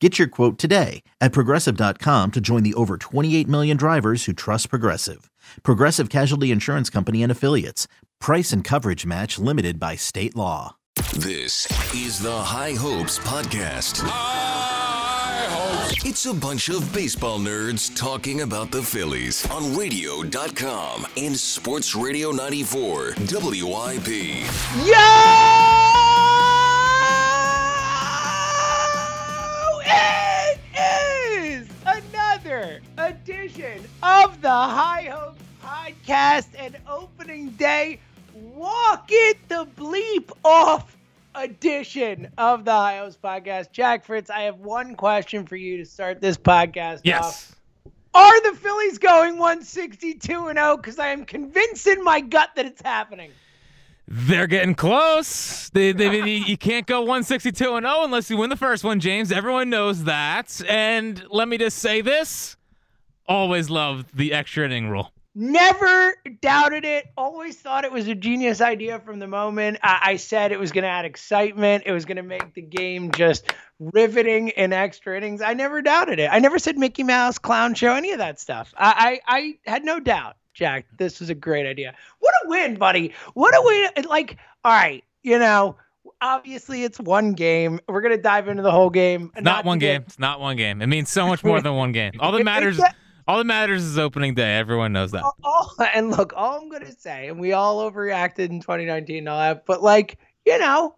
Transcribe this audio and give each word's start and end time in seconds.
Get 0.00 0.18
your 0.18 0.28
quote 0.28 0.58
today 0.58 1.02
at 1.20 1.32
progressive.com 1.32 2.30
to 2.32 2.40
join 2.40 2.62
the 2.62 2.74
over 2.74 2.98
28 2.98 3.48
million 3.48 3.76
drivers 3.78 4.26
who 4.26 4.34
trust 4.34 4.68
Progressive. 4.68 5.30
Progressive 5.62 6.10
Casualty 6.10 6.50
Insurance 6.50 6.90
Company 6.90 7.22
and 7.22 7.32
Affiliates. 7.32 7.88
Price 8.20 8.52
and 8.52 8.62
coverage 8.62 9.06
match 9.06 9.38
limited 9.38 9.80
by 9.80 9.96
state 9.96 10.36
law. 10.36 10.76
This 11.14 11.66
is 11.94 12.18
the 12.18 12.36
High 12.36 12.72
Hopes 12.74 13.18
Podcast. 13.18 14.02
High 14.02 15.46
hopes. 15.48 16.04
It's 16.04 16.26
a 16.26 16.34
bunch 16.34 16.68
of 16.68 16.92
baseball 16.92 17.38
nerds 17.38 17.94
talking 17.96 18.42
about 18.42 18.70
the 18.70 18.82
Phillies 18.82 19.50
on 19.50 19.76
radio.com 19.76 21.06
and 21.16 21.36
Sports 21.36 21.94
Radio 21.94 22.32
94 22.32 23.14
WIP. 23.18 24.08
Yo! 24.86 25.65
High 34.56 35.02
Hopes 35.12 35.42
Podcast 35.62 36.48
and 36.58 36.76
opening 36.88 37.50
day. 37.50 38.00
Walk 38.34 39.06
it 39.10 39.36
the 39.48 39.66
bleep 39.76 40.30
off 40.44 40.96
edition 41.34 42.30
of 42.38 42.64
the 42.64 42.72
High 42.72 42.98
Hopes 42.98 43.18
Podcast. 43.22 43.72
Jack 43.72 44.04
Fritz, 44.04 44.30
I 44.30 44.40
have 44.40 44.58
one 44.60 44.94
question 44.94 45.44
for 45.46 45.56
you 45.56 45.76
to 45.76 45.84
start 45.84 46.20
this 46.20 46.36
podcast 46.36 46.98
off. 46.98 47.04
Yes. 47.04 47.56
Are 48.14 48.40
the 48.50 48.56
Phillies 48.56 48.98
going 48.98 49.36
162 49.36 50.48
and 50.48 50.58
0? 50.58 50.76
Because 50.78 50.98
I 50.98 51.08
am 51.08 51.26
convinced 51.26 51.86
in 51.86 52.02
my 52.02 52.20
gut 52.20 52.50
that 52.56 52.64
it's 52.64 52.80
happening. 52.80 53.30
They're 54.08 54.46
getting 54.46 54.74
close. 54.74 55.68
They, 55.70 55.92
they, 55.92 56.16
you 56.16 56.24
you 56.24 56.56
can't 56.56 56.86
go 56.86 57.00
162 57.00 57.74
and 57.74 57.84
0 57.84 58.04
unless 58.04 58.30
you 58.30 58.38
win 58.38 58.48
the 58.48 58.56
first 58.56 58.84
one, 58.84 59.00
James. 59.00 59.32
Everyone 59.32 59.68
knows 59.68 60.04
that. 60.04 60.62
And 60.66 61.22
let 61.30 61.48
me 61.48 61.58
just 61.58 61.78
say 61.78 62.00
this 62.00 62.55
always 63.28 63.70
loved 63.70 64.16
the 64.16 64.32
extra 64.32 64.64
inning 64.64 64.88
rule. 64.88 65.12
Never 65.38 66.14
doubted 66.40 66.86
it. 66.86 67.08
Always 67.16 67.56
thought 67.56 67.84
it 67.84 67.92
was 67.92 68.08
a 68.08 68.14
genius 68.14 68.62
idea 68.62 68.98
from 69.00 69.18
the 69.18 69.26
moment. 69.26 69.78
I, 69.82 70.00
I 70.02 70.16
said 70.16 70.50
it 70.50 70.58
was 70.58 70.72
going 70.72 70.84
to 70.84 70.88
add 70.88 71.04
excitement. 71.04 71.82
It 71.84 71.92
was 71.92 72.06
going 72.06 72.16
to 72.16 72.22
make 72.22 72.54
the 72.54 72.62
game 72.62 73.12
just 73.12 73.52
riveting 73.78 74.48
in 74.48 74.72
extra 74.72 75.14
innings. 75.14 75.42
I 75.42 75.52
never 75.52 75.82
doubted 75.82 76.18
it. 76.20 76.30
I 76.32 76.38
never 76.38 76.58
said 76.58 76.78
Mickey 76.78 77.02
Mouse, 77.02 77.36
clown 77.38 77.74
show, 77.74 77.92
any 77.94 78.12
of 78.12 78.18
that 78.18 78.40
stuff. 78.40 78.72
I, 78.78 79.20
I, 79.28 79.36
I 79.66 79.70
had 79.70 79.84
no 79.84 80.00
doubt, 80.00 80.36
Jack. 80.54 80.86
This 80.96 81.20
was 81.20 81.28
a 81.28 81.34
great 81.34 81.66
idea. 81.66 81.94
What 82.20 82.32
a 82.44 82.48
win, 82.48 82.76
buddy. 82.76 83.12
What 83.34 83.54
a 83.54 83.60
win. 83.62 84.06
Like, 84.08 84.38
all 84.64 84.72
right, 84.72 85.04
you 85.22 85.38
know, 85.38 85.76
obviously 86.22 86.82
it's 86.82 86.98
one 86.98 87.34
game. 87.34 87.78
We're 87.88 88.00
going 88.00 88.16
to 88.16 88.22
dive 88.22 88.48
into 88.48 88.62
the 88.62 88.70
whole 88.72 88.88
game. 88.88 89.30
Not, 89.38 89.66
one 89.66 89.78
to 89.80 89.84
get- 89.84 89.92
game. 89.92 90.02
It's 90.06 90.18
not 90.18 90.40
one 90.40 90.56
game. 90.56 90.80
It 90.80 90.86
means 90.86 91.10
so 91.10 91.26
much 91.26 91.44
more 91.44 91.60
than 91.60 91.74
one 91.74 91.92
game. 91.92 92.12
All 92.20 92.32
that 92.32 92.42
matters. 92.46 92.80
All 93.26 93.38
that 93.38 93.44
matters 93.44 93.82
is 93.82 93.98
opening 93.98 94.34
day. 94.34 94.56
Everyone 94.56 94.92
knows 94.92 95.10
that. 95.12 95.24
and 95.94 96.10
look, 96.10 96.32
all 96.36 96.60
I'm 96.60 96.68
gonna 96.68 96.92
say, 96.92 97.28
and 97.28 97.40
we 97.40 97.52
all 97.52 97.90
overreacted 97.90 98.50
in 98.50 98.60
2019 98.60 99.18
and 99.18 99.28
all 99.28 99.38
that, 99.38 99.66
but 99.66 99.82
like, 99.82 100.18
you 100.44 100.58
know, 100.58 100.94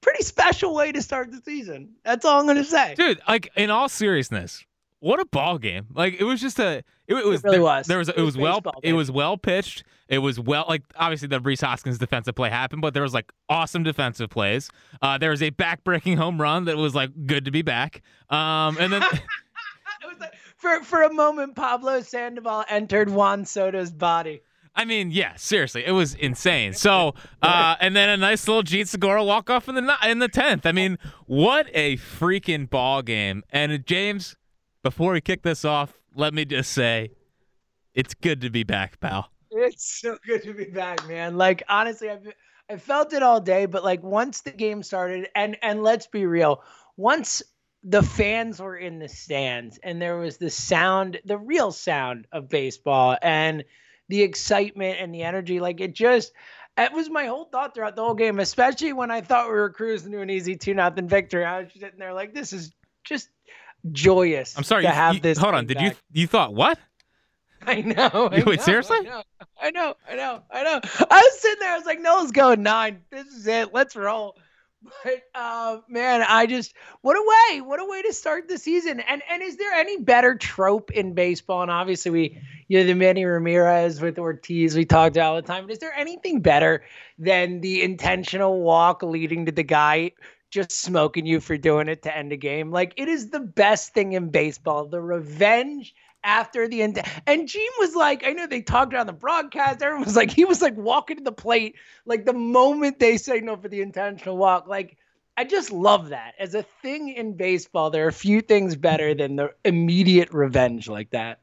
pretty 0.00 0.22
special 0.22 0.74
way 0.74 0.92
to 0.92 1.02
start 1.02 1.30
the 1.32 1.40
season. 1.44 1.94
That's 2.04 2.24
all 2.24 2.40
I'm 2.40 2.46
gonna 2.46 2.64
say. 2.64 2.94
Dude, 2.94 3.20
like 3.28 3.50
in 3.56 3.70
all 3.70 3.88
seriousness, 3.88 4.64
what 5.00 5.18
a 5.18 5.24
ball 5.24 5.58
game! 5.58 5.86
Like 5.92 6.20
it 6.20 6.24
was 6.24 6.40
just 6.40 6.58
a. 6.58 6.84
It, 7.08 7.14
it 7.14 7.26
was 7.26 7.42
really 7.42 7.56
there, 7.56 7.62
was. 7.62 7.86
There 7.86 7.98
was. 7.98 8.08
It, 8.08 8.16
It 8.16 8.20
was, 8.20 8.36
was 8.36 8.42
well. 8.42 8.60
baseball, 8.60 8.80
It 8.82 8.92
was 8.92 9.10
well 9.10 9.36
pitched. 9.36 9.82
It 10.08 10.18
was 10.18 10.38
well. 10.38 10.66
Like 10.68 10.82
obviously 10.96 11.28
the 11.28 11.40
Rhys 11.40 11.60
Hoskins 11.60 11.98
defensive 11.98 12.34
play 12.34 12.50
happened, 12.50 12.82
but 12.82 12.94
there 12.94 13.02
was 13.02 13.14
like 13.14 13.32
awesome 13.48 13.82
defensive 13.82 14.28
plays. 14.28 14.70
Uh, 15.00 15.18
there 15.18 15.30
was 15.30 15.42
a 15.42 15.50
back-breaking 15.50 16.18
home 16.18 16.40
run 16.40 16.66
that 16.66 16.76
was 16.76 16.94
like 16.94 17.10
good 17.26 17.46
to 17.46 17.50
be 17.50 17.62
back. 17.62 18.02
Um, 18.28 18.76
and 18.78 18.92
then 18.92 19.02
Was 20.04 20.18
like, 20.20 20.34
for 20.56 20.82
for 20.82 21.02
a 21.02 21.12
moment, 21.12 21.56
Pablo 21.56 22.00
Sandoval 22.00 22.64
entered 22.68 23.10
Juan 23.10 23.44
Soto's 23.44 23.90
body. 23.90 24.42
I 24.74 24.84
mean, 24.84 25.10
yeah, 25.10 25.34
seriously, 25.36 25.84
it 25.84 25.92
was 25.92 26.14
insane. 26.14 26.74
So, 26.74 27.14
uh, 27.42 27.74
and 27.80 27.96
then 27.96 28.08
a 28.08 28.16
nice 28.16 28.46
little 28.46 28.62
Jean 28.62 28.86
Segura 28.86 29.24
walk 29.24 29.50
off 29.50 29.68
in 29.68 29.74
the 29.74 29.96
in 30.06 30.20
the 30.20 30.28
tenth. 30.28 30.64
I 30.64 30.72
mean, 30.72 30.98
what 31.26 31.68
a 31.74 31.96
freaking 31.96 32.70
ball 32.70 33.02
game! 33.02 33.42
And 33.50 33.84
James, 33.84 34.36
before 34.82 35.12
we 35.12 35.20
kick 35.20 35.42
this 35.42 35.64
off, 35.64 35.98
let 36.14 36.34
me 36.34 36.44
just 36.44 36.72
say, 36.72 37.10
it's 37.94 38.14
good 38.14 38.40
to 38.42 38.50
be 38.50 38.62
back, 38.62 39.00
pal. 39.00 39.30
It's 39.50 40.00
so 40.00 40.16
good 40.24 40.42
to 40.44 40.54
be 40.54 40.66
back, 40.66 41.06
man. 41.08 41.36
Like 41.36 41.62
honestly, 41.68 42.08
I've 42.08 42.32
I 42.70 42.76
felt 42.76 43.12
it 43.12 43.22
all 43.22 43.40
day, 43.40 43.66
but 43.66 43.82
like 43.82 44.02
once 44.02 44.42
the 44.42 44.52
game 44.52 44.82
started, 44.82 45.28
and 45.34 45.56
and 45.62 45.82
let's 45.82 46.06
be 46.06 46.26
real, 46.26 46.62
once 46.96 47.42
the 47.82 48.02
fans 48.02 48.60
were 48.60 48.76
in 48.76 48.98
the 48.98 49.08
stands 49.08 49.78
and 49.82 50.00
there 50.00 50.18
was 50.18 50.36
the 50.36 50.50
sound, 50.50 51.18
the 51.24 51.38
real 51.38 51.72
sound 51.72 52.26
of 52.32 52.48
baseball, 52.48 53.16
and 53.22 53.64
the 54.08 54.22
excitement 54.22 54.98
and 55.00 55.14
the 55.14 55.22
energy, 55.22 55.60
like 55.60 55.80
it 55.80 55.94
just. 55.94 56.32
It 56.78 56.92
was 56.92 57.10
my 57.10 57.26
whole 57.26 57.44
thought 57.44 57.74
throughout 57.74 57.96
the 57.96 58.02
whole 58.02 58.14
game, 58.14 58.38
especially 58.38 58.92
when 58.92 59.10
I 59.10 59.20
thought 59.20 59.48
we 59.48 59.54
were 59.54 59.70
cruising 59.70 60.12
to 60.12 60.20
an 60.20 60.30
easy 60.30 60.56
two 60.56 60.72
nothing 60.72 61.08
victory. 61.08 61.44
I 61.44 61.62
was 61.62 61.72
sitting 61.72 61.98
there 61.98 62.14
like, 62.14 62.32
this 62.32 62.52
is 62.52 62.72
just 63.04 63.28
joyous. 63.90 64.56
I'm 64.56 64.64
sorry. 64.64 64.82
to 64.84 64.88
you- 64.88 64.94
have 64.94 65.14
you- 65.16 65.20
this. 65.20 65.36
Hold 65.36 65.54
on. 65.54 65.66
Did 65.66 65.80
you 65.80 65.90
back. 65.90 65.98
you 66.12 66.26
thought 66.26 66.54
what? 66.54 66.78
I 67.66 67.82
know. 67.82 68.28
I 68.32 68.42
Wait, 68.42 68.46
know, 68.46 68.56
seriously? 68.56 68.98
I 68.98 69.02
know. 69.02 69.22
I 69.60 69.70
know. 69.70 69.94
I 70.08 70.14
know. 70.16 70.42
I 70.50 70.62
know. 70.62 70.80
I 71.10 71.20
was 71.30 71.40
sitting 71.40 71.60
there. 71.60 71.72
I 71.72 71.76
was 71.76 71.84
like, 71.86 72.00
Noah's 72.00 72.30
going 72.30 72.62
nine. 72.62 73.02
This 73.10 73.26
is 73.26 73.46
it. 73.46 73.74
Let's 73.74 73.94
roll. 73.96 74.36
But 75.04 75.22
uh, 75.34 75.78
man, 75.88 76.24
I 76.26 76.46
just 76.46 76.74
what 77.02 77.16
a 77.16 77.24
way! 77.52 77.60
What 77.60 77.80
a 77.80 77.84
way 77.84 78.02
to 78.02 78.12
start 78.12 78.48
the 78.48 78.58
season. 78.58 79.00
And 79.00 79.22
and 79.30 79.42
is 79.42 79.56
there 79.56 79.72
any 79.72 79.98
better 79.98 80.34
trope 80.34 80.90
in 80.90 81.14
baseball? 81.14 81.62
And 81.62 81.70
obviously, 81.70 82.10
we 82.10 82.42
you 82.68 82.80
know 82.80 82.86
the 82.86 82.94
Manny 82.94 83.24
Ramirez 83.24 84.00
with 84.00 84.18
Ortiz 84.18 84.74
we 84.74 84.84
talked 84.84 85.16
about 85.16 85.28
all 85.28 85.36
the 85.36 85.42
time. 85.42 85.64
But 85.64 85.72
is 85.72 85.78
there 85.78 85.94
anything 85.94 86.40
better 86.40 86.82
than 87.18 87.60
the 87.60 87.82
intentional 87.82 88.60
walk 88.62 89.02
leading 89.02 89.46
to 89.46 89.52
the 89.52 89.62
guy 89.62 90.12
just 90.50 90.72
smoking 90.72 91.26
you 91.26 91.40
for 91.40 91.56
doing 91.56 91.88
it 91.88 92.02
to 92.02 92.16
end 92.16 92.32
a 92.32 92.36
game? 92.36 92.70
Like 92.70 92.94
it 92.96 93.08
is 93.08 93.30
the 93.30 93.40
best 93.40 93.92
thing 93.92 94.12
in 94.12 94.30
baseball. 94.30 94.86
The 94.86 95.00
revenge 95.00 95.94
after 96.24 96.68
the 96.68 96.82
end. 96.82 97.00
And 97.26 97.48
Jean 97.48 97.70
was 97.78 97.94
like, 97.94 98.26
I 98.26 98.32
know 98.32 98.46
they 98.46 98.62
talked 98.62 98.94
on 98.94 99.06
the 99.06 99.12
broadcast. 99.12 99.82
Everyone 99.82 100.04
was 100.04 100.16
like, 100.16 100.30
he 100.30 100.44
was 100.44 100.60
like 100.62 100.76
walking 100.76 101.16
to 101.18 101.22
the 101.22 101.32
plate, 101.32 101.76
like 102.06 102.24
the 102.26 102.32
moment 102.32 102.98
they 102.98 103.16
signal 103.16 103.56
for 103.56 103.68
the 103.68 103.80
intentional 103.80 104.36
walk. 104.36 104.66
Like, 104.66 104.96
I 105.36 105.44
just 105.44 105.70
love 105.72 106.10
that. 106.10 106.34
As 106.38 106.54
a 106.54 106.62
thing 106.82 107.08
in 107.08 107.34
baseball, 107.36 107.90
there 107.90 108.06
are 108.06 108.12
few 108.12 108.40
things 108.42 108.76
better 108.76 109.14
than 109.14 109.36
the 109.36 109.54
immediate 109.64 110.32
revenge 110.32 110.88
like 110.88 111.10
that. 111.10 111.40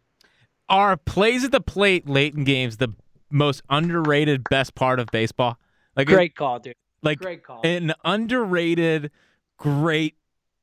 Are 0.70 0.98
plays 0.98 1.44
at 1.44 1.52
the 1.52 1.62
plate 1.62 2.08
late 2.08 2.36
in 2.36 2.44
games 2.44 2.78
the 2.78 2.90
most 3.32 3.62
underrated 3.70 4.44
best 4.50 4.76
part 4.76 5.00
of 5.00 5.08
baseball? 5.12 5.58
Like 5.96 6.08
Great 6.08 6.36
call, 6.36 6.60
dude. 6.60 6.76
like 7.02 7.20
Great 7.20 7.44
call. 7.44 7.62
an 7.64 7.94
underrated, 8.04 9.10
great, 9.58 10.16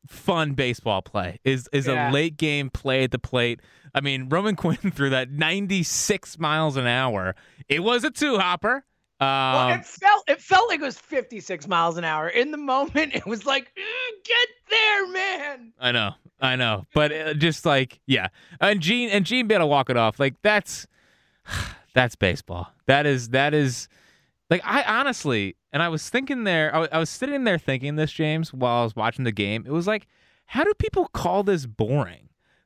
fun 0.07 0.53
baseball 0.53 1.01
play 1.01 1.41
is 1.45 1.69
is 1.73 1.87
Yeah. 1.87 2.11
a 2.11 2.13
late 2.13 2.37
game 2.37 2.69
play 2.71 3.05
at 3.05 3.11
the 3.11 3.19
plate. 3.19 3.61
I 3.95 4.01
mean, 4.01 4.29
Roman 4.29 4.57
Quinn 4.63 4.77
threw 4.77 5.11
that 5.11 5.31
96 5.31 6.39
miles 6.39 6.77
an 6.77 6.87
hour. 6.87 7.35
It 7.69 7.83
was 7.83 8.05
a 8.05 8.11
two 8.11 8.39
hopper. 8.39 8.85
well, 9.21 9.69
Um, 9.69 9.81
it 9.81 9.87
felt 9.87 10.25
it 10.29 10.41
felt 10.41 10.69
like 10.69 10.81
it 10.81 10.85
was 10.85 10.99
56 10.99 11.69
miles 11.69 11.97
an 11.97 12.05
hour. 12.05 12.29
In 12.29 12.51
the 12.51 12.57
moment, 12.59 13.15
it 13.15 13.27
was 13.27 13.47
like, 13.47 13.73
"Mm, 13.77 14.25
get 14.25 14.49
there, 14.71 15.07
man. 15.09 15.73
I 15.79 15.93
know, 15.93 16.11
I 16.41 16.57
know, 16.57 16.87
but 16.95 17.13
uh, 17.13 17.35
just 17.35 17.65
like 17.65 18.01
yeah, 18.07 18.29
and 18.61 18.81
Jean 18.81 19.11
and 19.11 19.25
Jean 19.25 19.47
better 19.47 19.67
walk 19.67 19.89
it 19.91 19.97
off. 19.97 20.19
Like 20.19 20.35
that's 20.43 20.87
that's 21.95 22.17
baseball. 22.17 22.73
That 22.87 23.07
is 23.07 23.29
that 23.31 23.55
is 23.55 23.89
like 24.51 24.61
I 24.65 24.83
honestly, 24.83 25.57
and 25.73 25.83
I 25.83 25.89
was 25.89 26.09
thinking 26.11 26.45
there, 26.45 26.75
I 26.75 26.99
was 26.99 27.09
sitting 27.09 27.45
there 27.45 27.59
thinking 27.59 27.97
this, 27.97 28.13
James, 28.13 28.53
while 28.53 28.81
I 28.81 28.85
was 28.85 28.95
watching 28.97 29.25
the 29.25 29.33
game. 29.33 29.65
It 29.67 29.73
was 29.73 29.87
like, 29.87 30.07
how 30.47 30.65
do 30.65 30.73
people 30.75 31.09
call 31.15 31.45
this 31.45 31.65
boring? 31.67 32.24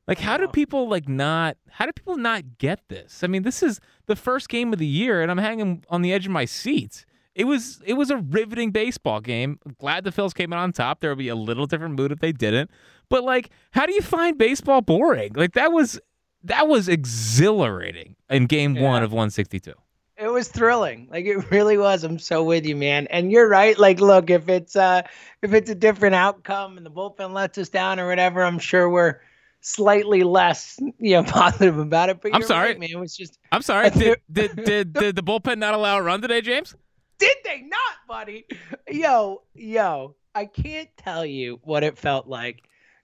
Like, 0.09 0.17
how 0.17 0.37
do 0.37 0.47
people 0.47 0.89
like 0.89 1.07
not? 1.07 1.55
How 1.69 1.85
do 1.85 1.91
people 1.93 2.17
not 2.17 2.57
get 2.57 2.79
this? 2.89 3.23
I 3.23 3.27
mean, 3.27 3.43
this 3.43 3.61
is 3.61 3.79
the 4.07 4.15
first 4.15 4.49
game 4.49 4.73
of 4.73 4.79
the 4.79 4.87
year, 4.87 5.21
and 5.21 5.29
I'm 5.29 5.37
hanging 5.37 5.85
on 5.87 6.01
the 6.01 6.11
edge 6.11 6.25
of 6.25 6.31
my 6.31 6.45
seat. 6.45 7.05
It 7.35 7.43
was 7.43 7.79
it 7.85 7.93
was 7.93 8.09
a 8.09 8.17
riveting 8.17 8.71
baseball 8.71 9.21
game. 9.21 9.59
Glad 9.77 10.05
the 10.05 10.09
Phils 10.09 10.33
came 10.33 10.51
out 10.51 10.57
on 10.57 10.73
top. 10.73 11.01
There 11.01 11.11
would 11.11 11.19
be 11.19 11.29
a 11.29 11.35
little 11.35 11.67
different 11.67 11.95
mood 11.95 12.11
if 12.11 12.21
they 12.21 12.31
didn't. 12.31 12.71
But 13.07 13.23
like, 13.23 13.51
how 13.69 13.85
do 13.85 13.93
you 13.93 14.01
find 14.01 14.35
baseball 14.35 14.81
boring? 14.81 15.33
Like 15.35 15.53
that 15.53 15.71
was 15.71 15.99
that 16.43 16.67
was 16.67 16.89
exhilarating 16.89 18.15
in 18.31 18.47
game 18.47 18.79
one 18.79 19.03
of 19.03 19.11
162. 19.11 19.73
It 20.17 20.27
was 20.27 20.47
thrilling. 20.47 21.07
Like 21.11 21.25
it 21.25 21.51
really 21.51 21.77
was. 21.77 22.03
I'm 22.03 22.17
so 22.17 22.43
with 22.43 22.65
you, 22.65 22.75
man. 22.75 23.05
And 23.11 23.31
you're 23.31 23.47
right. 23.47 23.77
Like, 23.77 23.99
look, 23.99 24.31
if 24.31 24.49
it's 24.49 24.75
uh 24.75 25.03
if 25.43 25.53
it's 25.53 25.69
a 25.69 25.75
different 25.75 26.15
outcome 26.15 26.77
and 26.77 26.85
the 26.85 26.91
bullpen 26.91 27.31
lets 27.31 27.59
us 27.59 27.69
down 27.69 27.99
or 27.99 28.07
whatever, 28.07 28.43
I'm 28.43 28.57
sure 28.57 28.89
we're 28.89 29.19
slightly 29.61 30.23
less, 30.23 30.79
you 30.99 31.11
know, 31.11 31.23
positive 31.27 31.77
about 31.77 32.09
it. 32.09 32.21
But 32.21 32.33
I'm 32.35 32.43
sorry. 32.43 32.69
right, 32.69 32.79
man. 32.79 32.89
It 32.91 32.99
was 32.99 33.15
just 33.15 33.37
I'm 33.51 33.61
sorry. 33.61 33.89
Did, 33.89 34.19
did 34.31 34.55
did 34.55 34.93
did 34.93 35.15
the 35.15 35.23
bullpen 35.23 35.57
not 35.57 35.73
allow 35.73 35.97
a 35.97 36.01
run 36.01 36.21
today, 36.21 36.41
James? 36.41 36.75
did 37.17 37.35
they 37.43 37.61
not, 37.63 38.07
buddy? 38.07 38.45
Yo, 38.89 39.41
yo, 39.53 40.15
I 40.33 40.45
can't 40.45 40.87
tell 40.95 41.25
you 41.25 41.59
what 41.63 41.83
it 41.83 41.97
felt 41.97 42.27
like 42.27 42.61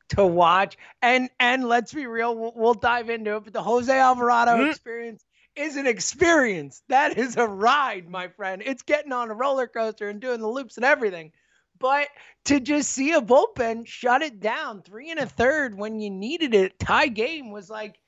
to 0.10 0.26
watch. 0.26 0.78
And 1.02 1.30
and 1.40 1.68
let's 1.68 1.94
be 1.94 2.06
real, 2.08 2.34
we'll, 2.38 2.54
we'll 2.56 2.74
dive 2.76 3.10
into 3.10 3.36
it. 3.36 3.44
But 3.44 3.54
the 3.54 3.62
Jose 3.64 3.92
Alvarado 3.92 4.52
Mhm. 4.54 4.70
experience 4.72 5.26
is 5.58 5.76
an 5.76 5.88
experience. 5.88 6.82
That 6.90 7.18
is 7.18 7.36
a 7.38 7.46
ride, 7.48 8.10
my 8.10 8.28
friend. 8.30 8.62
It's 8.66 8.84
getting 8.84 9.12
on 9.12 9.30
a 9.30 9.34
roller 9.34 9.68
coaster 9.68 10.08
and 10.10 10.20
doing 10.22 10.40
the 10.40 10.48
loops 10.50 10.78
and 10.78 10.86
everything. 10.86 11.32
But 11.80 12.08
to 12.46 12.60
just 12.60 12.92
see 12.92 13.12
a 13.14 13.22
bullpen 13.22 13.86
shut 13.88 14.22
it 14.22 14.40
down 14.40 14.82
three 14.82 15.12
and 15.12 15.20
a 15.20 15.26
third 15.26 15.78
when 15.78 16.00
you 16.00 16.10
needed 16.10 16.54
it, 16.54 16.80
tie 16.80 17.08
game 17.08 17.52
was 17.52 17.70
like 17.70 18.00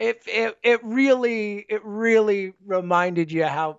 it 0.00 0.22
it 0.26 0.56
it 0.62 0.80
really 0.84 1.64
it 1.68 1.80
really 1.84 2.52
reminded 2.66 3.30
you 3.30 3.44
how 3.44 3.78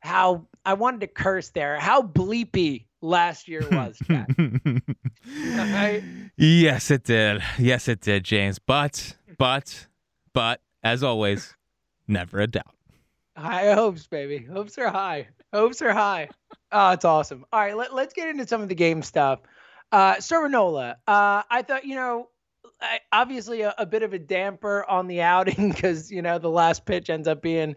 how 0.00 0.46
I 0.64 0.74
wanted 0.74 1.00
to 1.02 1.06
curse 1.06 1.50
there, 1.50 1.78
how 1.78 2.02
bleepy 2.02 2.86
last 3.00 3.46
year 3.48 3.62
was, 3.70 4.00
Right? 4.08 6.02
yes, 6.36 6.90
it 6.90 7.04
did. 7.04 7.42
Yes, 7.58 7.88
it 7.88 8.00
did, 8.00 8.24
James. 8.24 8.58
But 8.58 9.16
but 9.38 9.86
but 10.32 10.60
as 10.82 11.02
always, 11.02 11.54
never 12.08 12.40
a 12.40 12.46
doubt. 12.46 12.74
High 13.36 13.72
hopes, 13.72 14.06
baby. 14.06 14.38
Hopes 14.44 14.76
are 14.78 14.90
high. 14.90 15.28
Hopes 15.52 15.82
are 15.82 15.92
high. 15.92 16.28
Oh, 16.70 16.90
it's 16.92 17.04
awesome. 17.04 17.44
All 17.52 17.60
right, 17.60 17.76
let, 17.76 17.94
let's 17.94 18.14
get 18.14 18.28
into 18.28 18.46
some 18.46 18.62
of 18.62 18.68
the 18.68 18.74
game 18.74 19.02
stuff. 19.02 19.40
Uh, 19.90 20.18
Servanola, 20.20 20.96
uh, 21.06 21.42
I 21.50 21.62
thought, 21.62 21.84
you 21.84 21.94
know, 21.94 22.28
I, 22.80 23.00
obviously 23.12 23.60
a, 23.60 23.74
a 23.76 23.84
bit 23.84 24.02
of 24.02 24.14
a 24.14 24.18
damper 24.18 24.84
on 24.88 25.06
the 25.06 25.20
outing 25.22 25.70
because, 25.74 26.10
you 26.10 26.22
know, 26.22 26.38
the 26.38 26.48
last 26.50 26.86
pitch 26.86 27.10
ends 27.10 27.28
up 27.28 27.42
being, 27.42 27.76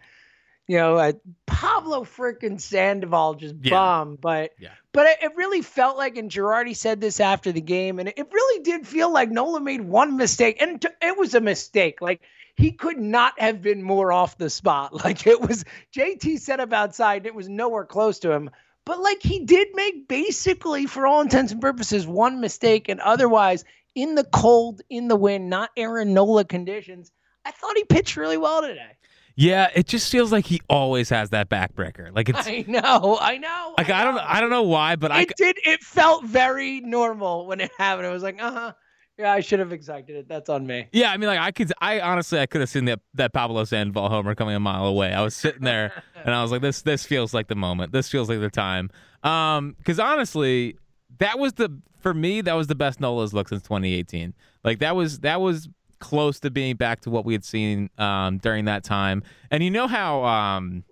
you 0.67 0.77
know, 0.77 0.97
a 0.97 1.13
Pablo 1.45 2.05
freaking 2.05 2.59
Sandoval 2.59 3.35
just 3.35 3.55
Yeah. 3.61 3.71
bomb. 3.71 4.15
But, 4.15 4.51
Yeah. 4.57 4.71
but 4.93 5.07
it, 5.07 5.17
it 5.23 5.35
really 5.35 5.61
felt 5.61 5.97
like, 5.97 6.15
and 6.17 6.31
Girardi 6.31 6.75
said 6.75 7.01
this 7.01 7.19
after 7.19 7.51
the 7.51 7.61
game, 7.61 7.99
and 7.99 8.07
it, 8.07 8.17
it 8.17 8.27
really 8.31 8.63
did 8.63 8.87
feel 8.87 9.11
like 9.11 9.29
Nola 9.29 9.59
made 9.59 9.81
one 9.81 10.15
mistake, 10.15 10.61
and 10.61 10.81
t- 10.81 10.87
it 11.01 11.17
was 11.17 11.35
a 11.35 11.41
mistake. 11.41 12.01
Like, 12.01 12.21
he 12.55 12.71
could 12.71 12.97
not 12.99 13.39
have 13.39 13.61
been 13.61 13.83
more 13.83 14.11
off 14.11 14.37
the 14.37 14.49
spot. 14.49 14.93
Like 15.05 15.27
it 15.27 15.41
was 15.41 15.65
JT 15.95 16.39
set 16.39 16.59
up 16.59 16.73
outside, 16.73 17.17
and 17.17 17.25
it 17.27 17.35
was 17.35 17.49
nowhere 17.49 17.85
close 17.85 18.19
to 18.19 18.31
him. 18.31 18.49
But 18.85 18.99
like 18.99 19.21
he 19.21 19.39
did 19.39 19.67
make 19.73 20.07
basically, 20.07 20.85
for 20.85 21.05
all 21.07 21.21
intents 21.21 21.51
and 21.51 21.61
purposes, 21.61 22.07
one 22.07 22.39
mistake, 22.39 22.89
and 22.89 22.99
otherwise 23.01 23.65
in 23.95 24.15
the 24.15 24.23
cold, 24.25 24.81
in 24.89 25.07
the 25.07 25.15
wind, 25.15 25.49
not 25.49 25.71
Aaron 25.77 26.13
Nola 26.13 26.43
conditions. 26.45 27.11
I 27.45 27.51
thought 27.51 27.77
he 27.77 27.83
pitched 27.83 28.17
really 28.17 28.37
well 28.37 28.61
today. 28.61 28.97
Yeah, 29.37 29.69
it 29.75 29.87
just 29.87 30.09
feels 30.11 30.31
like 30.31 30.45
he 30.45 30.61
always 30.69 31.09
has 31.09 31.31
that 31.31 31.49
backbreaker. 31.49 32.15
Like 32.15 32.29
it's 32.29 32.47
I 32.47 32.63
know, 32.67 33.17
I 33.19 33.37
know. 33.37 33.73
like 33.77 33.89
I 33.89 34.03
don't 34.03 34.15
know. 34.15 34.23
I 34.25 34.39
don't 34.39 34.49
know 34.49 34.63
why, 34.63 34.95
but 34.95 35.11
I 35.11 35.21
It 35.21 35.33
did. 35.37 35.57
It 35.65 35.81
felt 35.83 36.25
very 36.25 36.79
normal 36.81 37.45
when 37.47 37.59
it 37.59 37.71
happened. 37.77 38.07
It 38.07 38.11
was 38.11 38.23
like, 38.23 38.41
uh 38.41 38.51
huh. 38.51 38.73
Yeah, 39.17 39.31
I 39.31 39.39
should 39.39 39.59
have 39.59 39.71
expected 39.71 40.17
it. 40.17 40.27
That's 40.27 40.49
on 40.49 40.67
me. 40.67 40.87
Yeah, 40.91 41.11
I 41.11 41.17
mean, 41.17 41.27
like 41.27 41.39
I 41.39 41.51
could, 41.51 41.71
I 41.79 42.01
honestly, 42.01 42.39
I 42.39 42.45
could 42.47 42.59
have 42.61 42.69
seen 42.69 42.85
that 42.85 42.99
that 43.13 43.31
Pablo 43.31 43.63
Sandoval 43.63 44.09
homer 44.09 44.35
coming 44.35 44.55
a 44.55 44.59
mile 44.59 44.85
away. 44.85 45.13
I 45.13 45.21
was 45.21 45.35
sitting 45.35 45.63
there 45.63 46.03
and 46.23 46.35
I 46.35 46.41
was 46.41 46.51
like, 46.51 46.61
this, 46.61 46.81
this 46.81 47.05
feels 47.05 47.33
like 47.33 47.47
the 47.47 47.55
moment. 47.55 47.93
This 47.93 48.09
feels 48.09 48.27
like 48.27 48.41
the 48.41 48.49
time. 48.49 48.89
Um, 49.23 49.75
because 49.77 49.99
honestly, 49.99 50.77
that 51.19 51.39
was 51.39 51.53
the 51.53 51.81
for 51.99 52.13
me, 52.13 52.41
that 52.41 52.53
was 52.53 52.67
the 52.67 52.75
best 52.75 52.99
Nola's 52.99 53.33
look 53.33 53.47
since 53.47 53.61
2018. 53.63 54.33
Like 54.63 54.79
that 54.79 54.95
was 54.95 55.19
that 55.19 55.39
was 55.39 55.69
close 55.99 56.41
to 56.41 56.51
being 56.51 56.75
back 56.75 56.99
to 57.01 57.09
what 57.09 57.23
we 57.23 57.33
had 57.33 57.45
seen 57.45 57.89
um 57.97 58.37
during 58.39 58.65
that 58.65 58.83
time. 58.83 59.23
And 59.49 59.63
you 59.63 59.71
know 59.71 59.87
how 59.87 60.25
um 60.25 60.83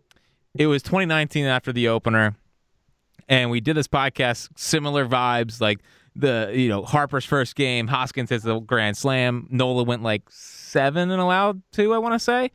it 0.56 0.68
was 0.68 0.82
2019 0.82 1.46
after 1.46 1.74
the 1.74 1.90
opener 1.90 2.36
and 3.28 3.50
we 3.50 3.60
did 3.60 3.76
this 3.76 3.88
podcast 3.88 4.50
similar 4.56 5.06
vibes 5.06 5.60
like 5.62 5.80
the 6.16 6.52
you 6.54 6.70
know 6.70 6.84
Harper's 6.84 7.26
first 7.26 7.56
game 7.56 7.88
Hoskins 7.88 8.30
hits 8.30 8.44
the 8.44 8.60
grand 8.60 8.96
slam 8.98 9.48
Nola 9.50 9.84
went 9.84 10.04
like 10.04 10.24
seven 10.30 11.10
and 11.12 11.22
allowed 11.22 11.62
two 11.72 11.94
I 11.94 11.98
want 11.98 12.14
to 12.14 12.20
say 12.20 12.52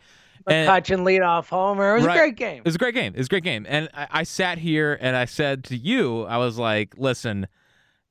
And- 0.46 0.68
McCutchen 0.68 1.04
lead 1.04 1.22
off 1.22 1.48
homer. 1.48 1.92
It 1.94 1.98
was 1.98 2.06
Right. 2.06 2.14
a 2.16 2.18
great 2.18 2.36
game. 2.36 2.58
it 2.58 2.64
was 2.64 2.74
a 2.74 2.78
great 2.78 2.94
game. 2.94 3.12
It 3.14 3.18
was 3.18 3.26
a 3.26 3.30
great 3.30 3.44
game. 3.44 3.66
And 3.68 3.88
I, 3.92 4.06
I 4.10 4.22
sat 4.22 4.58
here 4.58 4.96
and 5.00 5.14
I 5.16 5.24
said 5.26 5.64
to 5.64 5.76
you, 5.76 6.22
I 6.24 6.38
was 6.38 6.56
like, 6.58 6.94
listen, 6.96 7.48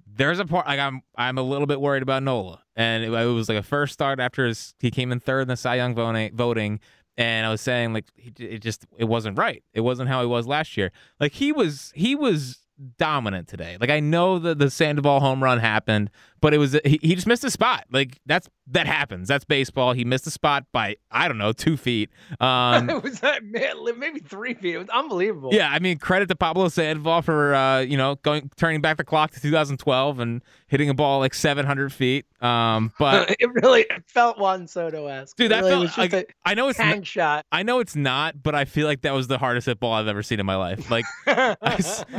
there's 0.06 0.40
a 0.40 0.46
part 0.46 0.68
like 0.68 0.80
I'm 0.80 1.02
I'm 1.16 1.38
a 1.38 1.42
little 1.42 1.68
bit 1.68 1.80
worried 1.82 2.04
about 2.04 2.24
Nola. 2.24 2.62
And 2.76 3.04
it, 3.04 3.08
it 3.12 3.26
was 3.26 3.50
like 3.50 3.58
a 3.58 3.64
first 3.64 3.94
start 3.94 4.20
after 4.20 4.46
his 4.46 4.74
he 4.80 4.92
came 4.92 5.12
in 5.12 5.20
third 5.20 5.42
in 5.44 5.48
the 5.48 5.58
Cy 5.58 5.76
Young 5.76 5.96
voting, 5.96 6.36
voting 6.36 6.80
and 7.18 7.48
I 7.48 7.50
was 7.50 7.62
saying 7.62 7.94
like 7.94 8.06
he, 8.16 8.32
it 8.38 8.60
just 8.60 8.86
it 8.98 9.06
wasn't 9.06 9.38
right. 9.38 9.64
It 9.74 9.82
wasn't 9.82 10.10
how 10.10 10.22
he 10.22 10.28
was 10.28 10.46
last 10.46 10.78
year. 10.78 10.92
Like 11.20 11.32
he 11.34 11.52
was 11.52 11.92
he 11.96 12.14
was 12.16 12.60
dominant 12.98 13.48
today. 13.48 13.78
Like 13.80 13.90
I 13.90 14.00
know 14.00 14.40
that 14.40 14.60
the 14.60 14.70
Sandoval 14.70 15.20
home 15.20 15.44
run 15.44 15.60
happened, 15.60 16.10
but 16.42 16.54
it 16.54 16.58
was 16.58 16.78
he, 16.86 17.00
he 17.02 17.16
just 17.16 17.28
missed 17.28 17.44
a 17.44 17.52
spot. 17.52 17.86
Like 17.92 18.20
that's 18.26 18.50
that 18.72 18.88
happens. 18.88 19.28
That's 19.28 19.46
baseball. 19.46 19.94
He 19.94 20.04
missed 20.04 20.28
a 20.28 20.32
spot 20.32 20.66
by 20.72 20.98
I 21.12 21.28
don't 21.28 21.38
know 21.38 21.54
two 21.54 21.78
feet. 21.78 22.10
Um, 22.40 22.90
it 22.90 23.04
was 23.04 23.20
that 23.22 23.44
man, 23.44 23.76
maybe 23.98 24.20
three 24.20 24.54
feet. 24.54 24.76
It 24.76 24.78
was 24.78 24.90
unbelievable. 24.90 25.54
yeah, 25.54 25.70
I 25.72 25.80
mean, 25.80 25.98
credit 25.98 26.28
to 26.30 26.36
Pablo 26.36 26.68
Sandoval 26.70 27.22
for 27.22 27.56
uh, 27.56 27.80
you 27.80 27.98
know 27.98 28.16
going 28.24 28.50
turning 28.58 28.82
back 28.82 28.98
the 28.98 29.04
clock 29.04 29.32
to 29.32 29.42
2012 29.42 30.20
and 30.20 30.42
hitting 30.68 30.90
a 30.90 30.94
ball 30.94 31.20
like 31.20 31.34
700 31.34 31.94
feet. 31.94 32.26
Um, 32.42 32.92
but 33.00 33.36
it 33.40 33.50
really 33.64 33.86
felt 34.06 34.38
Juan 34.40 34.68
Soto 34.68 35.08
esque. 35.08 35.36
dude, 35.38 35.52
that 35.52 35.64
really 35.64 35.88
felt 35.88 36.14
like 36.14 36.36
I 36.46 36.54
know 36.54 36.70
it's 36.70 36.80
not, 36.80 37.06
shot. 37.06 37.46
I 37.52 37.64
know 37.64 37.80
it's 37.80 37.96
not, 37.96 38.42
but 38.44 38.54
I 38.54 38.66
feel 38.66 38.88
like 38.88 39.02
that 39.02 39.14
was 39.14 39.28
the 39.28 39.38
hardest 39.38 39.68
hit 39.68 39.80
ball 39.80 39.94
I've 39.94 40.08
ever 40.08 40.24
seen 40.24 40.40
in 40.40 40.46
my 40.46 40.56
life. 40.56 40.92
Like 40.92 41.06
I 41.28 41.78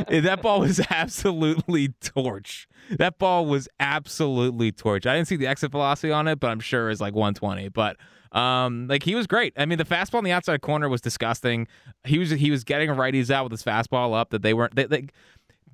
that 0.09 0.39
ball 0.41 0.61
was 0.61 0.81
absolutely 0.89 1.89
torch. 2.01 2.67
That 2.97 3.17
ball 3.19 3.45
was 3.45 3.67
absolutely 3.79 4.71
torch. 4.71 5.05
I 5.05 5.15
didn't 5.15 5.27
see 5.27 5.35
the 5.35 5.47
exit 5.47 5.71
velocity 5.71 6.11
on 6.11 6.27
it, 6.27 6.39
but 6.39 6.49
I'm 6.49 6.59
sure 6.59 6.89
it's 6.89 7.01
like 7.01 7.13
120. 7.13 7.69
But 7.69 7.97
um, 8.31 8.87
like 8.87 9.03
he 9.03 9.15
was 9.15 9.27
great. 9.27 9.53
I 9.57 9.65
mean, 9.65 9.77
the 9.77 9.85
fastball 9.85 10.15
on 10.15 10.23
the 10.23 10.31
outside 10.31 10.61
corner 10.61 10.89
was 10.89 11.01
disgusting. 11.01 11.67
He 12.03 12.17
was 12.19 12.29
he 12.31 12.51
was 12.51 12.63
getting 12.63 12.89
righties 12.89 13.31
out 13.31 13.45
with 13.45 13.51
his 13.51 13.63
fastball 13.63 14.15
up 14.15 14.29
that 14.29 14.41
they 14.41 14.53
weren't. 14.53 14.75
They, 14.75 14.85
they, 14.85 15.07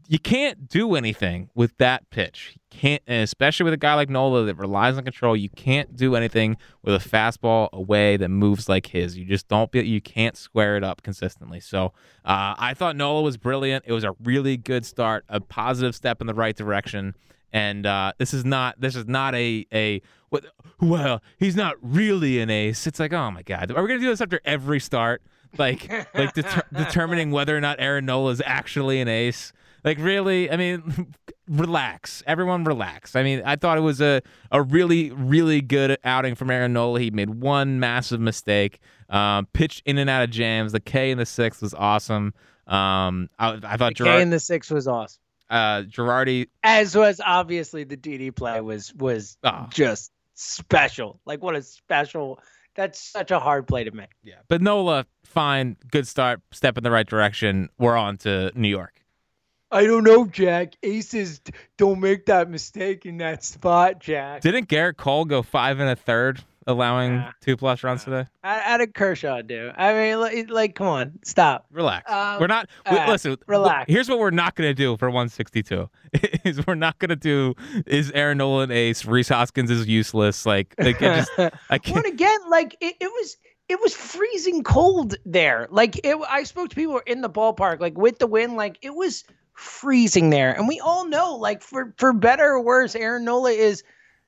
you 0.07 0.19
can't 0.19 0.67
do 0.67 0.95
anything 0.95 1.50
with 1.55 1.77
that 1.77 2.09
pitch. 2.09 2.53
You 2.55 2.79
can't, 2.79 3.01
and 3.07 3.24
especially 3.24 3.63
with 3.63 3.74
a 3.74 3.77
guy 3.77 3.93
like 3.95 4.09
Nola 4.09 4.45
that 4.45 4.55
relies 4.55 4.97
on 4.97 5.03
control. 5.03 5.35
You 5.35 5.50
can't 5.50 5.95
do 5.95 6.15
anything 6.15 6.57
with 6.83 6.95
a 6.95 7.09
fastball 7.09 7.71
away 7.71 8.17
that 8.17 8.29
moves 8.29 8.69
like 8.69 8.88
his. 8.88 9.17
You 9.17 9.25
just 9.25 9.47
don't. 9.47 9.71
Be, 9.71 9.85
you 9.85 10.01
can't 10.01 10.38
square 10.38 10.77
it 10.77 10.83
up 10.83 11.01
consistently. 11.01 11.59
So 11.59 11.88
uh, 12.24 12.55
I 12.57 12.74
thought 12.75 12.95
Nola 12.95 13.21
was 13.21 13.38
brilliant. 13.38 13.85
It 13.88 13.93
was 13.93 14.03
a 14.03 14.15
really 14.24 14.57
good 14.57 14.85
start, 14.85 15.25
a 15.29 15.39
positive 15.39 15.95
step 15.95 16.21
in 16.21 16.27
the 16.27 16.33
right 16.33 16.55
direction. 16.55 17.15
And 17.51 17.85
uh, 17.85 18.13
this 18.17 18.33
is 18.33 18.43
not 18.43 18.79
this 18.79 18.95
is 18.95 19.07
not 19.07 19.33
a 19.33 19.65
a 19.74 20.01
what 20.29 20.45
well 20.81 21.21
he's 21.38 21.55
not 21.55 21.75
really 21.81 22.39
an 22.39 22.50
ace. 22.50 22.85
It's 22.85 23.00
like 23.00 23.13
oh 23.13 23.31
my 23.31 23.43
god, 23.43 23.71
are 23.71 23.81
we 23.81 23.88
gonna 23.88 24.01
do 24.01 24.07
this 24.07 24.21
after 24.21 24.41
every 24.45 24.79
start? 24.79 25.21
like 25.57 25.89
like 26.13 26.33
deter- 26.33 26.63
determining 26.74 27.31
whether 27.31 27.55
or 27.55 27.62
not 27.62 27.77
Aaron 27.79 28.05
Nola 28.05 28.31
is 28.31 28.41
actually 28.45 29.00
an 29.01 29.07
ace. 29.07 29.53
Like 29.86 30.00
really, 30.00 30.50
I 30.50 30.58
mean, 30.58 31.13
relax. 31.48 32.24
Everyone 32.25 32.63
relax. 32.63 33.15
I 33.15 33.22
mean, 33.22 33.44
I 33.46 33.56
thought 33.56 33.77
it 33.77 33.82
was 33.82 34.01
a, 34.01 34.22
a 34.51 34.63
really, 34.63 35.12
really 35.12 35.62
good 35.62 35.98
outing 36.04 36.34
from 36.34 36.50
Aaron 36.50 36.74
Nola. 36.74 37.00
He 37.00 37.12
made 37.12 37.30
one 37.30 37.80
massive 37.80 38.20
mistake, 38.20 38.80
um, 39.12 39.46
pitched 39.54 39.84
in 39.86 40.00
and 40.00 40.10
out 40.10 40.24
of 40.24 40.32
jams. 40.32 40.72
The 40.72 40.80
K 40.80 41.12
in 41.12 41.20
the 41.20 41.25
sixth 41.25 41.62
was 41.62 41.75
awesome. 41.75 42.34
Um, 42.65 43.30
I, 43.38 43.60
I 43.63 43.77
thought 43.77 43.94
K 43.94 44.04
Gerard, 44.06 44.22
in 44.24 44.32
the 44.32 44.39
six 44.39 44.72
was 44.72 44.88
awesome. 44.88 45.22
uh, 45.51 45.84
Girardi, 45.84 46.48
As 46.63 46.96
was 46.96 47.22
obviously 47.24 47.84
the 47.84 47.96
Didi 47.96 48.32
play 48.32 48.60
was 48.62 48.92
was 48.96 49.38
oh, 49.44 49.68
just 49.70 50.12
special. 50.34 51.20
Like 51.25 51.44
what 51.44 51.56
a 51.56 51.62
special. 51.62 52.39
That's 52.74 53.00
such 53.00 53.30
a 53.32 53.39
hard 53.39 53.68
play 53.68 53.84
to 53.84 53.92
make. 53.92 54.10
yeah. 54.24 54.36
But 54.48 54.62
Nola, 54.62 55.06
fine, 55.24 55.77
good 55.92 56.08
start, 56.08 56.42
step 56.51 56.75
in 56.77 56.84
the 56.84 56.92
right 56.92 57.08
direction. 57.08 57.70
We're 57.77 57.96
on 57.96 58.18
to 58.18 58.51
New 58.54 58.68
York. 58.68 59.04
I 59.75 59.86
don't 59.86 60.03
know, 60.03 60.25
Jack. 60.25 60.74
Aces 60.84 61.41
don't 61.77 62.00
make 62.00 62.25
that 62.27 62.50
mistake 62.50 63.05
in 63.05 63.17
that 63.17 63.44
spot, 63.44 64.00
Jack. 64.00 64.41
Didn't 64.41 64.70
Gerrit 64.70 64.96
Cole 64.98 65.25
go 65.25 65.41
five 65.44 65.79
and 65.82 65.89
a 65.89 65.96
third, 65.98 66.41
allowing 66.65 67.15
Yeah. 67.15 67.32
two 67.41 67.58
plus 67.58 67.84
runs 67.84 68.05
today? 68.05 68.25
How, 68.41 68.77
did 68.77 68.94
Kershaw 68.94 69.41
do? 69.41 69.72
I 69.75 69.94
mean, 69.94 70.20
like, 70.22 70.50
like 70.50 70.75
come 70.75 70.88
on, 70.88 71.20
stop. 71.25 71.65
Relax. 71.72 72.10
Um, 72.10 72.39
we're 72.39 72.48
not. 72.48 72.70
we- 72.89 72.98
uh, 72.98 73.12
listen. 73.12 73.36
relax. 73.48 73.91
Here's 73.91 74.08
what 74.08 74.17
we're 74.20 74.29
not 74.32 74.55
going 74.55 74.70
to 74.70 74.74
do 74.74 74.96
for 74.96 75.10
162. 75.10 75.89
Is 76.46 76.65
we're 76.65 76.75
not 76.75 76.98
going 77.00 77.10
to 77.10 77.15
do. 77.17 77.53
Is 77.86 78.12
Aaron 78.12 78.38
Nolan 78.38 78.72
ace? 78.72 79.03
Rhys 79.05 79.27
Hoskins 79.27 79.70
is 79.70 79.88
useless. 79.88 80.46
Like, 80.46 80.74
like 80.79 81.01
I 81.01 81.15
just, 81.17 81.32
I 81.70 81.77
can't. 81.79 81.96
Well, 82.03 82.13
again, 82.13 82.39
like 82.50 82.77
it, 82.79 82.96
it 83.01 83.08
was 83.12 83.36
it 83.67 83.82
was 83.82 83.94
freezing 83.94 84.63
cold 84.63 85.15
there. 85.25 85.67
Like 85.70 86.00
it, 86.05 86.15
I 86.29 86.44
spoke 86.44 86.70
to 86.70 86.75
people 86.75 87.01
in 87.05 87.20
the 87.22 87.29
ballpark, 87.29 87.82
like 87.82 87.98
with 87.98 88.20
the 88.20 88.27
wind, 88.27 88.55
like 88.55 88.77
it 88.82 88.96
was 88.96 89.25
freezing 89.55 90.29
there. 90.29 90.51
And 90.53 90.67
we 90.67 90.79
all 90.79 91.07
know, 91.07 91.35
like 91.38 91.62
for 91.63 91.93
for 91.97 92.13
better 92.13 92.45
or 92.45 92.62
worse, 92.62 92.95
Aaron 92.95 93.25
Nola 93.25 93.51
is 93.51 93.83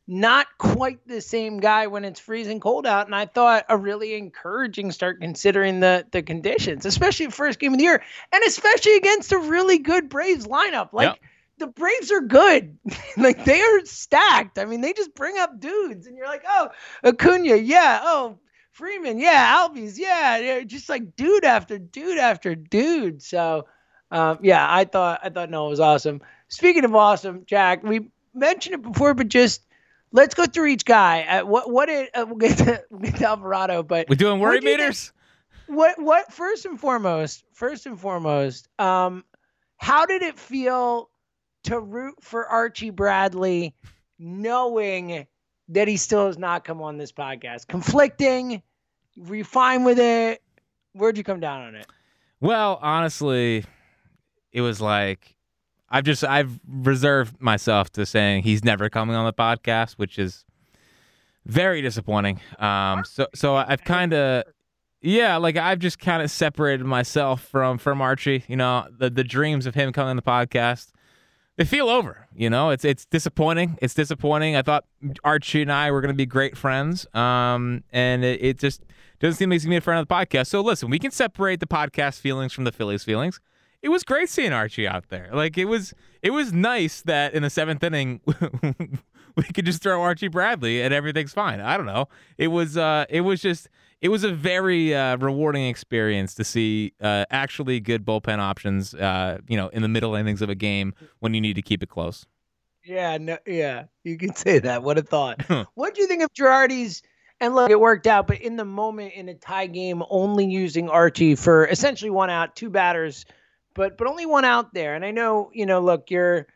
not 0.07 0.47
quite 0.57 1.05
the 1.05 1.19
same 1.19 1.59
guy 1.59 1.87
when 1.87 2.05
it's 2.05 2.19
freezing 2.19 2.61
cold 2.61 2.87
out. 2.87 3.07
And 3.07 3.15
I 3.15 3.25
thought 3.25 3.65
a 3.67 3.77
really 3.77 4.15
encouraging 4.15 4.91
start 4.91 5.19
considering 5.19 5.81
the 5.81 6.05
the 6.11 6.23
conditions, 6.23 6.85
especially 6.85 7.27
first 7.27 7.59
game 7.59 7.73
of 7.73 7.77
the 7.77 7.83
year, 7.83 8.01
and 8.31 8.43
especially 8.45 8.95
against 8.95 9.33
a 9.33 9.37
really 9.37 9.79
good 9.79 10.09
Braves 10.09 10.47
lineup. 10.47 10.93
Like 10.93 11.09
Yep. 11.09 11.19
the 11.59 11.67
Braves 11.67 12.11
are 12.11 12.21
good. 12.21 12.77
like 13.17 13.43
they 13.43 13.61
are 13.61 13.85
stacked. 13.85 14.57
I 14.59 14.65
mean, 14.65 14.79
they 14.79 14.93
just 14.93 15.13
bring 15.13 15.37
up 15.37 15.59
dudes, 15.59 16.07
and 16.07 16.15
you're 16.15 16.27
like, 16.27 16.43
oh, 16.47 16.69
Acuna, 17.03 17.57
yeah. 17.57 17.99
Oh, 18.01 18.39
Freeman, 18.71 19.19
yeah. 19.19 19.57
Albies, 19.57 19.97
yeah. 19.97 20.37
yeah. 20.37 20.63
Just 20.63 20.87
like 20.87 21.17
dude 21.17 21.43
after 21.43 21.77
dude 21.77 22.17
after 22.17 22.55
dude. 22.55 23.21
So, 23.21 23.65
um, 24.11 24.39
yeah, 24.41 24.65
I 24.69 24.85
thought 24.85 25.19
I 25.23 25.29
thought 25.29 25.49
Noah 25.49 25.69
was 25.69 25.79
awesome. 25.79 26.21
Speaking 26.47 26.85
of 26.85 26.95
awesome, 26.95 27.43
Jack, 27.45 27.83
we 27.83 28.09
mentioned 28.33 28.75
it 28.75 28.81
before, 28.81 29.13
but 29.13 29.27
just 29.27 29.63
let's 30.11 30.33
go 30.35 30.45
through 30.45 30.67
each 30.67 30.85
guy. 30.85 31.23
Uh, 31.23 31.45
what 31.45 31.69
what 31.71 31.89
it? 31.89 32.09
Uh, 32.13 32.25
we'll 32.27 32.37
get 32.37 32.57
to 32.59 32.83
we'll 32.89 33.01
get 33.01 33.17
to 33.17 33.27
Alvarado, 33.27 33.83
but 33.83 34.07
we're 34.09 34.15
doing 34.15 34.39
worry 34.39 34.55
what 34.55 34.61
do 34.61 34.67
you 34.69 34.77
think- 34.77 34.81
meters? 34.81 35.11
what 35.69 36.01
what 36.01 36.31
first 36.31 36.65
and 36.65 36.79
foremost 36.79 37.43
first 37.51 37.85
and 37.87 37.99
foremost 37.99 38.69
um 38.79 39.25
how 39.75 40.05
did 40.05 40.21
it 40.21 40.39
feel 40.39 41.09
to 41.63 41.77
root 41.77 42.15
for 42.21 42.47
archie 42.47 42.89
bradley 42.89 43.75
knowing 44.17 45.27
that 45.67 45.89
he 45.89 45.97
still 45.97 46.27
has 46.27 46.37
not 46.37 46.63
come 46.63 46.81
on 46.81 46.97
this 46.97 47.11
podcast 47.11 47.67
conflicting 47.67 48.61
were 49.17 49.35
you 49.35 49.43
fine 49.43 49.83
with 49.83 49.99
it 49.99 50.41
where'd 50.93 51.17
you 51.17 51.23
come 51.25 51.41
down 51.41 51.61
on 51.63 51.75
it 51.75 51.85
Well, 52.39 52.79
honestly, 52.81 53.65
it 54.51 54.61
was 54.61 54.81
like 54.81 55.35
I've 55.89 56.03
just 56.03 56.23
I've 56.23 56.59
reserved 56.67 57.41
myself 57.41 57.91
to 57.91 58.05
saying 58.05 58.43
he's 58.43 58.63
never 58.63 58.89
coming 58.89 59.15
on 59.15 59.25
the 59.25 59.33
podcast, 59.33 59.93
which 59.93 60.19
is 60.19 60.45
very 61.45 61.81
disappointing. 61.81 62.39
Um, 62.59 63.05
so 63.05 63.27
so 63.33 63.55
I've 63.55 63.83
kind 63.83 64.13
of 64.13 64.43
yeah, 65.01 65.37
like 65.37 65.55
I've 65.57 65.79
just 65.79 65.99
kind 65.99 66.21
of 66.21 66.31
separated 66.31 66.85
myself 66.85 67.41
from 67.41 67.77
from 67.77 68.01
Archie. 68.01 68.43
You 68.47 68.57
know, 68.57 68.87
the 68.97 69.09
the 69.09 69.23
dreams 69.23 69.65
of 69.65 69.75
him 69.75 69.93
coming 69.93 70.09
on 70.09 70.15
the 70.15 70.21
podcast. 70.21 70.91
They 71.55 71.65
feel 71.65 71.89
over, 71.89 72.27
you 72.35 72.49
know. 72.49 72.69
It's 72.69 72.85
it's 72.85 73.05
disappointing. 73.05 73.79
It's 73.81 73.93
disappointing. 73.93 74.55
I 74.55 74.61
thought 74.61 74.85
Archie 75.23 75.63
and 75.63 75.71
I 75.71 75.89
were 75.91 76.01
going 76.01 76.13
to 76.13 76.17
be 76.17 76.25
great 76.25 76.55
friends, 76.55 77.07
um, 77.15 77.83
and 77.91 78.23
it, 78.23 78.43
it 78.43 78.59
just 78.59 78.83
doesn't 79.19 79.37
seem 79.37 79.49
like 79.49 79.55
he's 79.55 79.63
going 79.63 79.71
to 79.71 79.75
be 79.75 79.77
a 79.77 79.81
friend 79.81 79.99
of 79.99 80.07
the 80.07 80.13
podcast. 80.13 80.47
So 80.47 80.61
listen, 80.61 80.89
we 80.89 80.99
can 80.99 81.09
separate 81.09 81.59
the 81.59 81.65
podcast 81.65 82.19
feelings 82.19 82.53
from 82.53 82.63
the 82.65 82.71
Phillies 82.71 83.03
feelings. 83.03 83.39
It 83.87 83.89
was 83.89 84.03
great 84.03 84.27
seeing 84.27 84.51
Archie 84.51 84.85
out 84.85 85.07
there. 85.07 85.29
Like 85.31 85.57
it 85.57 85.63
was, 85.63 85.93
it 86.21 86.31
was 86.31 86.51
nice 86.51 87.01
that 87.03 87.33
in 87.33 87.41
the 87.41 87.49
seventh 87.49 87.81
inning 87.81 88.19
we 89.37 89.43
could 89.53 89.65
just 89.65 89.81
throw 89.81 90.01
Archie 90.01 90.27
Bradley 90.27 90.81
and 90.81 90.93
everything's 90.93 91.31
fine. 91.31 91.61
I 91.61 91.77
don't 91.77 91.85
know. 91.85 92.09
It 92.37 92.49
was, 92.49 92.75
uh, 92.75 93.05
it 93.09 93.21
was 93.21 93.39
just, 93.41 93.69
it 94.01 94.09
was 94.09 94.25
a 94.25 94.31
very 94.33 94.93
uh, 94.93 95.15
rewarding 95.15 95.67
experience 95.67 96.33
to 96.33 96.43
see 96.43 96.91
uh, 97.01 97.23
actually 97.29 97.79
good 97.79 98.05
bullpen 98.05 98.39
options. 98.39 98.93
Uh, 98.93 99.37
you 99.47 99.55
know, 99.55 99.69
in 99.69 99.83
the 99.83 99.87
middle 99.87 100.15
innings 100.15 100.41
of 100.41 100.49
a 100.49 100.55
game 100.55 100.93
when 101.19 101.33
you 101.33 101.39
need 101.39 101.55
to 101.55 101.61
keep 101.61 101.81
it 101.81 101.87
close. 101.87 102.25
yeah 102.83 103.17
no 103.17 103.37
yeah 103.47 103.85
you 104.03 104.17
can 104.17 104.35
say 104.35 104.59
that 104.59 104.83
what 104.83 104.97
a 104.97 105.01
thought 105.01 105.41
what 105.75 105.95
do 105.95 106.01
you 106.01 106.07
think 106.07 106.21
of 106.21 106.33
girardi's 106.33 107.01
and 107.39 107.55
look 107.55 107.71
it 107.71 107.79
worked 107.79 108.05
out 108.05 108.27
but 108.27 108.41
in 108.41 108.57
the 108.57 108.65
moment 108.65 109.13
in 109.13 109.29
a 109.29 109.33
tie 109.33 109.67
game 109.67 110.03
only 110.09 110.45
using 110.45 110.89
archie 110.89 111.35
for 111.35 111.65
essentially 111.67 112.11
one 112.11 112.29
out 112.29 112.53
two 112.55 112.69
batters 112.69 113.25
but 113.77 113.97
but 113.97 114.07
only 114.07 114.25
one 114.25 114.43
out 114.43 114.73
there. 114.73 114.95
And 114.95 115.05
i 115.05 115.11
know 115.11 115.49
you 115.53 115.65
know 115.65 115.79
look 115.79 116.11
you're 116.11 116.47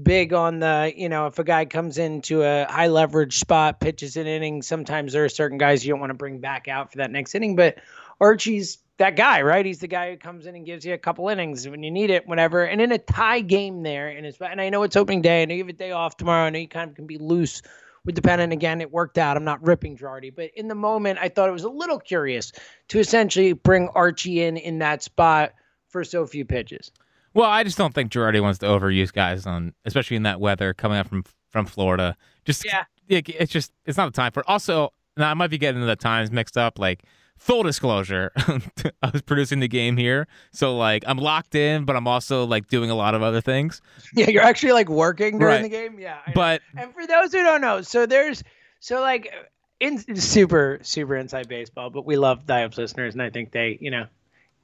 big 0.00 0.32
on 0.32 0.60
the 0.60 0.92
you 0.94 1.08
know 1.08 1.26
if 1.26 1.38
a 1.40 1.44
guy 1.44 1.64
comes 1.64 1.98
into 1.98 2.42
a 2.42 2.66
high 2.70 2.86
leverage 2.86 3.38
spot 3.38 3.80
pitches 3.80 4.16
an 4.16 4.26
inning 4.26 4.60
sometimes 4.60 5.14
there 5.14 5.24
are 5.24 5.28
certain 5.30 5.56
guys 5.56 5.84
you 5.84 5.92
don't 5.92 6.00
want 6.00 6.10
to 6.10 6.14
bring 6.14 6.38
back 6.38 6.68
out 6.68 6.92
for 6.92 6.98
that 6.98 7.10
next 7.10 7.34
inning 7.34 7.56
but 7.56 7.78
archie's 8.20 8.78
that 8.98 9.16
guy 9.16 9.42
right? 9.42 9.66
He's 9.66 9.80
the 9.80 9.88
guy 9.88 10.10
who 10.10 10.16
comes 10.16 10.46
in 10.46 10.54
and 10.54 10.64
gives 10.64 10.84
you 10.86 10.94
a 10.94 10.98
couple 10.98 11.28
innings 11.28 11.68
when 11.68 11.82
you 11.82 11.90
need 11.90 12.10
it 12.10 12.28
whatever 12.28 12.64
and 12.64 12.80
in 12.80 12.92
a 12.92 12.98
tie 12.98 13.40
game 13.40 13.82
there 13.82 14.08
and 14.08 14.26
it's 14.26 14.38
and 14.40 14.60
i 14.60 14.68
know 14.68 14.82
it's 14.82 14.96
opening 14.96 15.22
day 15.22 15.42
and 15.42 15.50
you 15.50 15.58
have 15.58 15.68
a 15.68 15.72
day 15.72 15.92
off 15.92 16.16
tomorrow 16.16 16.46
and 16.46 16.56
you 16.56 16.68
kind 16.68 16.90
of 16.90 16.96
can 16.96 17.06
be 17.06 17.18
loose 17.18 17.62
with 18.04 18.14
the 18.14 18.22
pen 18.22 18.40
and 18.40 18.52
again 18.52 18.82
it 18.82 18.92
worked 18.92 19.18
out 19.18 19.36
i'm 19.36 19.44
not 19.44 19.62
ripping 19.66 19.96
Girardi, 19.96 20.34
but 20.34 20.50
in 20.54 20.68
the 20.68 20.74
moment 20.74 21.18
i 21.20 21.28
thought 21.28 21.48
it 21.48 21.52
was 21.52 21.64
a 21.64 21.70
little 21.70 21.98
curious 21.98 22.52
to 22.88 22.98
essentially 22.98 23.54
bring 23.54 23.88
archie 23.88 24.42
in 24.42 24.58
in 24.58 24.78
that 24.80 25.02
spot 25.02 25.52
for 25.96 26.04
so 26.04 26.26
few 26.26 26.44
pitches 26.44 26.90
Well, 27.34 27.48
I 27.50 27.64
just 27.64 27.78
don't 27.78 27.94
think 27.94 28.10
Girardi 28.12 28.40
wants 28.40 28.58
to 28.60 28.66
overuse 28.66 29.12
guys 29.12 29.46
on, 29.46 29.72
especially 29.84 30.16
in 30.16 30.22
that 30.24 30.40
weather 30.40 30.74
coming 30.74 30.98
up 30.98 31.08
from 31.08 31.24
from 31.50 31.64
Florida. 31.66 32.16
Just 32.44 32.64
Yeah. 32.64 32.84
it- 33.08 33.28
it's 33.30 33.50
just 33.52 33.72
it's 33.86 33.96
not 33.96 34.12
the 34.12 34.16
time 34.16 34.32
for. 34.32 34.40
It. 34.40 34.46
Also, 34.48 34.92
now 35.16 35.30
I 35.30 35.34
might 35.34 35.48
be 35.50 35.58
getting 35.58 35.80
the 35.84 35.96
times 35.96 36.30
mixed 36.30 36.56
up. 36.58 36.78
Like 36.78 37.02
full 37.38 37.62
disclosure, 37.62 38.30
I 39.02 39.10
was 39.12 39.22
producing 39.22 39.60
the 39.60 39.68
game 39.68 39.96
here, 39.96 40.26
so 40.52 40.76
like 40.76 41.04
I'm 41.06 41.18
locked 41.18 41.54
in, 41.54 41.84
but 41.84 41.96
I'm 41.96 42.06
also 42.08 42.44
like 42.44 42.68
doing 42.68 42.90
a 42.90 42.94
lot 42.94 43.14
of 43.14 43.22
other 43.22 43.40
things. 43.42 43.80
yeah 44.14 44.28
you're 44.30 44.42
actually 44.42 44.72
like 44.72 44.88
working 44.88 45.38
during 45.38 45.54
Right. 45.56 45.62
the 45.62 45.68
game 45.68 45.98
yeah 45.98 46.18
I 46.26 46.30
know. 46.30 46.34
But 46.34 46.62
And 46.76 46.92
for 46.94 47.06
those 47.06 47.32
who 47.32 47.42
don't 47.42 47.60
know, 47.60 47.80
so 47.82 48.06
there's 48.06 48.42
so 48.80 49.00
like 49.00 49.32
in 49.80 49.98
super 50.16 50.78
super 50.82 51.16
inside 51.16 51.48
baseball, 51.48 51.90
but 51.90 52.06
we 52.06 52.16
love 52.16 52.46
Diops 52.46 52.78
listeners, 52.78 53.12
and 53.14 53.22
I 53.22 53.28
think 53.30 53.52
they 53.52 53.76
you 53.80 53.90
know 53.90 54.06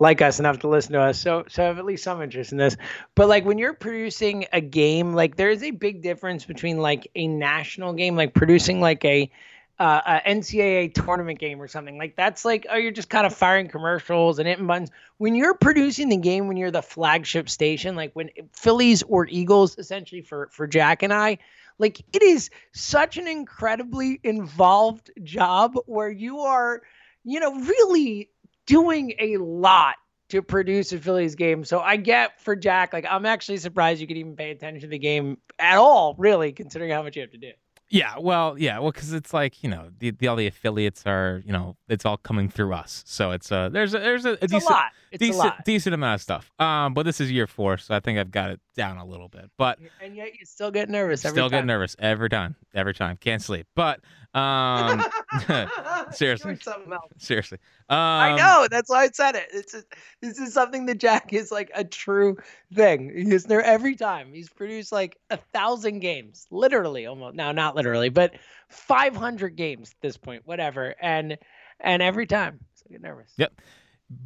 like 0.03 0.21
us 0.21 0.41
enough 0.41 0.59
to 0.59 0.69
listen 0.69 0.93
to 0.95 1.01
us, 1.01 1.19
so 1.19 1.45
so 1.49 1.63
have 1.63 1.79
at 1.79 1.85
least 1.85 2.03
some 2.03 2.21
interest 2.21 2.51
in 2.51 2.59
this. 2.59 2.77
But 3.15 3.29
like 3.29 3.45
when 3.45 3.57
you're 3.57 3.73
producing 3.73 4.47
a 4.53 4.61
game, 4.61 5.15
like 5.15 5.37
there 5.37 5.51
is 5.51 5.63
a 5.63 5.71
big 5.71 6.03
difference 6.03 6.45
between 6.45 6.79
like 6.79 7.09
a 7.15 7.29
national 7.29 7.93
game, 7.93 8.17
like 8.17 8.35
producing 8.35 8.81
like 8.81 9.05
a 9.05 9.31
uh, 9.79 10.21
a 10.25 10.29
NCAA 10.29 10.93
tournament 10.93 11.39
game 11.39 11.63
or 11.63 11.69
something 11.69 11.99
like 11.99 12.15
that's 12.15 12.45
like 12.45 12.67
oh 12.71 12.77
you're 12.77 12.93
just 12.93 13.09
kind 13.09 13.27
of 13.27 13.35
firing 13.35 13.69
commercials 13.69 14.41
and 14.41 14.49
hitting 14.49 14.67
buttons. 14.67 14.91
When 15.19 15.37
you're 15.37 15.55
producing 15.55 16.09
the 16.09 16.17
game, 16.17 16.49
when 16.49 16.57
you're 16.57 16.73
the 16.73 16.83
flagship 16.83 17.49
station, 17.49 17.95
like 17.95 18.11
when 18.15 18.31
Phillies 18.53 19.05
or 19.05 19.29
Eagles, 19.29 19.79
essentially 19.79 20.21
for 20.21 20.49
for 20.51 20.67
Jack 20.67 21.05
and 21.05 21.13
I, 21.13 21.39
like 21.79 22.01
it 22.13 22.25
is 22.25 22.51
such 22.73 23.19
an 23.19 23.29
incredibly 23.29 24.19
involved 24.25 25.13
job 25.23 25.77
where 25.87 26.11
you 26.11 26.41
are, 26.41 26.83
you 27.23 27.39
know, 27.39 27.55
really 27.55 28.29
doing 28.67 29.15
a 29.19 29.37
lot 29.39 29.97
to 30.31 30.43
produce 30.43 30.93
a 30.93 30.99
Phillies 30.99 31.35
game. 31.35 31.65
So 31.65 31.81
I 31.81 31.97
get 31.97 32.41
for 32.41 32.57
Jack, 32.57 32.93
like 32.93 33.05
I'm 33.09 33.27
actually 33.27 33.59
surprised 33.59 34.01
you 34.01 34.07
could 34.07 34.17
even 34.17 34.35
pay 34.37 34.51
attention 34.51 34.81
to 34.83 34.87
the 34.89 34.99
game 34.99 35.39
at 35.59 35.77
all, 35.79 36.15
really, 36.19 36.53
considering 36.53 36.91
how 36.91 37.03
much 37.03 37.17
you 37.17 37.23
have 37.23 37.33
to 37.33 37.39
do. 37.39 37.53
yeah, 37.91 38.15
well, 38.19 38.57
yeah, 38.59 38.79
well, 38.79 38.91
because 38.93 39.13
it's 39.13 39.35
like 39.35 39.63
you 39.63 39.69
know 39.69 39.91
the, 39.99 40.11
the 40.13 40.29
all 40.29 40.37
the 40.37 40.47
affiliates 40.47 41.03
are 41.07 41.43
you 41.45 41.53
know 41.53 41.77
it's 41.89 42.07
all 42.07 42.17
coming 42.17 42.49
through 42.49 42.73
us, 42.73 43.05
so 43.07 43.33
it's 43.33 43.53
uh 43.53 43.69
there's 43.69 43.95
a 43.95 43.99
there's 43.99 44.25
a, 44.25 44.31
a 44.31 44.39
It's 44.41 44.53
decent 44.53 44.71
a 44.71 44.73
lot. 44.73 44.93
It's 45.13 45.23
a 45.23 45.27
decent 45.27 45.45
lot. 45.45 45.65
decent 45.65 45.95
amount 45.95 46.15
of 46.17 46.23
stuff. 46.23 46.51
Um, 46.59 46.95
but 46.95 47.05
this 47.05 47.21
is 47.21 47.31
year 47.31 47.47
four, 47.47 47.79
so 47.79 47.95
I 47.95 48.01
think 48.01 48.19
I've 48.19 48.31
got 48.31 48.51
it 48.51 48.61
down 48.77 48.97
a 48.97 49.05
little 49.05 49.29
bit. 49.29 49.51
But 49.59 49.79
And 50.01 50.17
yet 50.17 50.33
you 50.39 50.45
still 50.47 50.71
get 50.71 50.89
nervous 50.89 51.25
every 51.25 51.37
still 51.37 51.49
get 51.51 51.59
time. 51.59 51.67
nervous 51.67 51.95
every 51.99 52.29
time, 52.31 52.57
every 52.75 52.95
time. 52.95 53.17
Can't 53.19 53.43
sleep. 53.43 53.67
But 53.77 54.01
um, 54.35 55.05
seriously. 56.13 56.53
Doing 56.53 56.61
something 56.61 56.93
else. 56.93 57.13
seriously, 57.19 57.59
um, 57.91 57.99
I 57.99 58.37
know. 58.37 58.67
That's 58.71 58.89
why 58.89 59.05
I 59.05 59.11
said 59.13 59.35
it. 59.37 59.49
It's 59.53 59.75
a, 59.75 59.83
this 60.21 60.39
is 60.39 60.55
something 60.55 60.87
that 60.87 60.99
Jack 60.99 61.33
is 61.33 61.53
like 61.53 61.71
a 61.75 61.85
true 61.85 62.39
thing. 62.73 63.13
He's 63.15 63.45
there 63.45 63.63
every 63.63 63.95
time. 63.97 64.33
He's 64.33 64.49
produced 64.49 64.93
like 64.93 65.19
a 65.31 65.37
thousand 65.53 66.01
games, 66.01 66.47
literally 66.51 67.07
almost. 67.07 67.37
No, 67.37 67.53
not 67.53 67.77
literally, 67.77 68.09
but 68.09 68.33
five 68.69 69.15
hundred 69.15 69.57
games 69.57 69.91
at 69.91 70.01
this 70.01 70.17
point. 70.17 70.43
Whatever. 70.47 70.95
And 71.01 71.37
and 71.81 72.01
every 72.03 72.27
time, 72.27 72.61
so 72.75 72.85
I 72.89 72.93
get 72.93 73.03
nervous. 73.03 73.33
Yep. 73.37 73.61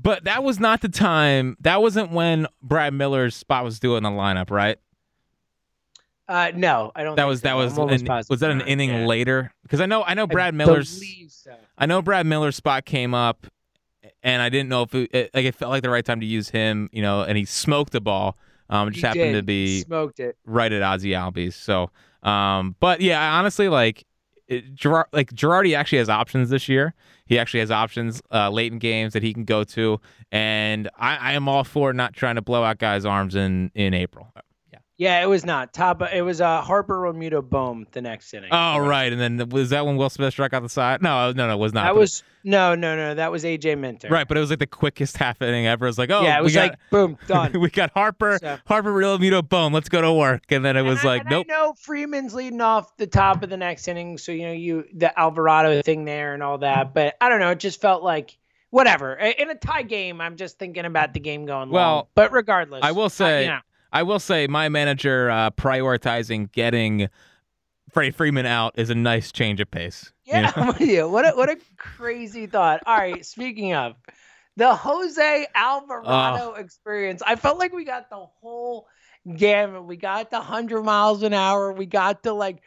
But 0.03 0.25
that 0.25 0.43
was 0.43 0.59
not 0.59 0.81
the 0.81 0.89
time. 0.89 1.57
That 1.61 1.81
wasn't 1.83 2.11
when 2.13 2.47
Brad 2.63 2.93
Miller's 2.95 3.35
spot 3.37 3.65
was 3.65 3.79
due 3.79 3.97
in 3.97 4.03
the 4.03 4.11
lineup, 4.11 4.51
right? 4.51 4.79
Uh, 6.29 6.51
no, 6.55 6.91
I 6.97 7.05
don't. 7.05 7.15
That 7.15 7.23
think 7.23 7.29
was 7.29 7.41
so. 7.41 7.45
that 7.45 7.57
was 7.57 7.79
an- 8.03 8.25
was 8.29 8.41
that 8.41 8.51
an 8.51 8.61
inning 8.63 8.91
Yeah. 8.91 9.07
later? 9.07 9.53
Because 9.63 9.81
I 9.81 9.87
know 9.87 10.03
I 10.03 10.15
know 10.15 10.25
I 10.25 10.27
Brad 10.27 10.55
Miller's 10.55 11.01
so. 11.33 11.55
I 11.79 11.87
know 11.87 12.03
Brad 12.03 12.27
Miller's 12.27 12.57
spot 12.57 12.85
came 12.85 13.15
up, 13.15 13.47
and 14.25 14.43
I 14.43 14.49
didn't 14.49 14.69
know 14.69 14.83
if 14.83 14.95
it, 14.95 15.15
it, 15.15 15.31
like 15.35 15.45
it 15.45 15.55
felt 15.55 15.71
like 15.71 15.83
the 15.85 15.91
right 15.91 16.05
time 16.05 16.19
to 16.21 16.27
use 16.27 16.49
him, 16.49 16.89
you 16.93 17.01
know, 17.01 17.23
and 17.23 17.39
he 17.39 17.45
smoked 17.45 17.93
the 17.93 18.01
ball. 18.01 18.37
Um, 18.69 18.89
it 18.89 18.93
just 18.93 19.03
He 19.03 19.07
happened 19.07 19.35
to 19.35 19.43
did. 19.43 19.47
be 19.47 19.83
smoked 19.83 20.19
it. 20.19 20.37
right 20.45 20.73
at 20.73 20.83
Ozzy 20.83 21.11
Albies. 21.11 21.53
So, 21.53 21.91
um, 22.29 22.75
but 22.81 23.01
yeah, 23.01 23.35
honestly, 23.39 23.69
like 23.69 24.05
it, 24.49 24.75
Gerard, 24.75 25.07
like 25.13 25.33
Girardi 25.33 25.77
actually 25.77 25.99
has 25.99 26.09
options 26.09 26.51
this 26.51 26.69
year. 26.69 26.95
He 27.27 27.39
actually 27.39 27.61
has 27.61 27.71
options 27.71 28.23
uh, 28.33 28.51
late 28.51 28.73
in 28.73 28.79
games 28.79 29.13
that 29.13 29.23
he 29.23 29.35
can 29.35 29.45
go 29.45 29.65
to, 29.65 30.01
and 30.31 30.89
I, 30.97 31.17
I 31.17 31.33
am 31.33 31.49
all 31.49 31.65
for 31.65 31.93
not 31.93 32.13
trying 32.13 32.37
to 32.37 32.43
blow 32.43 32.63
out 32.63 32.79
guys' 32.79 33.05
arms 33.05 33.35
in 33.35 33.71
in 33.75 33.95
April. 33.95 34.33
Yeah. 34.99 35.23
It 35.23 35.27
was 35.27 35.45
not 35.45 35.73
top. 35.75 36.03
It 36.13 36.23
was 36.23 36.41
uh, 36.41 36.61
Harper 36.63 36.99
Realmuto 36.99 37.49
Bohm 37.49 37.87
the 37.93 38.01
next 38.03 38.33
inning. 38.35 38.51
Oh 38.53 38.79
right, 38.79 39.13
and 39.13 39.21
then 39.21 39.49
was 39.51 39.71
that 39.71 39.85
when 39.87 39.97
Will 39.97 40.11
Smith 40.11 40.33
struck 40.33 40.53
out 40.53 40.63
the 40.63 40.69
side? 40.69 41.03
No, 41.03 41.33
no, 41.33 41.47
no, 41.49 41.55
it 41.55 41.59
was 41.59 41.73
not. 41.73 41.85
That 41.85 41.93
but- 41.95 42.01
was 42.01 42.23
no, 42.45 42.77
no, 42.77 42.95
no. 42.95 43.15
That 43.15 43.33
was 43.33 43.43
AJ 43.43 43.77
Minter. 43.77 44.09
right, 44.09 44.27
but 44.29 44.37
it 44.37 44.41
was 44.41 44.51
like 44.51 44.61
the 44.61 44.67
quickest 44.69 45.17
half 45.19 45.43
inning 45.43 45.67
ever. 45.67 45.87
It 45.87 45.89
was 45.89 45.99
like, 45.99 46.11
oh, 46.11 46.23
yeah, 46.23 46.39
it 46.39 46.43
was 46.43 46.55
got, 46.55 46.71
like 46.71 46.79
boom, 46.91 47.19
done. 47.27 47.53
we 47.61 47.69
got 47.71 47.91
Harper, 47.93 48.39
So- 48.41 48.59
Harper, 48.67 48.93
Realmuto, 48.93 49.47
boom, 49.47 49.73
let's 49.73 49.89
go 49.89 50.01
to 50.01 50.13
work. 50.13 50.51
And 50.51 50.65
then 50.65 50.77
it 50.77 50.83
was 50.83 51.01
And 51.01 51.09
I- 51.09 51.13
like, 51.13 51.21
and 51.23 51.31
nope. 51.31 51.47
I 51.51 51.53
know 51.53 51.75
Freeman's 51.75 52.35
leading 52.35 52.61
off 52.61 52.97
the 52.99 53.07
top 53.09 53.43
of 53.43 53.51
the 53.51 53.57
next 53.57 53.89
inning, 53.89 54.17
so 54.19 54.31
you 54.33 54.47
know 54.47 54.53
you 54.53 54.85
the 54.95 55.19
Alvarado 55.19 55.83
thing 55.83 56.05
there 56.05 56.35
and 56.35 56.43
all 56.43 56.59
that. 56.59 56.95
But 56.95 57.17
I 57.21 57.29
don't 57.29 57.41
know. 57.41 57.51
It 57.51 57.59
just 57.61 57.81
felt 57.81 58.03
like 58.05 58.39
whatever. 58.71 59.15
In 59.15 59.51
a 59.51 59.55
tie 59.57 59.83
game, 59.83 60.21
I'm 60.21 60.37
just 60.37 60.59
thinking 60.59 60.85
about 60.85 61.15
the 61.15 61.21
game 61.21 61.47
going 61.47 61.71
long. 61.71 61.73
Well, 61.73 62.09
but 62.15 62.33
regardless, 62.33 62.81
I 62.85 62.93
will 62.93 63.05
uh, 63.05 63.09
say, 63.09 63.43
you 63.43 63.49
know, 63.51 63.59
I 63.93 64.03
will 64.03 64.19
say, 64.19 64.47
my 64.47 64.69
manager 64.69 65.31
uh, 65.31 65.51
prioritizing 65.51 66.53
getting 66.53 67.09
Freddie 67.93 68.11
Freeman 68.11 68.47
out 68.47 68.75
is 68.77 68.91
a 68.91 68.95
nice 68.95 69.33
change 69.33 69.61
of 69.61 69.71
pace. 69.71 70.13
you 70.25 70.35
yeah, 70.35 70.41
know? 70.43 70.53
I'm 70.57 70.67
with 70.69 70.81
you. 70.81 71.09
What 71.09 71.25
a 71.27 71.37
what 71.37 71.49
a 71.49 71.57
crazy 71.77 72.47
thought. 72.47 72.83
All 72.87 72.97
right, 72.97 73.25
speaking 73.25 73.75
of 73.75 73.95
the 74.57 74.75
Jose 74.75 75.47
Alvarado 75.55 76.55
experience, 76.55 77.23
I 77.27 77.37
felt 77.37 77.59
like 77.59 77.73
we 77.73 77.85
got 77.85 78.11
the 78.11 78.27
whole 78.41 78.87
gamut. 79.37 79.85
We 79.85 79.97
got 79.97 80.31
the 80.31 80.41
hundred 80.41 80.83
miles 80.83 81.23
an 81.23 81.33
hour. 81.33 81.73
We 81.73 81.87
got 81.87 82.23
the 82.23 82.33
like 82.33 82.63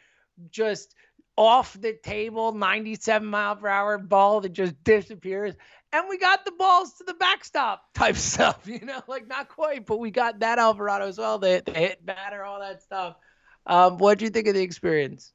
just 0.49 0.95
off 1.35 1.79
the 1.79 1.93
table 2.03 2.51
97 2.51 3.25
mile 3.27 3.55
per 3.55 3.67
hour 3.67 3.97
ball 3.97 4.41
that 4.41 4.53
just 4.53 4.83
disappears. 4.83 5.55
And 5.91 6.05
we 6.07 6.17
got 6.17 6.45
the 6.45 6.51
balls 6.51 6.93
to 6.95 7.03
the 7.03 7.15
backstop 7.15 7.93
type 7.93 8.15
stuff, 8.31 8.67
you 8.67 8.81
know, 8.81 9.01
like 9.07 9.27
not 9.27 9.49
quite, 9.49 9.85
but 9.85 9.97
we 9.97 10.11
got 10.11 10.39
that 10.39 10.59
Alvarado 10.59 11.07
as 11.07 11.17
well. 11.17 11.39
The, 11.39 11.63
the 11.65 11.71
hit 11.71 12.05
batter, 12.05 12.43
all 12.43 12.59
that 12.59 12.81
stuff. 12.81 13.15
Um, 13.65 13.97
what 13.97 14.17
do 14.19 14.25
you 14.25 14.31
think 14.31 14.47
of 14.47 14.53
the 14.53 14.61
experience? 14.61 15.33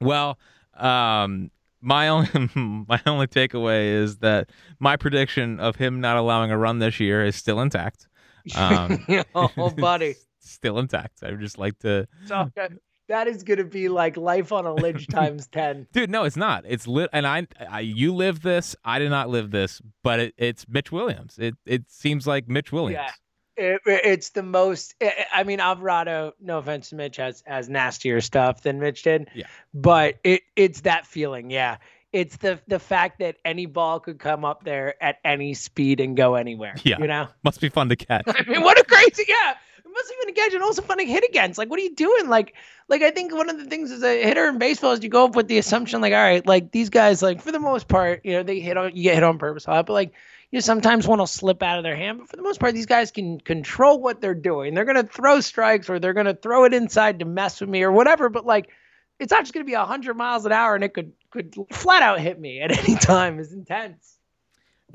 Well, 0.00 0.38
um, 0.74 1.50
my 1.80 2.08
only 2.08 2.28
my 2.54 3.00
only 3.06 3.26
takeaway 3.26 3.92
is 3.92 4.18
that 4.18 4.50
my 4.78 4.96
prediction 4.96 5.60
of 5.60 5.76
him 5.76 6.00
not 6.00 6.16
allowing 6.16 6.50
a 6.50 6.58
run 6.58 6.78
this 6.78 7.00
year 7.00 7.24
is 7.24 7.36
still 7.36 7.60
intact. 7.60 8.08
Um, 8.54 9.04
oh, 9.34 9.70
buddy. 9.70 10.14
Still 10.38 10.78
intact. 10.78 11.24
I 11.24 11.32
would 11.32 11.40
just 11.40 11.58
like 11.58 11.76
to, 11.80 12.06
So, 12.26 12.48
that 13.08 13.28
is 13.28 13.42
going 13.42 13.58
to 13.58 13.64
be 13.64 13.88
like 13.88 14.16
life 14.16 14.52
on 14.52 14.66
a 14.66 14.74
ledge 14.74 15.06
times 15.10 15.46
10. 15.48 15.88
dude. 15.92 16.10
No, 16.10 16.24
it's 16.24 16.36
not. 16.36 16.64
It's 16.66 16.86
lit, 16.86 17.10
and 17.12 17.26
I, 17.26 17.46
I, 17.68 17.80
you 17.80 18.14
live 18.14 18.42
this. 18.42 18.76
I 18.84 18.98
did 18.98 19.10
not 19.10 19.28
live 19.28 19.50
this, 19.50 19.80
but 20.02 20.20
it, 20.20 20.34
it's 20.36 20.66
Mitch 20.68 20.90
Williams. 20.92 21.38
It, 21.38 21.54
it 21.64 21.90
seems 21.90 22.26
like 22.26 22.48
Mitch 22.48 22.72
Williams. 22.72 23.04
Yeah. 23.04 23.12
It, 23.58 23.80
it's 23.86 24.30
the 24.30 24.42
most. 24.42 24.94
I 25.00 25.26
I 25.32 25.44
mean, 25.44 25.60
Alvarado. 25.60 26.34
No 26.38 26.58
offense 26.58 26.90
to 26.90 26.96
Mitch, 26.96 27.16
has 27.16 27.42
has 27.46 27.70
nastier 27.70 28.20
stuff 28.20 28.62
than 28.62 28.80
Mitch 28.80 29.02
did. 29.02 29.30
Yeah. 29.34 29.46
But 29.72 30.16
it 30.24 30.42
it's 30.56 30.82
that 30.82 31.06
feeling. 31.06 31.50
Yeah. 31.50 31.78
It's 32.12 32.36
the 32.36 32.60
the 32.68 32.78
fact 32.78 33.20
that 33.20 33.36
any 33.46 33.64
ball 33.64 33.98
could 33.98 34.18
come 34.18 34.44
up 34.44 34.64
there 34.64 35.02
at 35.02 35.20
any 35.24 35.54
speed 35.54 36.00
and 36.00 36.18
go 36.18 36.34
anywhere. 36.34 36.74
Yeah. 36.82 36.98
You 36.98 37.06
know. 37.06 37.28
Must 37.44 37.58
be 37.58 37.70
fun 37.70 37.88
to 37.88 37.96
catch. 37.96 38.24
I 38.28 38.42
mean, 38.46 38.60
what 38.62 38.78
a 38.78 38.84
crazy. 38.84 39.24
Yeah. 39.26 39.54
Have 39.96 40.26
been 40.26 40.34
a 40.34 40.36
catch 40.36 40.54
and 40.54 40.62
also 40.62 40.82
fun 40.82 40.98
to 40.98 41.04
hit 41.04 41.24
against. 41.28 41.58
Like, 41.58 41.70
what 41.70 41.78
are 41.78 41.82
you 41.82 41.94
doing? 41.94 42.28
Like, 42.28 42.54
like 42.88 43.02
I 43.02 43.10
think 43.10 43.34
one 43.34 43.50
of 43.50 43.58
the 43.58 43.64
things 43.64 43.90
as 43.90 44.02
a 44.02 44.22
hitter 44.22 44.48
in 44.48 44.58
baseball 44.58 44.92
is 44.92 45.02
you 45.02 45.08
go 45.08 45.24
up 45.24 45.36
with 45.36 45.48
the 45.48 45.58
assumption, 45.58 46.00
like, 46.00 46.12
all 46.12 46.22
right, 46.22 46.46
like 46.46 46.70
these 46.70 46.90
guys, 46.90 47.22
like 47.22 47.40
for 47.40 47.52
the 47.52 47.58
most 47.58 47.88
part, 47.88 48.20
you 48.24 48.32
know, 48.32 48.42
they 48.42 48.60
hit 48.60 48.76
on 48.76 48.94
you 48.94 49.02
get 49.02 49.14
hit 49.14 49.22
on 49.22 49.38
purpose 49.38 49.66
a 49.66 49.70
lot, 49.70 49.86
but 49.86 49.92
like 49.94 50.12
you 50.50 50.58
know, 50.58 50.60
sometimes 50.60 51.06
one 51.06 51.18
will 51.18 51.26
slip 51.26 51.62
out 51.62 51.78
of 51.78 51.84
their 51.84 51.96
hand. 51.96 52.18
But 52.18 52.28
for 52.28 52.36
the 52.36 52.42
most 52.42 52.60
part, 52.60 52.74
these 52.74 52.86
guys 52.86 53.10
can 53.10 53.40
control 53.40 54.00
what 54.00 54.20
they're 54.20 54.34
doing. 54.34 54.74
They're 54.74 54.84
gonna 54.84 55.02
throw 55.02 55.40
strikes 55.40 55.90
or 55.90 55.98
they're 55.98 56.14
gonna 56.14 56.34
throw 56.34 56.64
it 56.64 56.74
inside 56.74 57.18
to 57.18 57.24
mess 57.24 57.60
with 57.60 57.70
me 57.70 57.82
or 57.82 57.90
whatever. 57.90 58.28
But 58.28 58.46
like, 58.46 58.70
it's 59.18 59.32
not 59.32 59.40
just 59.40 59.54
gonna 59.54 59.64
be 59.64 59.74
hundred 59.74 60.14
miles 60.14 60.46
an 60.46 60.52
hour 60.52 60.74
and 60.74 60.84
it 60.84 60.94
could 60.94 61.12
could 61.30 61.54
flat 61.72 62.02
out 62.02 62.20
hit 62.20 62.38
me 62.38 62.60
at 62.60 62.76
any 62.78 62.96
time. 62.96 63.38
It's 63.40 63.52
intense. 63.52 64.15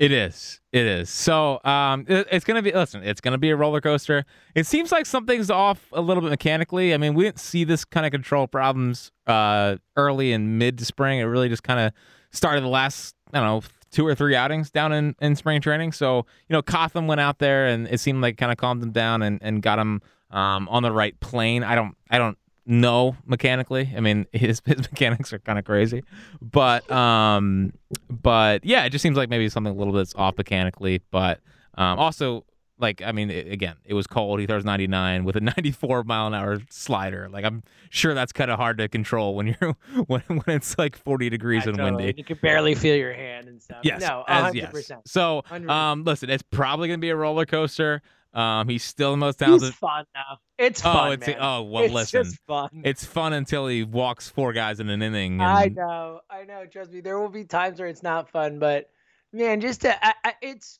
It 0.02 0.10
is. 0.10 0.60
It 0.72 0.84
is. 0.84 1.08
So 1.10 1.60
um, 1.64 2.04
it- 2.08 2.26
it's 2.32 2.44
gonna 2.44 2.60
be. 2.60 2.72
Listen, 2.72 3.04
it's 3.04 3.20
gonna 3.20 3.38
be 3.38 3.50
a 3.50 3.56
roller 3.56 3.80
coaster. 3.80 4.24
It 4.52 4.66
seems 4.66 4.90
like 4.90 5.06
something's 5.06 5.48
off 5.48 5.86
a 5.92 6.00
little 6.00 6.20
bit 6.20 6.30
mechanically. 6.30 6.92
I 6.92 6.96
mean, 6.96 7.14
we 7.14 7.22
didn't 7.22 7.38
see 7.38 7.62
this 7.62 7.84
kind 7.84 8.04
of 8.04 8.10
control 8.10 8.48
problems 8.48 9.12
uh, 9.28 9.76
early 9.96 10.32
and 10.32 10.58
mid 10.58 10.78
to 10.78 10.84
spring. 10.84 11.20
It 11.20 11.24
really 11.24 11.48
just 11.48 11.62
kind 11.62 11.78
of 11.78 11.92
started 12.32 12.64
the 12.64 12.68
last, 12.68 13.14
I 13.32 13.38
don't 13.38 13.46
know, 13.46 13.62
two 13.92 14.04
or 14.04 14.16
three 14.16 14.34
outings 14.34 14.72
down 14.72 14.92
in, 14.92 15.14
in 15.20 15.36
spring 15.36 15.60
training. 15.60 15.92
So 15.92 16.26
you 16.48 16.54
know, 16.54 16.62
Cotham 16.62 17.06
went 17.06 17.20
out 17.20 17.38
there 17.38 17.68
and 17.68 17.86
it 17.86 18.00
seemed 18.00 18.22
like 18.22 18.36
kind 18.38 18.50
of 18.50 18.58
calmed 18.58 18.82
him 18.82 18.90
down 18.90 19.22
and, 19.22 19.38
and 19.40 19.62
got 19.62 19.78
him 19.78 20.02
um, 20.32 20.68
on 20.68 20.82
the 20.82 20.90
right 20.90 21.18
plane. 21.20 21.62
I 21.62 21.76
don't. 21.76 21.96
I 22.10 22.18
don't 22.18 22.36
know 22.66 23.16
mechanically. 23.26 23.92
I 23.96 24.00
mean, 24.00 24.26
his 24.32 24.60
his 24.64 24.78
mechanics 24.90 25.32
are 25.32 25.38
kind 25.38 25.58
of 25.58 25.64
crazy, 25.64 26.02
but 26.40 26.90
um, 26.90 27.72
but 28.10 28.64
yeah, 28.64 28.84
it 28.84 28.90
just 28.90 29.02
seems 29.02 29.16
like 29.16 29.28
maybe 29.28 29.48
something 29.48 29.72
a 29.74 29.76
little 29.76 29.92
bit 29.92 30.12
off 30.16 30.36
mechanically. 30.38 31.02
But 31.10 31.40
um, 31.76 31.98
also, 31.98 32.44
like 32.78 33.02
I 33.02 33.12
mean, 33.12 33.30
it, 33.30 33.50
again, 33.52 33.76
it 33.84 33.94
was 33.94 34.06
cold. 34.06 34.40
He 34.40 34.46
throws 34.46 34.64
99 34.64 35.24
with 35.24 35.36
a 35.36 35.40
94 35.56 36.04
mile 36.04 36.26
an 36.28 36.34
hour 36.34 36.58
slider. 36.70 37.28
Like 37.30 37.44
I'm 37.44 37.62
sure 37.90 38.14
that's 38.14 38.32
kind 38.32 38.50
of 38.50 38.58
hard 38.58 38.78
to 38.78 38.88
control 38.88 39.34
when 39.34 39.48
you're 39.48 39.76
when 40.06 40.20
when 40.28 40.56
it's 40.56 40.76
like 40.78 40.96
40 40.96 41.30
degrees 41.30 41.62
Yeah, 41.64 41.70
and 41.70 41.78
totally. 41.78 42.04
windy. 42.04 42.18
You 42.18 42.24
can 42.24 42.38
barely 42.42 42.74
feel 42.74 42.96
your 42.96 43.12
hand 43.14 43.48
and 43.48 43.60
stuff. 43.62 43.80
Yes, 43.82 44.00
No, 44.00 44.24
as- 44.28 44.42
hundred 44.44 44.74
yes. 44.74 44.90
So, 45.06 45.42
100%. 45.50 45.68
um, 45.70 46.04
listen, 46.04 46.30
it's 46.30 46.42
probably 46.42 46.88
gonna 46.88 46.98
be 46.98 47.10
a 47.10 47.16
roller 47.16 47.46
coaster. 47.46 48.02
Um, 48.34 48.68
he's 48.68 48.82
still 48.82 49.10
the 49.10 49.16
most 49.18 49.38
He's 49.40 49.46
talented. 49.46 49.74
fun 49.74 50.04
now. 50.14 50.38
It's 50.58 50.80
Oh, 50.80 50.92
fun. 50.92 51.12
it's 51.12 51.26
man. 51.26 51.36
oh 51.40 51.62
well. 51.62 51.82
it's 51.84 51.92
listen, 51.94 52.24
just 52.24 52.38
fun. 52.46 52.68
it's 52.84 53.04
fun 53.04 53.32
until 53.34 53.66
he 53.66 53.82
walks 53.84 54.28
four 54.28 54.52
guys 54.52 54.80
in 54.80 54.88
an 54.88 55.02
inning. 55.02 55.34
And, 55.34 55.42
I 55.42 55.66
know, 55.66 56.20
I 56.30 56.44
know. 56.44 56.64
Trust 56.66 56.92
me, 56.92 57.00
there 57.00 57.18
will 57.20 57.28
be 57.28 57.44
times 57.44 57.78
where 57.78 57.88
it's 57.88 58.02
not 58.02 58.30
fun, 58.30 58.58
but 58.58 58.88
man, 59.32 59.60
just 59.60 59.82
to, 59.82 60.06
I, 60.06 60.14
I, 60.24 60.34
it's. 60.40 60.78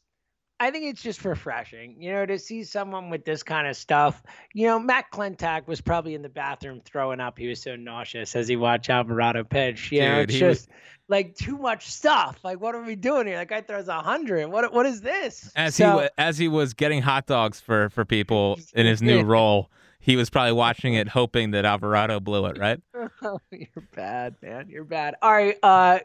I 0.63 0.71
think 0.71 0.85
it's 0.85 1.03
just 1.03 1.25
refreshing, 1.25 1.97
you 2.01 2.13
know, 2.13 2.25
to 2.27 2.39
see 2.39 2.63
someone 2.65 3.11
with 3.11 3.25
this 3.25 3.43
kind 3.43 3.67
of 3.67 3.77
stuff. 3.77 4.23
You 4.55 4.67
know, 4.69 4.79
Matt 4.79 5.11
Klentak 5.13 5.67
was 5.67 5.81
probably 5.81 6.15
in 6.15 6.23
the 6.23 6.29
bathroom 6.29 6.81
throwing 6.85 7.19
up. 7.21 7.39
He 7.39 7.49
was 7.49 7.61
so 7.61 7.75
nauseous 7.77 8.37
as 8.37 8.47
he 8.49 8.57
watched 8.57 8.89
Alvarado 8.89 9.45
pitch. 9.45 9.91
You 9.91 10.01
know, 10.03 10.21
Dude, 10.21 10.31
it's 10.31 10.39
he 10.39 10.45
was- 10.45 10.59
just 10.59 10.69
like 11.09 11.35
too 11.35 11.59
much 11.59 11.89
stuff. 11.91 12.39
Like, 12.45 12.61
what 12.61 12.75
are 12.75 12.83
we 12.83 12.95
doing 12.97 13.27
here? 13.27 13.37
That 13.37 13.49
guy 13.49 13.61
throws 13.63 13.89
a 13.89 14.01
hundred. 14.01 14.47
What? 14.47 14.73
What 14.73 14.87
is 14.87 15.01
this? 15.01 15.51
As 15.57 15.77
he 15.77 15.83
So- 15.83 15.97
wa- 15.97 16.09
as 16.17 16.39
he 16.39 16.47
was 16.49 16.75
getting 16.75 17.03
hot 17.03 17.27
dogs 17.27 17.61
for 17.61 17.89
for 17.91 18.05
people 18.05 18.59
in 18.75 18.87
his 18.87 19.03
new 19.03 19.23
role, 19.23 19.69
he 19.99 20.15
was 20.17 20.31
probably 20.31 20.53
watching 20.65 20.95
it, 20.95 21.09
hoping 21.09 21.51
that 21.51 21.65
Alvarado 21.65 22.21
blew 22.21 22.47
it. 22.47 22.57
Right? 22.59 22.81
You're 23.51 23.69
bad, 23.97 24.37
man. 24.41 24.69
You're 24.71 24.85
bad. 24.85 25.17
All 25.23 25.33
right, 25.33 25.57
uh, 25.63 25.99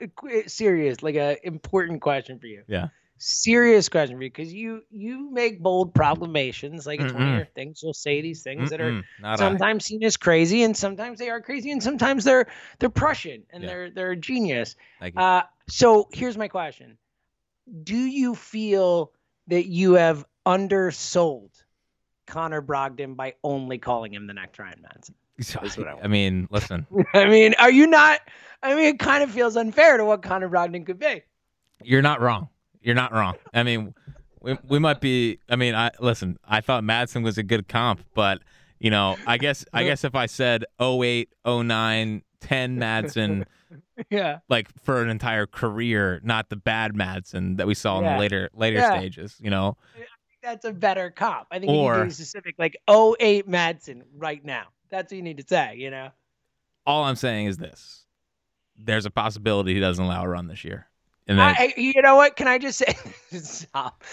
serious, 0.48 1.02
like 1.04 1.16
a 1.16 1.38
important 1.46 2.02
question 2.02 2.40
for 2.40 2.48
you. 2.48 2.64
Yeah. 2.68 2.88
Serious 3.20 3.90
question 3.90 4.18
for 4.18 4.24
you, 4.24 4.30
because 4.30 4.54
you 4.54 4.84
you 4.90 5.32
make 5.32 5.62
bold 5.62 5.94
proclamations. 5.94 6.86
Like 6.86 7.00
it's 7.02 7.14
one 7.14 7.28
of 7.28 7.34
your 7.34 7.46
things. 7.46 7.82
You'll 7.84 7.94
say 7.94 8.22
these 8.22 8.44
things 8.44 8.70
that 8.70 8.80
are 8.82 8.94
Mm-mm, 8.94 9.04
not 9.18 9.40
I. 9.40 9.58
sometimes 9.58 9.86
seen 9.86 10.04
as 10.04 10.18
crazy, 10.18 10.64
and 10.64 10.76
sometimes 10.76 11.20
they 11.20 11.30
are 11.30 11.42
crazy, 11.42 11.72
and 11.72 11.82
sometimes 11.82 12.24
they're 12.24 12.48
they're 12.80 12.90
prescient 12.90 13.46
and 13.52 13.64
Yeah. 13.64 13.70
they're 13.70 13.90
they're 13.92 14.16
genius. 14.16 14.76
Uh, 15.16 15.42
so 15.68 16.08
here's 16.12 16.38
my 16.38 16.48
question: 16.48 16.98
Do 17.84 17.96
you 17.98 18.36
feel 18.36 19.14
that 19.48 19.68
you 19.68 19.94
have 19.94 20.26
undersold 20.46 21.52
Connor 22.28 22.62
Brogdon 22.62 23.16
by 23.16 23.36
only 23.44 23.78
calling 23.78 24.14
him 24.14 24.28
the 24.28 24.34
next 24.34 24.60
Ryan 24.60 24.84
Madson. 24.84 25.14
I, 25.56 26.04
I 26.04 26.08
mean, 26.08 26.48
listen. 26.52 26.88
I 27.14 27.26
mean, 27.26 27.56
are 27.60 27.72
you 27.72 27.88
not? 27.88 28.20
I 28.62 28.76
mean, 28.76 28.86
it 28.86 29.00
kind 29.00 29.24
of 29.24 29.32
feels 29.32 29.56
unfair 29.58 29.98
to 29.98 30.06
what 30.06 30.22
Connor 30.24 30.50
Brogdon 30.50 30.86
could 30.86 31.00
be. 31.00 31.24
You're 31.84 32.02
not 32.02 32.22
wrong. 32.22 32.50
You're 32.88 32.96
not 32.96 33.12
wrong. 33.12 33.36
I 33.54 33.64
mean, 33.64 33.94
we, 34.40 34.58
we 34.66 34.80
might 34.80 35.02
be. 35.02 35.40
I 35.50 35.58
mean, 35.58 35.76
I 35.76 35.92
listen. 36.00 36.38
I 36.48 36.62
thought 36.62 36.84
Madson 36.86 37.22
was 37.22 37.38
a 37.38 37.44
good 37.44 37.68
comp, 37.68 38.00
but 38.14 38.42
you 38.80 38.90
know, 38.90 39.18
I 39.28 39.38
guess 39.38 39.66
I 39.74 39.84
guess 39.84 40.06
if 40.06 40.16
I 40.16 40.26
said 40.26 40.64
08, 40.82 41.28
09, 41.46 42.22
10 42.40 42.78
Madson, 42.80 43.46
yeah, 44.10 44.40
like 44.48 44.70
for 44.86 45.02
an 45.02 45.10
entire 45.10 45.48
career, 45.48 46.22
not 46.24 46.50
the 46.50 46.56
bad 46.56 46.94
Madson 46.94 47.58
that 47.58 47.68
we 47.68 47.74
saw 47.76 48.00
in 48.00 48.06
the 48.06 48.18
later 48.18 48.50
later 48.54 48.78
Yeah. 48.78 48.98
stages. 48.98 49.36
You 49.42 49.50
know, 49.50 49.76
I 49.94 49.98
think 49.98 50.08
that's 50.42 50.64
a 50.64 50.72
better 50.72 51.10
comp. 51.12 51.48
I 51.52 51.60
think 51.60 51.70
you 51.70 51.78
Or- 51.80 51.96
need 51.96 52.00
to 52.00 52.06
be 52.06 52.12
specific, 52.14 52.56
like 52.58 52.78
08 52.90 53.50
Madson 53.50 54.04
right 54.16 54.46
now. 54.46 54.68
That's 54.90 55.12
what 55.12 55.18
you 55.18 55.24
need 55.24 55.40
to 55.40 55.46
say. 55.46 55.76
You 55.76 55.92
know. 55.92 56.12
all 56.86 57.04
I'm 57.04 57.18
saying 57.18 57.48
is 57.48 57.58
this: 57.58 58.06
there's 58.78 59.06
a 59.06 59.12
possibility 59.12 59.74
he 59.74 59.82
doesn't 59.82 60.06
allow 60.06 60.24
a 60.24 60.28
run 60.30 60.48
this 60.48 60.64
year, 60.64 60.88
and 61.28 61.38
then 61.40 61.56
I, 61.58 61.74
you 61.78 62.02
know 62.02 62.16
what? 62.16 62.36
Can 62.36 62.48
I 62.48 62.58
just 62.58 62.78
say 62.78 62.96
stop? 63.40 64.04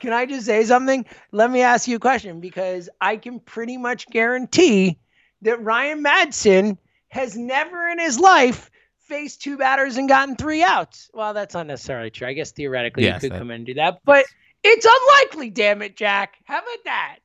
Can 0.00 0.12
I 0.12 0.26
just 0.26 0.46
say 0.46 0.64
something? 0.64 1.04
Let 1.32 1.50
me 1.50 1.62
ask 1.62 1.88
you 1.88 1.96
a 1.96 2.00
question 2.00 2.40
because 2.40 2.88
I 3.00 3.16
can 3.16 3.40
pretty 3.40 3.76
much 3.76 4.06
guarantee 4.08 4.98
that 5.42 5.62
Ryan 5.62 6.02
Madson 6.04 6.78
has 7.08 7.36
never 7.36 7.88
in 7.88 7.98
his 7.98 8.18
life 8.18 8.70
faced 9.06 9.42
two 9.42 9.56
batters 9.56 9.96
and 9.96 10.08
gotten 10.08 10.36
three 10.36 10.62
outs. 10.62 11.10
Well, 11.14 11.32
that's 11.34 11.54
not 11.54 11.66
necessarily 11.66 12.10
true. 12.10 12.28
I 12.28 12.34
guess 12.34 12.52
theoretically 12.52 13.04
Yes, 13.04 13.22
you 13.22 13.28
could 13.30 13.34
that- 13.34 13.38
come 13.38 13.50
in 13.50 13.56
and 13.56 13.66
do 13.66 13.74
that, 13.74 14.00
but 14.04 14.26
it's 14.62 14.86
unlikely. 14.86 15.50
Damn 15.50 15.82
it, 15.82 15.96
Jack. 15.96 16.36
How 16.44 16.58
about 16.58 16.84
that? 16.84 17.16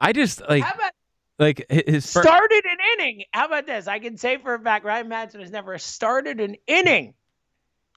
I 0.00 0.12
just 0.12 0.42
like 0.48 0.64
like 1.38 1.66
his 1.70 2.10
first. 2.12 2.26
started 2.26 2.64
an 2.64 2.78
inning? 2.94 3.24
How 3.32 3.46
about 3.46 3.66
this? 3.66 3.86
I 3.86 3.98
can 4.00 4.16
say 4.16 4.38
for 4.38 4.54
a 4.54 4.58
fact 4.60 4.84
Ryan 4.84 5.08
Madsen 5.08 5.40
has 5.40 5.50
never 5.50 5.78
started 5.78 6.40
an 6.40 6.56
inning, 6.66 7.14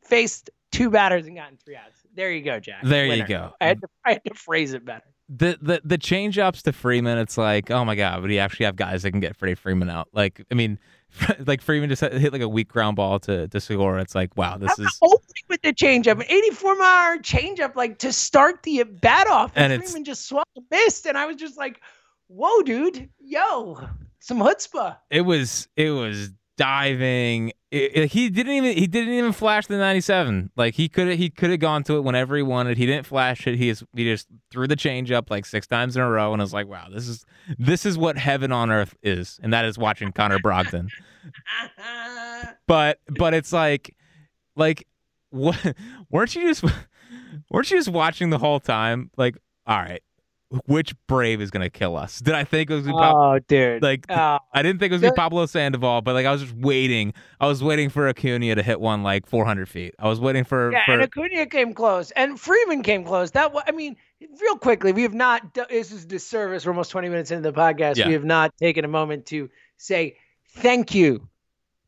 faced 0.03 0.49
two 0.71 0.89
batters 0.89 1.27
and 1.27 1.35
gotten 1.35 1.57
three 1.57 1.75
outs. 1.75 2.01
There 2.15 2.31
you 2.31 2.41
go, 2.41 2.59
Jack. 2.59 2.83
There 2.83 3.05
you 3.05 3.25
go. 3.25 3.53
I 3.61 3.65
had 3.67 3.81
to, 3.81 3.87
I 4.05 4.11
had 4.13 4.23
to 4.25 4.33
phrase 4.33 4.73
it 4.73 4.83
better. 4.85 5.05
the 5.29 5.57
the 5.61 5.81
the 5.85 5.97
change 5.97 6.37
ups 6.37 6.61
to 6.63 6.73
Freeman, 6.73 7.17
it's 7.17 7.37
like, 7.37 7.71
oh 7.71 7.85
my 7.85 7.95
god, 7.95 8.21
would 8.21 8.31
he 8.31 8.39
actually 8.39 8.65
have 8.65 8.75
guys 8.75 9.03
that 9.03 9.11
can 9.11 9.19
get 9.21 9.35
Freddie 9.35 9.55
Freeman 9.55 9.89
out? 9.89 10.09
Like, 10.11 10.45
I 10.51 10.55
mean, 10.55 10.77
like 11.45 11.61
Freeman 11.61 11.89
just 11.89 12.01
hit 12.01 12.33
like 12.33 12.41
a 12.41 12.49
weak 12.49 12.67
ground 12.67 12.97
ball 12.97 13.19
to 13.19 13.47
to 13.47 13.59
Segura. 13.61 14.01
It's 14.01 14.15
like, 14.15 14.35
wow, 14.35 14.57
this 14.57 14.73
How 14.77 14.83
is 14.83 14.99
opening 15.01 15.43
with 15.49 15.61
the 15.61 15.73
changeup, 15.73 16.19
an 16.19 16.25
84 16.27 16.75
mile 16.75 16.85
hour 16.85 17.17
changeup, 17.17 17.75
like 17.75 17.97
to 17.99 18.11
start 18.11 18.63
the 18.63 18.83
bat 18.83 19.27
off, 19.27 19.51
and, 19.55 19.71
And 19.71 19.83
Freeman 19.83 20.03
just 20.03 20.27
swung 20.27 20.43
and 20.55 20.65
missed, 20.69 21.05
and 21.05 21.17
I 21.17 21.25
was 21.25 21.37
just 21.37 21.57
like, 21.57 21.79
"Whoa, 22.27 22.61
dude, 22.63 23.09
yo, 23.19 23.79
some 24.19 24.39
chutzpah." 24.39 24.97
it 25.09 25.21
was 25.21 25.67
it 25.77 25.91
was 25.91 26.31
diving. 26.61 27.49
It- 27.71 27.91
it- 27.97 28.11
he 28.11 28.29
didn't 28.29 28.53
even 28.53 28.77
he 28.77 28.85
didn't 28.85 29.13
even 29.13 29.31
flash 29.31 29.65
the 29.65 29.77
97. 29.77 30.51
Like 30.55 30.75
he 30.75 30.87
could 30.87 31.15
he 31.17 31.29
could 31.29 31.49
have 31.49 31.59
gone 31.59 31.83
to 31.85 31.95
it 31.97 32.01
whenever 32.01 32.35
he 32.35 32.43
wanted. 32.43 32.77
He 32.77 32.85
didn't 32.85 33.05
flash 33.07 33.47
it. 33.47 33.55
He 33.57 33.69
just 33.69 33.83
he 33.95 34.03
just 34.03 34.27
threw 34.51 34.67
the 34.67 34.75
change 34.75 35.11
up 35.11 35.31
like 35.31 35.45
six 35.45 35.65
times 35.67 35.95
in 35.95 36.01
a 36.03 36.09
row, 36.09 36.33
and 36.33 36.41
I 36.41 36.43
was 36.43 36.53
like, 36.53 36.67
wow, 36.67 36.87
this 36.93 37.07
is 37.07 37.25
this 37.57 37.85
is 37.85 37.97
what 37.97 38.17
heaven 38.17 38.51
on 38.51 38.69
earth 38.71 38.95
is, 39.01 39.39
and 39.41 39.51
that 39.53 39.65
is 39.65 39.77
watching 39.77 40.11
Connor 40.11 40.37
Brogdon. 40.39 40.89
but 42.67 42.99
but 43.07 43.33
it's 43.33 43.51
like 43.53 43.95
like 44.55 44.87
what 45.29 45.57
weren't 46.11 46.35
you 46.35 46.47
just 46.47 46.63
weren't 47.49 47.71
you 47.71 47.77
just 47.77 47.89
watching 47.89 48.29
the 48.29 48.37
whole 48.37 48.59
time 48.59 49.09
like 49.17 49.35
all 49.65 49.79
right 49.79 50.01
which 50.65 50.93
brave 51.07 51.41
is 51.41 51.51
gonna 51.51 51.69
kill 51.69 51.95
us 51.95 52.19
did 52.19 52.35
i 52.35 52.43
think 52.43 52.69
it 52.69 52.73
was 52.73 52.85
gonna 52.85 52.97
be 52.97 53.01
Pab- 53.01 53.35
oh, 53.35 53.39
dude, 53.47 53.81
like 53.81 54.05
Oh, 54.09 54.39
i 54.53 54.61
didn't 54.61 54.79
think 54.79 54.91
it 54.91 54.95
was 54.95 55.01
gonna 55.01 55.13
be 55.13 55.17
pablo 55.17 55.45
sandoval 55.45 56.01
but 56.01 56.13
like 56.13 56.25
i 56.25 56.31
was 56.31 56.41
just 56.41 56.55
waiting 56.55 57.13
i 57.39 57.47
was 57.47 57.63
waiting 57.63 57.89
for 57.89 58.07
acuna 58.07 58.55
to 58.55 58.63
hit 58.63 58.79
one 58.79 59.03
like 59.03 59.25
400 59.25 59.69
feet 59.69 59.95
i 59.99 60.07
was 60.07 60.19
waiting 60.19 60.43
for, 60.43 60.71
yeah, 60.71 60.85
for 60.85 60.93
and 60.93 61.03
Acuna 61.03 61.45
came 61.45 61.73
close, 61.73 62.11
and 62.11 62.39
Freeman 62.39 62.83
came 62.83 63.03
close. 63.03 63.31
That 63.31 63.53
I 63.67 63.71
mean, 63.71 63.95
real 64.41 64.57
quickly, 64.57 64.91
we 64.91 65.03
have 65.03 65.13
not. 65.13 65.53
This 65.53 65.91
is 65.91 66.05
disservice. 66.05 66.65
We're 66.65 66.71
almost 66.71 66.91
20 66.91 67.09
minutes 67.09 67.31
into 67.31 67.49
the 67.51 67.57
podcast. 67.57 67.97
Yeah. 67.97 68.07
We 68.07 68.13
have 68.13 68.23
not 68.23 68.55
taken 68.57 68.85
a 68.85 68.87
moment 68.87 69.25
to 69.27 69.49
say 69.77 70.17
thank 70.55 70.93
you 70.93 71.27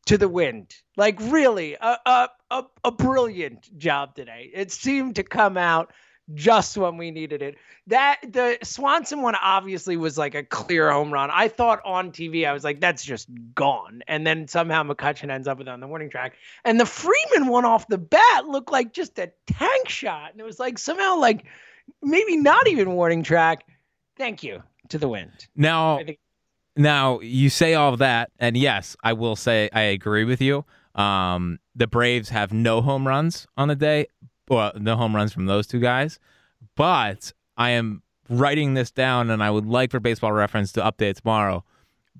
to 0.06 0.18
the 0.18 0.28
wind. 0.28 0.74
Like 0.96 1.18
really, 1.20 1.74
a 1.74 1.98
a 2.06 2.28
a, 2.50 2.64
a 2.84 2.90
brilliant 2.92 3.76
job 3.76 4.14
today. 4.14 4.50
It 4.52 4.72
seemed 4.72 5.16
to 5.16 5.22
come 5.22 5.56
out 5.56 5.92
just 6.32 6.76
when 6.76 6.96
we 6.96 7.10
needed 7.10 7.42
it. 7.42 7.56
That 7.86 8.20
the 8.26 8.58
Swanson 8.62 9.20
one 9.20 9.34
obviously 9.34 9.96
was 9.96 10.16
like 10.16 10.34
a 10.34 10.42
clear 10.42 10.90
home 10.90 11.12
run. 11.12 11.30
I 11.30 11.48
thought 11.48 11.80
on 11.84 12.12
TV, 12.12 12.46
I 12.46 12.52
was 12.52 12.64
like, 12.64 12.80
that's 12.80 13.04
just 13.04 13.28
gone. 13.54 14.02
And 14.08 14.26
then 14.26 14.48
somehow 14.48 14.82
McCutchen 14.82 15.30
ends 15.30 15.46
up 15.46 15.58
with 15.58 15.68
it 15.68 15.70
on 15.70 15.80
the 15.80 15.86
warning 15.86 16.08
track. 16.08 16.34
And 16.64 16.80
the 16.80 16.86
Freeman 16.86 17.48
one 17.48 17.64
off 17.64 17.86
the 17.88 17.98
bat 17.98 18.46
looked 18.46 18.72
like 18.72 18.92
just 18.92 19.18
a 19.18 19.30
tank 19.46 19.88
shot. 19.88 20.32
And 20.32 20.40
it 20.40 20.44
was 20.44 20.58
like 20.58 20.78
somehow 20.78 21.18
like 21.18 21.44
maybe 22.02 22.36
not 22.36 22.68
even 22.68 22.92
warning 22.92 23.22
track. 23.22 23.66
Thank 24.16 24.42
you 24.42 24.62
to 24.88 24.98
the 24.98 25.08
wind. 25.08 25.48
now 25.56 26.00
Now 26.76 27.20
you 27.20 27.50
say 27.50 27.74
all 27.74 27.92
of 27.92 27.98
that, 28.00 28.30
and 28.38 28.56
yes, 28.56 28.96
I 29.04 29.12
will 29.12 29.36
say 29.36 29.68
I 29.72 29.82
agree 29.82 30.24
with 30.24 30.40
you. 30.40 30.64
Um, 30.94 31.58
the 31.74 31.86
Braves 31.86 32.28
have 32.30 32.52
no 32.52 32.80
home 32.80 33.06
runs 33.06 33.46
on 33.56 33.68
the 33.68 33.76
day, 33.76 34.06
well, 34.48 34.72
no 34.76 34.96
home 34.96 35.14
runs 35.14 35.32
from 35.32 35.46
those 35.46 35.66
two 35.66 35.80
guys. 35.80 36.18
But 36.76 37.32
I 37.56 37.70
am 37.70 38.02
writing 38.28 38.74
this 38.74 38.90
down, 38.90 39.30
and 39.30 39.42
I 39.42 39.50
would 39.50 39.66
like 39.66 39.90
for 39.90 40.00
Baseball 40.00 40.32
Reference 40.32 40.72
to 40.72 40.80
update 40.80 41.16
tomorrow. 41.20 41.64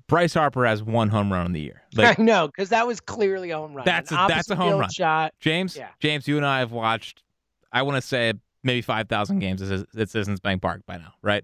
Bryce 0.07 0.33
Harper 0.35 0.65
has 0.65 0.83
one 0.83 1.09
home 1.09 1.31
run 1.33 1.47
in 1.47 1.51
the 1.53 1.61
year. 1.61 1.81
Like 1.95 2.19
I 2.19 2.21
know 2.21 2.47
because 2.47 2.69
that 2.69 2.85
was 2.85 2.99
clearly 2.99 3.51
a 3.51 3.57
home 3.57 3.73
run. 3.73 3.85
That's 3.85 4.11
a- 4.11 4.25
that's 4.27 4.49
a 4.49 4.55
home 4.55 4.79
run. 4.81 4.89
shot. 4.91 5.33
James, 5.39 5.75
Yeah. 5.77 5.87
James, 5.99 6.27
you 6.27 6.37
and 6.37 6.45
I 6.45 6.59
have 6.59 6.71
watched. 6.73 7.23
I 7.71 7.81
want 7.83 7.95
to 7.95 8.01
say 8.01 8.33
maybe 8.63 8.81
five 8.81 9.07
thousand 9.07 9.39
games 9.39 9.61
at 9.61 9.87
Citizens 9.93 10.39
Bank 10.41 10.61
Park 10.61 10.81
by 10.85 10.97
now, 10.97 11.13
right? 11.21 11.43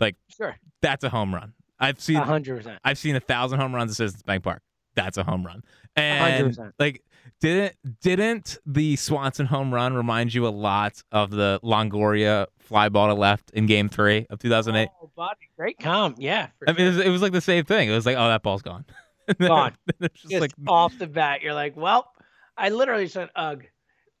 Like 0.00 0.14
Sure, 0.34 0.56
that's 0.80 1.02
a 1.04 1.08
home 1.10 1.34
run. 1.34 1.52
I've 1.80 2.00
seen 2.00 2.16
a 2.16 2.24
hundred 2.24 2.58
percent. 2.58 2.78
I've 2.84 2.98
seen 2.98 3.16
a 3.16 3.20
thousand 3.20 3.58
home 3.60 3.74
runs 3.74 3.90
at 3.90 3.96
Citizens 3.96 4.22
Bank 4.22 4.44
Park. 4.44 4.62
That's 4.94 5.18
a 5.18 5.24
home 5.24 5.44
run. 5.44 5.62
And 5.96 6.54
100%. 6.56 6.72
like, 6.78 7.02
didn't 7.40 7.76
didn't 8.00 8.58
the 8.66 8.96
Swanson 8.96 9.46
home 9.46 9.72
run 9.72 9.94
remind 9.94 10.34
you 10.34 10.46
a 10.46 10.50
lot 10.50 11.02
of 11.12 11.30
the 11.30 11.60
Longoria 11.62 12.46
fly 12.58 12.88
ball 12.88 13.08
to 13.08 13.14
left 13.14 13.50
in 13.52 13.66
Game 13.66 13.88
Three 13.88 14.26
of 14.30 14.38
2008? 14.38 14.88
Oh, 15.02 15.10
buddy, 15.16 15.48
great 15.56 15.78
comp. 15.78 16.16
Yeah, 16.18 16.48
I 16.66 16.72
mean, 16.72 16.86
it 16.86 16.88
was, 16.88 16.98
it 16.98 17.08
was 17.10 17.22
like 17.22 17.32
the 17.32 17.40
same 17.40 17.64
thing. 17.64 17.88
It 17.88 17.94
was 17.94 18.06
like, 18.06 18.16
oh, 18.16 18.28
that 18.28 18.42
ball's 18.42 18.62
gone. 18.62 18.84
Gone. 19.38 19.76
it's 20.00 20.22
just 20.22 20.30
just 20.30 20.40
like, 20.40 20.52
off 20.66 20.98
the 20.98 21.06
bat, 21.06 21.42
you're 21.42 21.52
like, 21.52 21.76
well, 21.76 22.10
I 22.56 22.70
literally 22.70 23.08
said 23.08 23.28
ugh, 23.36 23.62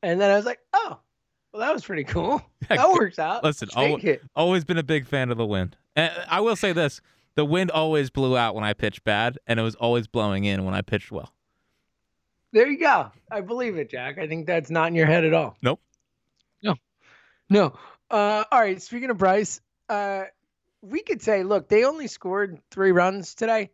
and 0.02 0.20
then 0.20 0.30
I 0.30 0.36
was 0.36 0.44
like, 0.44 0.58
oh, 0.74 0.98
well, 1.52 1.60
that 1.60 1.72
was 1.72 1.84
pretty 1.84 2.04
cool. 2.04 2.42
That 2.68 2.90
works 2.90 3.18
out. 3.18 3.42
listen, 3.42 3.68
Take 3.68 4.04
al- 4.04 4.16
always 4.36 4.62
been 4.62 4.76
a 4.76 4.82
big 4.82 5.06
fan 5.06 5.30
of 5.30 5.38
the 5.38 5.46
wind. 5.46 5.78
And 5.96 6.12
I 6.28 6.40
will 6.40 6.56
say 6.56 6.74
this: 6.74 7.00
the 7.34 7.44
wind 7.46 7.70
always 7.70 8.10
blew 8.10 8.36
out 8.36 8.54
when 8.54 8.64
I 8.64 8.74
pitched 8.74 9.04
bad, 9.04 9.38
and 9.46 9.58
it 9.58 9.62
was 9.62 9.74
always 9.76 10.06
blowing 10.06 10.44
in 10.44 10.64
when 10.64 10.74
I 10.74 10.82
pitched 10.82 11.10
well. 11.10 11.32
There 12.52 12.68
you 12.68 12.78
go. 12.78 13.10
I 13.30 13.40
believe 13.42 13.76
it, 13.76 13.90
Jack. 13.90 14.18
I 14.18 14.26
think 14.26 14.46
that's 14.46 14.70
not 14.70 14.88
in 14.88 14.94
your 14.94 15.06
head 15.06 15.24
at 15.24 15.34
all. 15.34 15.56
Nope. 15.62 15.80
No. 16.62 16.74
No. 17.50 17.78
Uh, 18.10 18.44
all 18.50 18.60
right. 18.60 18.80
Speaking 18.80 19.10
of 19.10 19.18
Bryce, 19.18 19.60
uh, 19.88 20.24
we 20.80 21.02
could 21.02 21.22
say, 21.22 21.42
look, 21.42 21.68
they 21.68 21.84
only 21.84 22.06
scored 22.06 22.60
three 22.70 22.92
runs 22.92 23.34
today. 23.34 23.70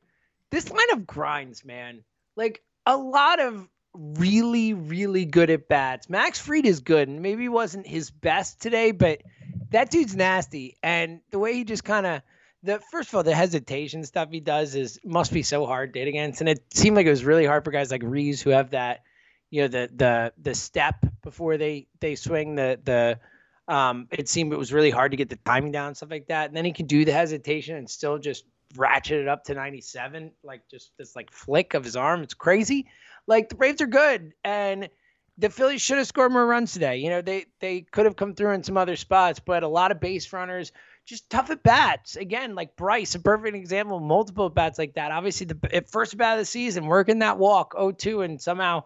This 0.50 0.66
lineup 0.66 1.06
grinds, 1.06 1.64
man. 1.64 2.02
Like 2.36 2.62
a 2.86 2.96
lot 2.96 3.40
of 3.40 3.68
really, 3.94 4.74
really 4.74 5.24
good 5.24 5.50
at 5.50 5.68
bats. 5.68 6.10
Max 6.10 6.40
Fried 6.40 6.66
is 6.66 6.80
good, 6.80 7.08
and 7.08 7.22
maybe 7.22 7.48
wasn't 7.48 7.86
his 7.86 8.10
best 8.10 8.60
today, 8.60 8.90
but 8.90 9.22
that 9.70 9.90
dude's 9.90 10.16
nasty. 10.16 10.76
And 10.82 11.20
the 11.30 11.38
way 11.38 11.54
he 11.54 11.64
just 11.64 11.84
kind 11.84 12.06
of 12.06 12.22
the 12.64 12.80
first 12.90 13.10
of 13.10 13.14
all, 13.16 13.22
the 13.22 13.34
hesitation 13.34 14.04
stuff 14.04 14.30
he 14.30 14.40
does 14.40 14.74
is 14.74 14.98
must 15.04 15.32
be 15.32 15.42
so 15.42 15.66
hard 15.66 15.92
to 15.92 15.98
hit 15.98 16.08
against, 16.08 16.40
and 16.40 16.48
it 16.48 16.64
seemed 16.72 16.96
like 16.96 17.06
it 17.06 17.10
was 17.10 17.24
really 17.24 17.44
hard 17.44 17.64
for 17.64 17.70
guys 17.70 17.90
like 17.90 18.02
Reeves 18.02 18.40
who 18.40 18.50
have 18.50 18.70
that, 18.70 19.02
you 19.50 19.62
know, 19.62 19.68
the 19.68 19.90
the 19.94 20.32
the 20.40 20.54
step 20.54 20.96
before 21.22 21.58
they 21.58 21.86
they 22.00 22.14
swing 22.14 22.54
the 22.54 22.80
the. 22.82 23.20
Um, 23.66 24.08
it 24.10 24.28
seemed 24.28 24.52
it 24.52 24.58
was 24.58 24.74
really 24.74 24.90
hard 24.90 25.12
to 25.12 25.16
get 25.16 25.30
the 25.30 25.36
timing 25.36 25.72
down 25.72 25.88
and 25.88 25.96
stuff 25.96 26.10
like 26.10 26.26
that, 26.26 26.48
and 26.48 26.56
then 26.56 26.66
he 26.66 26.72
can 26.72 26.86
do 26.86 27.06
the 27.06 27.12
hesitation 27.12 27.76
and 27.76 27.88
still 27.88 28.18
just 28.18 28.44
ratchet 28.76 29.20
it 29.20 29.28
up 29.28 29.44
to 29.44 29.54
97, 29.54 30.32
like 30.42 30.68
just 30.70 30.90
this 30.98 31.16
like 31.16 31.32
flick 31.32 31.72
of 31.72 31.82
his 31.82 31.96
arm. 31.96 32.22
It's 32.22 32.34
crazy. 32.34 32.86
Like 33.26 33.48
the 33.48 33.54
Braves 33.54 33.80
are 33.80 33.86
good, 33.86 34.32
and 34.44 34.90
the 35.38 35.48
Phillies 35.48 35.80
should 35.80 35.98
have 35.98 36.06
scored 36.06 36.32
more 36.32 36.46
runs 36.46 36.72
today. 36.72 36.98
You 36.98 37.10
know, 37.10 37.22
they 37.22 37.46
they 37.60 37.82
could 37.82 38.04
have 38.04 38.16
come 38.16 38.34
through 38.34 38.52
in 38.52 38.62
some 38.62 38.76
other 38.76 38.96
spots, 38.96 39.40
but 39.40 39.62
a 39.62 39.68
lot 39.68 39.92
of 39.92 40.00
base 40.00 40.30
runners 40.32 40.72
just 41.04 41.28
tough 41.28 41.50
at 41.50 41.62
bats. 41.62 42.16
Again, 42.16 42.54
like 42.54 42.76
Bryce, 42.76 43.14
a 43.14 43.20
perfect 43.20 43.56
example, 43.56 44.00
multiple 44.00 44.48
bats 44.48 44.78
like 44.78 44.94
that. 44.94 45.12
Obviously, 45.12 45.46
the 45.46 45.84
first 45.86 46.16
bat 46.16 46.34
of 46.34 46.38
the 46.40 46.44
season, 46.44 46.86
working 46.86 47.20
that 47.20 47.38
walk 47.38 47.74
0-2 47.74 48.24
and 48.24 48.40
somehow 48.40 48.84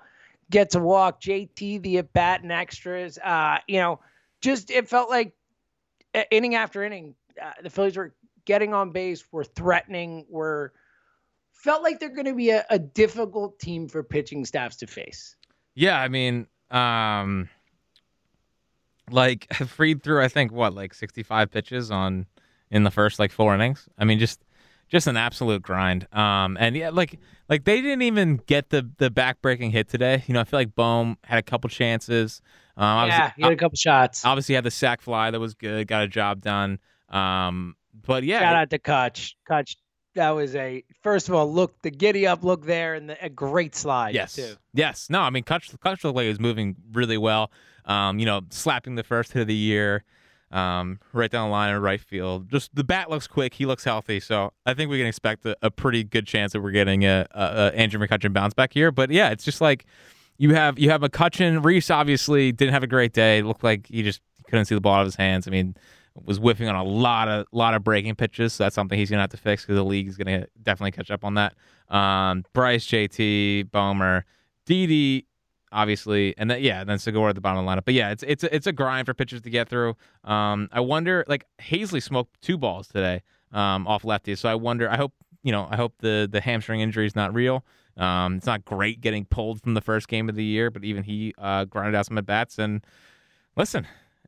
gets 0.50 0.74
a 0.74 0.80
walk. 0.80 1.20
JT, 1.20 1.82
the 1.82 1.98
at 1.98 2.12
bat 2.12 2.42
and 2.42 2.52
extras. 2.52 3.18
Uh, 3.18 3.58
you 3.66 3.78
know, 3.78 4.00
just 4.40 4.70
it 4.70 4.88
felt 4.88 5.10
like 5.10 5.34
uh, 6.14 6.22
inning 6.30 6.54
after 6.54 6.82
inning, 6.82 7.14
uh, 7.40 7.52
the 7.62 7.70
Phillies 7.70 7.96
were 7.96 8.14
getting 8.44 8.74
on 8.74 8.90
base, 8.90 9.24
were 9.30 9.44
threatening, 9.44 10.26
were 10.28 10.72
felt 11.52 11.82
like 11.82 12.00
they're 12.00 12.08
going 12.08 12.26
to 12.26 12.34
be 12.34 12.50
a, 12.50 12.64
a 12.70 12.78
difficult 12.78 13.58
team 13.58 13.88
for 13.88 14.02
pitching 14.02 14.44
staffs 14.44 14.76
to 14.76 14.86
face. 14.86 15.36
Yeah, 15.74 16.00
I 16.00 16.08
mean, 16.08 16.46
um, 16.70 17.48
like 19.12 19.52
Fried 19.66 20.02
through, 20.02 20.22
I 20.22 20.28
think 20.28 20.52
what 20.52 20.74
like 20.74 20.94
65 20.94 21.50
pitches 21.50 21.90
on 21.90 22.26
in 22.70 22.84
the 22.84 22.90
first 22.90 23.18
like 23.18 23.32
four 23.32 23.54
innings. 23.54 23.88
I 23.98 24.04
mean, 24.04 24.18
just 24.18 24.44
just 24.88 25.06
an 25.06 25.16
absolute 25.16 25.62
grind. 25.62 26.06
Um, 26.14 26.56
and 26.58 26.76
yeah, 26.76 26.90
like 26.90 27.18
like 27.48 27.64
they 27.64 27.80
didn't 27.80 28.02
even 28.02 28.40
get 28.46 28.70
the 28.70 28.90
the 28.98 29.10
backbreaking 29.10 29.72
hit 29.72 29.88
today. 29.88 30.24
You 30.26 30.34
know, 30.34 30.40
I 30.40 30.44
feel 30.44 30.60
like 30.60 30.74
Bohm 30.74 31.16
had 31.24 31.38
a 31.38 31.42
couple 31.42 31.70
chances. 31.70 32.40
Um, 32.76 33.08
yeah, 33.08 33.32
he 33.36 33.42
had 33.42 33.52
a 33.52 33.56
couple 33.56 33.76
shots. 33.76 34.24
Obviously, 34.24 34.54
had 34.54 34.64
the 34.64 34.70
sac 34.70 35.00
fly 35.00 35.30
that 35.30 35.40
was 35.40 35.54
good, 35.54 35.86
got 35.86 36.04
a 36.04 36.08
job 36.08 36.40
done. 36.40 36.78
Um, 37.08 37.74
but 38.06 38.24
yeah, 38.24 38.40
shout 38.40 38.56
out 38.56 38.70
to 38.70 38.78
Kutch. 38.78 39.34
Kutch, 39.48 39.76
that 40.14 40.30
was 40.30 40.54
a 40.54 40.84
first 41.02 41.28
of 41.28 41.34
all 41.34 41.52
look 41.52 41.80
the 41.82 41.90
giddy 41.90 42.26
up 42.26 42.44
look 42.44 42.64
there 42.64 42.94
and 42.94 43.10
the, 43.10 43.24
a 43.24 43.28
great 43.28 43.74
slide. 43.74 44.14
Yes, 44.14 44.34
too. 44.34 44.54
yes. 44.74 45.08
No, 45.10 45.20
I 45.20 45.30
mean 45.30 45.44
Kutch, 45.44 45.76
Kutch 45.78 46.04
looked 46.04 46.16
like 46.16 46.24
he 46.24 46.28
was 46.28 46.40
moving 46.40 46.76
really 46.92 47.18
well. 47.18 47.50
Um, 47.88 48.20
you 48.20 48.26
know, 48.26 48.42
slapping 48.50 48.94
the 48.94 49.02
first 49.02 49.32
hit 49.32 49.42
of 49.42 49.48
the 49.48 49.54
year 49.54 50.04
um, 50.50 50.98
right 51.12 51.30
down 51.30 51.48
the 51.48 51.52
line 51.52 51.74
in 51.74 51.80
right 51.80 52.00
field. 52.00 52.48
Just 52.50 52.74
the 52.74 52.84
bat 52.84 53.10
looks 53.10 53.26
quick. 53.26 53.54
He 53.54 53.66
looks 53.66 53.84
healthy. 53.84 54.20
So 54.20 54.52
I 54.64 54.74
think 54.74 54.90
we 54.90 54.98
can 54.98 55.06
expect 55.06 55.44
a, 55.44 55.56
a 55.62 55.70
pretty 55.70 56.04
good 56.04 56.26
chance 56.26 56.52
that 56.52 56.60
we're 56.60 56.70
getting 56.70 57.04
a, 57.04 57.26
a, 57.32 57.42
a, 57.42 57.72
Andrew 57.74 58.00
McCutchen 58.00 58.32
bounce 58.32 58.54
back 58.54 58.72
here. 58.72 58.90
But 58.90 59.10
yeah, 59.10 59.30
it's 59.30 59.44
just 59.44 59.60
like 59.60 59.84
you 60.38 60.54
have 60.54 60.78
you 60.78 60.90
have 60.90 61.00
McCutchen. 61.00 61.64
Rhys 61.64 61.90
obviously 61.90 62.52
didn't 62.52 62.72
have 62.72 62.82
a 62.82 62.88
great 62.88 63.12
day. 63.12 63.38
It 63.38 63.44
looked 63.44 63.64
like 63.64 63.86
he 63.88 64.02
just 64.02 64.20
couldn't 64.48 64.66
see 64.66 64.74
the 64.74 64.80
ball 64.80 64.94
out 64.94 65.00
of 65.00 65.06
his 65.06 65.16
hands. 65.16 65.46
I 65.46 65.50
mean, 65.50 65.76
was 66.24 66.38
whiffing 66.38 66.68
on 66.68 66.74
a 66.74 66.84
lot 66.84 67.28
of 67.28 67.46
lot 67.52 67.74
of 67.74 67.84
breaking 67.84 68.14
pitches. 68.14 68.54
So 68.54 68.64
that's 68.64 68.74
something 68.74 68.98
he's 68.98 69.10
gonna 69.10 69.22
have 69.22 69.30
to 69.30 69.36
fix 69.36 69.62
because 69.62 69.76
the 69.76 69.84
league 69.84 70.08
is 70.08 70.16
gonna 70.16 70.46
definitely 70.62 70.92
catch 70.92 71.10
up 71.10 71.24
on 71.24 71.34
that. 71.34 71.54
Um, 71.88 72.44
Bryce, 72.52 72.86
JT, 72.86 73.70
Bomer, 73.70 74.22
Didi 74.66 75.26
obviously, 75.72 76.34
and 76.38 76.50
then 76.50 76.62
yeah, 76.62 76.84
then 76.84 76.98
Segura 76.98 77.30
at 77.30 77.34
the 77.34 77.40
bottom 77.40 77.58
of 77.58 77.64
the 77.64 77.70
lineup. 77.70 77.84
But 77.84 77.94
yeah, 77.94 78.10
it's 78.10 78.22
it's 78.22 78.44
a, 78.44 78.54
it's 78.54 78.66
a 78.66 78.72
grind 78.72 79.06
for 79.06 79.14
pitchers 79.14 79.42
to 79.42 79.50
get 79.50 79.68
through. 79.68 79.96
Um, 80.24 80.68
I 80.72 80.80
wonder, 80.80 81.24
like 81.28 81.44
Haseley 81.60 82.02
smoked 82.02 82.40
two 82.40 82.58
balls 82.58 82.88
today 82.88 83.22
um, 83.52 83.86
off 83.86 84.02
lefties, 84.02 84.38
so 84.38 84.48
I 84.48 84.54
wonder. 84.54 84.90
I 84.90 84.96
hope 84.96 85.12
you 85.42 85.52
know, 85.52 85.68
I 85.70 85.76
hope 85.76 85.94
the 85.98 86.28
the 86.30 86.40
hamstring 86.40 86.80
injury 86.80 87.06
is 87.06 87.16
not 87.16 87.34
real. 87.34 87.64
Um, 87.96 88.36
it's 88.36 88.46
not 88.46 88.64
great 88.64 89.00
getting 89.00 89.24
pulled 89.24 89.60
from 89.60 89.74
the 89.74 89.80
first 89.80 90.08
game 90.08 90.28
of 90.28 90.36
the 90.36 90.44
year, 90.44 90.70
but 90.70 90.84
even 90.84 91.02
he 91.02 91.34
uh, 91.36 91.64
grinded 91.64 91.96
out 91.96 92.06
some 92.06 92.16
at 92.16 92.26
bats. 92.26 92.58
And 92.58 92.84
listen, 93.56 93.86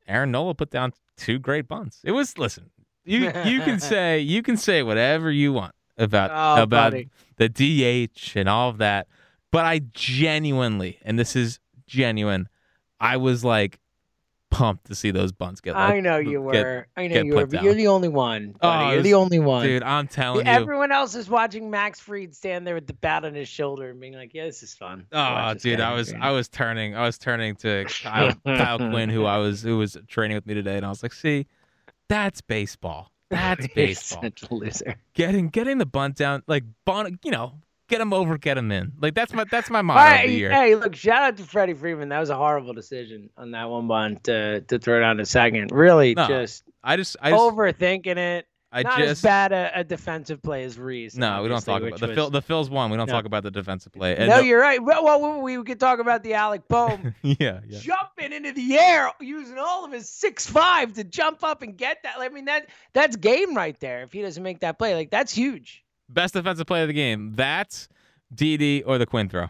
Aaron 0.09 0.33
Nola 0.33 0.55
put 0.55 0.71
down 0.71 0.93
two 1.17 1.39
great 1.39 1.69
bunts. 1.69 2.01
It 2.03 2.13
was 2.13 2.37
listen, 2.37 2.71
you 3.05 3.33
you 3.45 3.61
can 3.61 3.79
say 3.81 4.21
you 4.21 4.43
can 4.43 4.57
say 4.57 4.83
whatever 4.83 5.31
you 5.31 5.53
want 5.53 5.75
about 5.97 6.31
oh, 6.33 6.63
about 6.63 6.93
buddy. 6.93 7.11
the 7.37 7.49
DH 7.49 8.37
and 8.37 8.49
all 8.49 8.71
of 8.71 8.79
that. 8.79 9.07
But 9.53 9.65
I 9.65 9.81
genuinely, 9.93 10.99
and 11.03 11.19
this 11.19 11.35
is 11.37 11.59
genuine, 11.87 12.49
I 13.01 13.17
was 13.17 13.45
like 13.45 13.81
pumped 14.51 14.87
to 14.87 14.95
see 14.97 15.11
those 15.13 15.31
bunts 15.33 15.61
get. 15.61 15.75
Like, 15.75 15.95
I 15.95 16.01
know 16.01 16.19
you 16.19 16.33
get- 16.53 16.65
were. 16.65 16.87
I 16.97 17.07
know 17.07 17.23
you 17.23 17.35
were. 17.35 17.47
But 17.47 17.51
down. 17.57 17.65
you're 17.65 17.75
the 17.75 17.87
only 17.89 18.09
one. 18.09 18.55
Oh, 18.57 18.69
buddy. 18.69 18.87
you're 18.89 18.97
was- 18.97 19.05
the 19.05 19.15
only 19.15 19.39
one. 19.39 19.65
dude. 19.67 19.83
I'm 19.83 20.07
telling 20.09 20.47
you. 20.47 20.53
Everyone 20.53 20.93
else 20.93 21.15
is 21.15 21.29
watching 21.29 21.71
Max 21.71 22.01
Fried 22.01 22.35
stand 22.35 22.67
there 22.67 22.75
with 22.75 22.87
the 22.87 22.93
bat 22.95 23.25
on 23.25 23.35
his 23.35 23.49
shoulder 23.49 23.91
and 23.91 24.01
being 24.01 24.15
like, 24.15 24.35
"Yeah, 24.35 24.47
this 24.47 24.63
is 24.63 24.75
fun." 24.75 25.07
Oh, 25.13 25.55
dude, 25.55 25.81
I 25.81 25.95
was. 25.95 26.13
I 26.21 26.31
was 26.31 26.49
turning 26.49 26.97
I 26.97 27.03
was 27.05 27.19
turning 27.19 27.57
to 27.57 27.87
Kyle, 28.03 28.33
Kyle 28.45 28.79
Quinn, 28.79 29.09
who 29.09 29.25
I 29.25 29.39
was 29.39 29.63
who 29.63 29.79
was 29.79 29.97
training 30.09 30.37
with 30.37 30.47
me 30.47 30.55
today, 30.55 30.77
and 30.77 30.85
I 30.87 30.89
was 30.91 31.03
like, 31.03 31.13
see, 31.13 31.47
that's 32.09 32.41
baseball. 32.41 33.11
That's 33.31 33.67
baseball. 33.75 34.23
Such 34.23 34.43
a 34.51 34.55
loser. 34.55 34.97
Getting 35.15 35.49
getting 35.49 35.79
the 35.79 35.87
bunt 35.87 36.17
down, 36.17 36.43
like 36.49 36.65
bunt, 36.85 37.21
you 37.25 37.31
know, 37.31 37.55
get 37.91 38.01
him 38.01 38.13
over, 38.15 38.39
get 38.39 38.57
him 38.57 38.73
in. 38.73 38.93
Like 39.01 39.15
that's 39.15 39.33
my 39.35 39.45
that's 39.51 39.69
my 39.69 39.83
motto 39.83 40.01
All 40.01 40.15
of 40.25 40.27
the 40.27 40.33
year. 40.33 40.51
hey, 40.51 40.75
look, 40.77 40.95
shout 40.97 41.23
out 41.23 41.37
to 41.37 41.43
Freddie 41.45 41.75
Freeman. 41.75 42.09
That 42.09 42.21
was 42.21 42.31
a 42.31 42.37
horrible 42.37 42.73
decision 42.73 43.29
on 43.37 43.51
that 43.51 43.69
one 43.69 43.87
bunt 43.89 44.25
to 44.25 44.63
to 44.63 44.79
throw 44.79 45.01
down 45.01 45.21
a 45.21 45.27
second. 45.27 45.71
Really, 45.73 46.15
No, 46.15 46.27
just 46.27 46.63
I 46.83 46.97
just 46.97 47.17
I 47.21 47.31
just 47.31 47.43
overthinking 47.43 48.17
it. 48.17 48.47
I 48.73 48.83
Not 48.85 49.01
as 49.01 49.09
just 49.09 49.23
bad 49.25 49.51
a, 49.51 49.81
a 49.81 49.83
defensive 49.83 50.41
play 50.41 50.63
as 50.63 50.79
Rhys. 50.79 51.17
no, 51.19 51.43
we 51.43 51.49
don't 51.49 51.61
talk 51.61 51.83
about 51.83 51.99
the 51.99 52.07
was- 52.07 52.15
Phil. 52.15 52.31
The 52.31 52.41
Phil's 52.41 52.71
one. 52.71 52.89
We 52.93 52.97
don't 52.97 53.09
No. 53.09 53.13
talk 53.13 53.25
about 53.25 53.43
the 53.43 53.51
defensive 53.51 53.93
play. 53.93 54.15
And 54.17 54.29
No, 54.29 54.37
the- 54.39 54.47
you're 54.47 54.61
right. 54.61 54.81
Well, 54.81 55.03
well, 55.05 55.43
we 55.43 55.61
could 55.65 55.81
talk 55.81 55.99
about 55.99 56.23
the 56.23 56.35
Alec 56.35 56.63
Bohm 56.69 57.13
yeah, 57.23 57.59
yeah. 57.67 57.81
jumping 57.81 58.33
into 58.33 58.53
the 58.53 58.79
air 58.79 59.11
using 59.21 59.59
all 59.59 59.85
of 59.85 59.91
his 59.91 60.09
six 60.09 60.47
five 60.47 60.93
to 60.93 61.03
jump 61.03 61.43
up 61.43 61.63
and 61.63 61.77
get 61.77 61.99
that. 62.05 62.15
I 62.21 62.29
mean 62.29 62.45
that 62.45 62.69
that's 62.93 63.17
game 63.17 63.57
right 63.57 63.79
there. 63.81 64.05
If 64.05 64.13
he 64.13 64.23
doesn't 64.23 64.43
make 64.45 64.61
that 64.61 64.79
play, 64.79 64.95
like 64.95 65.11
that's 65.11 65.35
huge. 65.35 65.83
Best 66.13 66.35
defensive 66.35 66.67
play 66.67 66.83
of 66.83 66.89
the 66.89 66.95
game. 66.95 67.33
That's 67.35 67.89
Didi 68.35 68.83
or 68.83 68.99
the 68.99 69.07
Quinn 69.07 69.29
throw. 69.29 69.49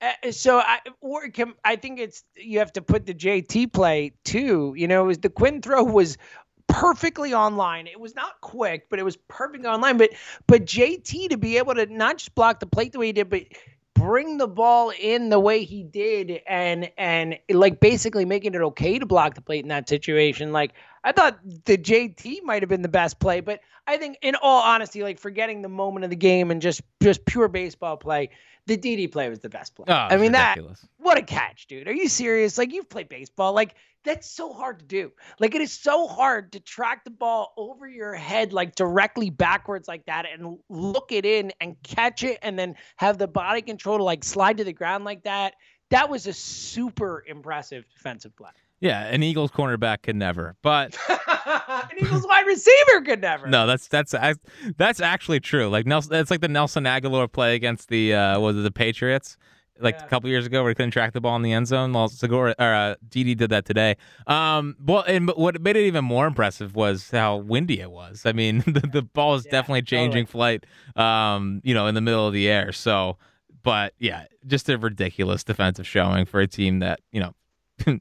Uh, 0.00 0.30
so 0.30 0.58
I 0.58 0.80
or 1.00 1.28
can, 1.28 1.54
I 1.64 1.76
think 1.76 1.98
it's 1.98 2.24
you 2.36 2.58
have 2.58 2.72
to 2.74 2.82
put 2.82 3.06
the 3.06 3.14
JT 3.14 3.72
play 3.72 4.12
too. 4.24 4.74
You 4.76 4.86
know, 4.86 5.04
was 5.04 5.18
the 5.18 5.30
Quinn 5.30 5.62
throw 5.62 5.82
was 5.82 6.18
perfectly 6.66 7.32
online. 7.32 7.86
It 7.86 8.00
was 8.00 8.14
not 8.14 8.40
quick, 8.40 8.88
but 8.90 8.98
it 8.98 9.04
was 9.04 9.16
perfect 9.28 9.64
online. 9.64 9.96
But 9.96 10.10
but 10.46 10.66
JT 10.66 11.30
to 11.30 11.38
be 11.38 11.56
able 11.56 11.74
to 11.74 11.86
not 11.86 12.18
just 12.18 12.34
block 12.34 12.60
the 12.60 12.66
plate 12.66 12.92
the 12.92 12.98
way 12.98 13.06
he 13.06 13.12
did, 13.12 13.30
but 13.30 13.44
bring 13.94 14.38
the 14.38 14.48
ball 14.48 14.92
in 15.00 15.30
the 15.30 15.40
way 15.40 15.64
he 15.64 15.82
did 15.82 16.40
and 16.46 16.90
and 16.98 17.38
like 17.48 17.80
basically 17.80 18.24
making 18.24 18.54
it 18.54 18.60
okay 18.60 18.98
to 18.98 19.06
block 19.06 19.34
the 19.34 19.40
plate 19.40 19.62
in 19.62 19.68
that 19.68 19.88
situation. 19.88 20.52
Like 20.52 20.72
I 21.04 21.12
thought 21.12 21.38
the 21.66 21.76
JT 21.76 22.42
might 22.42 22.62
have 22.62 22.70
been 22.70 22.82
the 22.82 22.88
best 22.88 23.20
play, 23.20 23.40
but 23.40 23.60
I 23.86 23.98
think 23.98 24.18
in 24.22 24.34
all 24.36 24.62
honesty, 24.62 25.02
like 25.02 25.18
forgetting 25.18 25.60
the 25.60 25.68
moment 25.68 26.04
of 26.04 26.10
the 26.10 26.16
game 26.16 26.50
and 26.50 26.62
just 26.62 26.80
just 27.02 27.24
pure 27.26 27.48
baseball 27.48 27.98
play, 27.98 28.30
the 28.66 28.78
Didi 28.78 29.06
play 29.06 29.28
was 29.28 29.40
the 29.40 29.50
best 29.50 29.74
play. 29.74 29.84
Oh, 29.88 29.92
I 29.92 30.16
mean 30.16 30.32
that 30.32 30.56
ridiculous. 30.56 30.86
what 30.96 31.18
a 31.18 31.22
catch, 31.22 31.66
dude. 31.66 31.86
Are 31.86 31.92
you 31.92 32.08
serious? 32.08 32.56
Like 32.56 32.72
you've 32.72 32.88
played 32.88 33.10
baseball. 33.10 33.52
Like 33.52 33.74
that's 34.04 34.30
so 34.30 34.52
hard 34.52 34.78
to 34.78 34.84
do. 34.86 35.12
Like 35.38 35.54
it 35.54 35.60
is 35.60 35.72
so 35.72 36.06
hard 36.06 36.52
to 36.52 36.60
track 36.60 37.04
the 37.04 37.10
ball 37.10 37.52
over 37.56 37.86
your 37.86 38.14
head 38.14 38.54
like 38.54 38.74
directly 38.74 39.28
backwards 39.28 39.86
like 39.86 40.06
that 40.06 40.24
and 40.26 40.58
look 40.70 41.12
it 41.12 41.26
in 41.26 41.52
and 41.60 41.76
catch 41.82 42.24
it 42.24 42.38
and 42.42 42.58
then 42.58 42.76
have 42.96 43.18
the 43.18 43.28
body 43.28 43.60
control 43.60 43.98
to 43.98 44.04
like 44.04 44.24
slide 44.24 44.56
to 44.58 44.64
the 44.64 44.72
ground 44.72 45.04
like 45.04 45.24
that. 45.24 45.54
That 45.90 46.08
was 46.08 46.26
a 46.26 46.32
super 46.32 47.22
impressive 47.26 47.84
defensive 47.94 48.34
play. 48.36 48.50
Yeah, 48.84 49.06
an 49.06 49.22
Eagles 49.22 49.50
cornerback 49.50 50.02
could 50.02 50.14
never. 50.16 50.56
But 50.62 50.96
An 51.08 51.98
Eagles 51.98 52.26
wide 52.26 52.46
receiver 52.46 53.00
could 53.04 53.20
never. 53.22 53.46
no, 53.46 53.66
that's 53.66 53.88
that's 53.88 54.14
that's 54.76 55.00
actually 55.00 55.40
true. 55.40 55.68
Like 55.68 55.86
Nelson, 55.86 56.14
it's 56.14 56.30
like 56.30 56.40
the 56.42 56.48
Nelson 56.48 56.84
Agholor 56.84 57.30
play 57.32 57.54
against 57.54 57.88
the 57.88 58.14
uh, 58.14 58.38
was 58.40 58.56
it 58.56 58.60
the 58.60 58.70
Patriots? 58.70 59.36
Like 59.80 59.96
Yeah. 59.98 60.04
a 60.04 60.08
couple 60.08 60.28
years 60.30 60.46
ago, 60.46 60.62
where 60.62 60.70
he 60.70 60.74
couldn't 60.76 60.92
track 60.92 61.14
the 61.14 61.20
ball 61.20 61.34
in 61.34 61.42
the 61.42 61.52
end 61.52 61.66
zone. 61.66 61.92
Well, 61.94 62.08
Segura 62.08 62.54
or 62.60 62.72
uh, 62.74 62.94
Didi 63.08 63.34
did 63.34 63.50
that 63.50 63.64
today. 63.64 63.96
Um, 64.28 64.76
well, 64.78 65.02
and 65.06 65.28
what 65.30 65.60
made 65.62 65.76
it 65.76 65.86
even 65.86 66.04
more 66.04 66.26
impressive 66.28 66.76
was 66.76 67.10
how 67.10 67.38
windy 67.38 67.80
it 67.80 67.90
was. 67.90 68.22
I 68.24 68.32
mean, 68.32 68.58
the, 68.66 68.80
the 68.92 69.02
ball 69.02 69.34
is 69.34 69.44
Yeah, 69.46 69.50
definitely 69.50 69.82
changing 69.82 70.26
flight. 70.26 70.64
Um, 70.94 71.60
you 71.64 71.74
know, 71.74 71.86
in 71.88 71.94
the 71.96 72.00
middle 72.02 72.26
of 72.26 72.32
the 72.32 72.48
air. 72.48 72.70
So, 72.70 73.16
but 73.64 73.94
yeah, 73.98 74.26
just 74.46 74.68
a 74.68 74.78
ridiculous 74.78 75.42
defensive 75.42 75.86
showing 75.88 76.26
for 76.26 76.38
a 76.40 76.46
team 76.46 76.78
that 76.80 77.00
you 77.10 77.20
know 77.20 77.34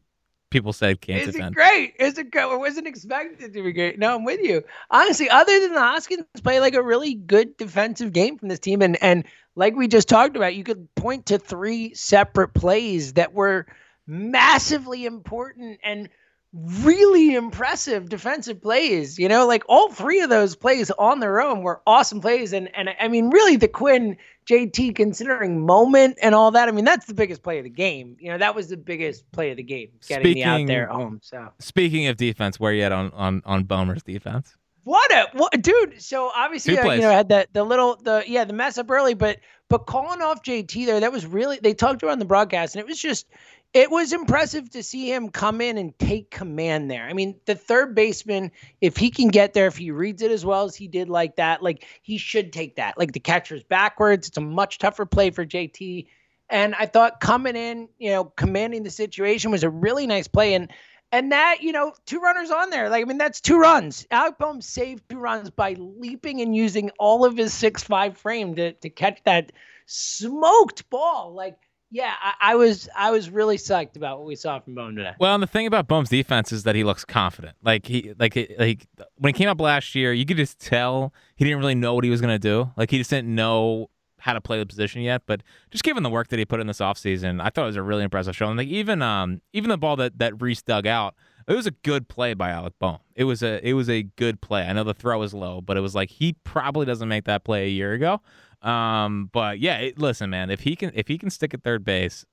people 0.54 0.72
said 0.72 1.02
can't 1.02 1.22
Is 1.24 1.30
it 1.30 1.32
defend. 1.34 1.56
great? 1.56 1.96
Is 2.00 2.18
it 2.18 2.32
great? 2.32 2.44
I 2.44 2.56
wasn't 2.56 2.88
expecting 2.88 3.46
it 3.46 3.54
to 3.54 3.64
be 3.64 3.74
great. 3.74 4.00
No, 4.00 4.16
I'm 4.16 4.24
with 4.24 4.40
you. 4.42 4.64
Honestly, 4.90 5.30
other 5.30 5.60
than 5.60 5.74
the 5.74 5.82
Hoskins 5.82 6.26
play 6.42 6.62
like 6.62 6.76
a 6.76 6.82
really 6.82 7.16
good 7.16 7.58
defensive 7.58 8.14
game 8.14 8.38
from 8.38 8.48
this 8.48 8.60
team, 8.60 8.82
and 8.82 9.02
and 9.04 9.26
like 9.56 9.76
we 9.76 9.90
just 9.90 10.08
talked 10.08 10.38
about, 10.38 10.56
you 10.56 10.64
could 10.64 10.94
point 10.96 11.26
to 11.26 11.40
three 11.40 11.94
separate 11.96 12.54
plays 12.54 13.14
that 13.14 13.34
were 13.34 13.66
massively 14.08 15.06
important 15.06 15.80
and 15.84 16.08
really 16.54 17.34
impressive 17.34 18.08
defensive 18.08 18.62
plays. 18.62 19.18
You 19.18 19.28
know, 19.28 19.48
like 19.48 19.64
all 19.68 19.92
three 19.92 20.22
of 20.22 20.30
those 20.30 20.56
plays 20.56 20.92
on 20.92 21.20
their 21.20 21.42
own 21.42 21.64
were 21.64 21.82
awesome 21.86 22.22
plays, 22.22 22.54
and 22.54 22.74
and 22.76 22.90
I 23.00 23.08
mean, 23.08 23.30
really, 23.32 23.58
the 23.58 23.68
Quinn 23.68 24.18
JT 24.46 24.96
considering 24.96 25.66
moment 25.66 26.18
and 26.22 26.36
all 26.36 26.52
that. 26.52 26.68
I 26.68 26.72
mean, 26.72 26.86
that's 26.86 27.06
the 27.06 27.14
biggest 27.14 27.44
play 27.44 27.58
of 27.58 27.64
the 27.64 27.70
game. 27.70 28.18
You 28.20 28.32
know, 28.32 28.38
that 28.38 28.56
was 28.56 28.70
the 28.70 28.78
biggest 28.78 29.30
play 29.32 29.52
of 29.52 29.58
the 29.58 29.64
game, 29.64 29.90
getting 30.08 30.34
the 30.34 30.44
out 30.44 30.56
Speaking- 30.56 30.68
there 30.68 30.88
home. 30.88 31.20
So 31.22 31.50
Speaking 31.60 32.08
of 32.08 32.18
defense, 32.18 32.60
where 32.60 32.74
you 32.74 32.84
at 32.84 32.92
on 32.92 33.12
on 33.14 33.42
on 33.46 33.64
Bomer's 33.64 34.04
defense? 34.04 34.56
what 34.84 35.12
a 35.12 35.28
what, 35.34 35.62
dude. 35.62 36.02
So 36.02 36.30
obviously, 36.36 36.78
uh, 36.78 36.92
you 36.92 37.02
know, 37.02 37.12
had 37.12 37.30
the 37.30 37.48
the 37.54 37.64
little 37.64 37.96
the 38.04 38.24
yeah 38.28 38.44
the 38.44 38.54
mess 38.54 38.78
up 38.78 38.92
early, 38.92 39.14
but 39.14 39.40
but 39.70 39.86
calling 39.86 40.22
off 40.22 40.44
JT 40.44 40.86
there, 40.86 41.00
that 41.00 41.12
was 41.12 41.26
really 41.26 41.60
they 41.62 41.74
talked 41.74 42.04
about 42.04 42.12
on 42.12 42.20
the 42.20 42.26
broadcast, 42.26 42.76
and 42.76 42.82
it 42.82 42.88
was 42.88 43.00
just. 43.00 43.28
It 43.74 43.90
was 43.90 44.14
impressive 44.14 44.70
to 44.72 44.84
see 44.84 45.12
him 45.12 45.30
come 45.30 45.60
in 45.60 45.78
and 45.80 45.98
take 45.98 46.30
command 46.30 46.92
there. 46.92 47.06
I 47.08 47.14
mean, 47.14 47.40
the 47.46 47.56
third 47.56 47.96
baseman, 47.96 48.52
if 48.82 48.98
he 48.98 49.10
can 49.10 49.30
get 49.30 49.54
there, 49.54 49.66
if 49.68 49.78
he 49.78 49.90
reads 49.92 50.22
it 50.22 50.32
as 50.32 50.46
well 50.46 50.66
as 50.66 50.76
he 50.76 50.88
did 50.88 51.10
like 51.10 51.38
that, 51.38 51.64
like 51.64 51.86
he 52.04 52.18
should 52.20 52.54
take 52.54 52.76
that. 52.76 52.98
Like 53.00 53.14
the 53.14 53.20
catcher's 53.20 53.64
backwards. 53.64 54.28
It's 54.28 54.38
a 54.38 54.42
much 54.42 54.78
tougher 54.78 55.08
play 55.08 55.32
for 55.32 55.46
JT. 55.46 56.06
And 56.50 56.76
I 56.76 56.86
thought 56.86 57.20
coming 57.20 57.56
in, 57.56 57.90
you 57.98 58.12
know, 58.12 58.26
commanding 58.26 58.84
the 58.84 58.92
situation 58.92 59.50
was 59.50 59.64
a 59.64 59.70
really 59.72 60.06
nice 60.06 60.28
play. 60.28 60.54
And 60.54 60.72
And 61.12 61.32
that, 61.32 61.62
you 61.62 61.72
know, 61.72 61.94
two 62.06 62.20
runners 62.20 62.52
on 62.52 62.70
there. 62.70 62.90
Like, 62.90 63.04
I 63.04 63.06
mean, 63.08 63.18
that's 63.18 63.42
two 63.42 63.58
runs. 63.60 64.06
Alec 64.12 64.38
Bohm 64.38 64.62
saved 64.62 65.04
two 65.10 65.18
runs 65.20 65.50
by 65.50 65.74
leaping 65.80 66.42
and 66.42 66.56
using 66.56 66.92
all 67.00 67.26
of 67.26 67.38
his 67.38 67.54
six 67.54 67.84
five 67.84 68.18
frame 68.18 68.56
to, 68.56 68.74
to 68.74 68.90
catch 68.90 69.20
that 69.26 69.52
smoked 69.86 70.90
ball. 70.90 71.34
Like, 71.34 71.58
yeah, 71.94 72.16
I, 72.20 72.34
I, 72.54 72.56
was 72.56 72.90
I 72.96 73.12
was 73.12 73.30
really 73.30 73.58
psyched 73.58 73.96
about 73.96 74.18
what 74.18 74.26
we 74.26 74.36
saw 74.36 74.60
from 74.60 74.74
Bohm 74.74 74.96
today. 74.96 75.14
Well, 75.20 75.36
and 75.36 75.44
the 75.44 75.48
thing 75.48 75.68
about 75.68 75.88
Bohm's 75.88 76.10
defense 76.10 76.52
is 76.52 76.64
that 76.64 76.74
he 76.74 76.84
looks 76.84 77.06
confident. 77.06 77.56
Like 77.64 77.86
he 77.86 78.14
like 78.18 78.36
like 78.58 78.88
when 79.18 79.32
he 79.32 79.38
came 79.38 79.48
up 79.48 79.62
last 79.62 79.94
year, 79.94 80.12
you 80.12 80.26
could 80.26 80.38
just 80.38 80.60
tell 80.60 81.14
he 81.36 81.46
didn't 81.46 81.60
really 81.60 81.76
know 81.76 81.94
what 81.94 82.04
he 82.04 82.10
was 82.10 82.20
gonna 82.20 82.40
do. 82.40 82.72
Like 82.76 82.90
he 82.90 82.98
just 82.98 83.12
didn't 83.12 83.34
know 83.34 83.92
how 84.18 84.34
to 84.34 84.42
play 84.42 84.58
the 84.58 84.66
position 84.66 85.04
yet. 85.04 85.22
But 85.28 85.44
just 85.70 85.84
given 85.84 86.02
the 86.02 86.10
work 86.10 86.30
that 86.30 86.40
he 86.40 86.46
put 86.46 86.60
in 86.60 86.66
this 86.66 86.80
offseason, 86.80 87.40
I 87.40 87.52
thought 87.52 87.64
it 87.64 87.68
was 87.68 87.76
a 87.76 87.84
really 87.84 88.04
impressive 88.04 88.36
show. 88.36 88.48
And 88.48 88.58
like 88.58 88.70
even 88.70 89.04
um 89.04 89.42
even 89.54 89.70
the 89.70 89.78
ball 89.78 89.96
that 89.98 90.18
that 90.18 90.42
Rhys 90.42 90.64
dug 90.64 90.88
out, 90.88 91.14
it 91.48 91.54
was 91.54 91.68
a 91.68 91.72
good 91.72 92.08
play 92.08 92.34
by 92.34 92.50
Alec 92.50 92.74
Bohm. 92.80 92.98
It 93.16 93.26
was 93.26 93.44
a 93.44 93.64
it 93.64 93.74
was 93.74 93.88
a 93.88 94.02
good 94.02 94.42
play. 94.42 94.64
I 94.64 94.74
know 94.74 94.84
the 94.84 94.96
throw 94.96 95.20
was 95.20 95.36
low, 95.36 95.62
but 95.62 95.78
it 95.78 95.82
was 95.82 95.94
like 95.94 96.10
he 96.10 96.34
probably 96.44 96.88
doesn't 96.88 97.08
make 97.08 97.26
that 97.26 97.44
play 97.44 97.66
a 97.66 97.70
year 97.70 97.94
ago. 97.94 98.20
Um, 98.64 99.30
but 99.34 99.60
yeah, 99.60 99.78
it, 99.78 100.00
listen, 100.00 100.30
man, 100.30 100.50
if 100.50 100.62
he 100.62 100.76
can 100.76 100.92
if 100.96 101.08
he 101.08 101.18
can 101.18 101.30
stick 101.30 101.54
at 101.54 101.64
third 101.64 101.84
base, 101.84 102.26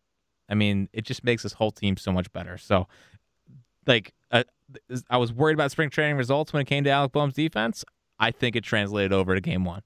I 0.48 0.54
mean, 0.54 0.88
it 0.92 1.04
just 1.04 1.24
makes 1.24 1.42
this 1.42 1.52
whole 1.52 1.72
team 1.72 1.96
so 1.96 2.12
much 2.12 2.32
better. 2.32 2.56
So, 2.56 2.86
like, 3.86 4.14
uh, 4.30 4.44
I 5.10 5.16
was 5.16 5.32
worried 5.32 5.54
about 5.54 5.72
spring 5.72 5.90
training 5.90 6.16
results 6.16 6.52
when 6.52 6.62
it 6.62 6.66
came 6.66 6.84
to 6.84 6.90
Alec 6.90 7.12
Bohm's 7.12 7.34
defense. 7.34 7.84
I 8.18 8.30
think 8.30 8.54
it 8.54 8.62
translated 8.62 9.12
over 9.12 9.34
to 9.34 9.40
game 9.40 9.64
one. 9.64 9.82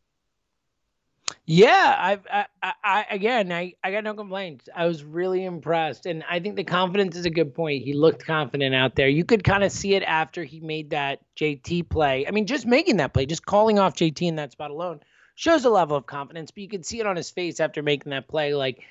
Yeah, 1.47 1.95
I, 1.99 2.47
I, 2.63 2.73
I, 2.83 3.07
again, 3.11 3.51
I, 3.51 3.73
I 3.83 3.93
got 3.93 4.05
no 4.05 4.13
complaints. 4.13 4.69
I 4.75 4.87
was 4.87 5.03
really 5.03 5.45
impressed, 5.45 6.05
and 6.05 6.23
I 6.29 6.39
think 6.39 6.57
the 6.57 6.65
confidence 6.65 7.17
is 7.17 7.25
a 7.25 7.31
good 7.31 7.55
point. 7.55 7.83
He 7.83 7.95
looked 7.95 8.27
confident 8.27 8.75
out 8.75 8.95
there. 8.95 9.09
You 9.09 9.25
could 9.25 9.43
kind 9.43 9.65
of 9.65 9.73
see 9.73 9.95
it 9.95 10.03
after 10.03 10.45
he 10.45 10.61
made 10.61 10.91
that 10.91 11.21
JT 11.37 11.89
play. 11.89 12.27
I 12.27 12.31
mean, 12.31 12.47
just 12.47 12.67
making 12.67 12.99
that 12.99 13.15
play, 13.15 13.25
just 13.25 13.47
calling 13.47 13.79
off 13.79 13.95
JT 13.95 14.21
in 14.21 14.37
that 14.37 14.53
spot 14.53 14.71
alone 14.71 15.01
shows 15.35 15.65
a 15.65 15.71
level 15.71 15.97
of 15.97 16.07
confidence, 16.07 16.51
but 16.51 16.63
you 16.63 16.69
can 16.69 16.83
see 16.83 17.01
it 17.01 17.07
on 17.07 17.17
his 17.17 17.31
face 17.31 17.61
after 17.61 17.83
making 17.83 18.11
that 18.11 18.29
play. 18.29 18.55
Like 18.55 18.83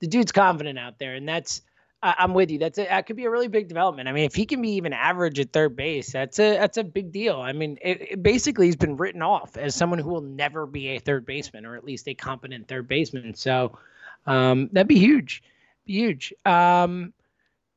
the 0.00 0.06
dude's 0.06 0.32
confident 0.32 0.78
out 0.78 0.98
there, 0.98 1.14
and 1.14 1.28
that's 1.28 1.62
I, 2.02 2.14
am 2.18 2.34
with 2.34 2.50
you. 2.50 2.58
That's 2.58 2.78
a, 2.78 2.84
that 2.84 3.06
could 3.06 3.16
be 3.16 3.26
a 3.26 3.30
really 3.30 3.48
big 3.48 3.68
development. 3.68 4.08
I 4.08 4.12
mean, 4.12 4.24
if 4.24 4.34
he 4.34 4.46
can 4.46 4.62
be 4.62 4.70
even 4.70 4.92
average 4.92 5.38
at 5.38 5.52
third 5.52 5.76
base, 5.76 6.12
that's 6.12 6.38
a 6.38 6.56
that's 6.56 6.78
a 6.78 6.84
big 6.84 7.12
deal. 7.12 7.40
I 7.40 7.52
mean, 7.52 7.78
it, 7.82 8.12
it 8.12 8.22
basically 8.22 8.66
he's 8.66 8.76
been 8.76 8.96
written 8.96 9.22
off 9.22 9.56
as 9.56 9.74
someone 9.74 9.98
who 9.98 10.08
will 10.08 10.22
never 10.22 10.66
be 10.66 10.88
a 10.88 10.98
third 10.98 11.26
baseman, 11.26 11.66
or 11.66 11.76
at 11.76 11.84
least 11.84 12.08
a 12.08 12.14
competent 12.14 12.68
third 12.68 12.88
baseman. 12.88 13.34
So 13.34 13.78
um, 14.26 14.70
that'd 14.72 14.88
be 14.88 14.98
huge, 14.98 15.42
be 15.84 15.92
huge. 15.92 16.32
Um, 16.46 17.12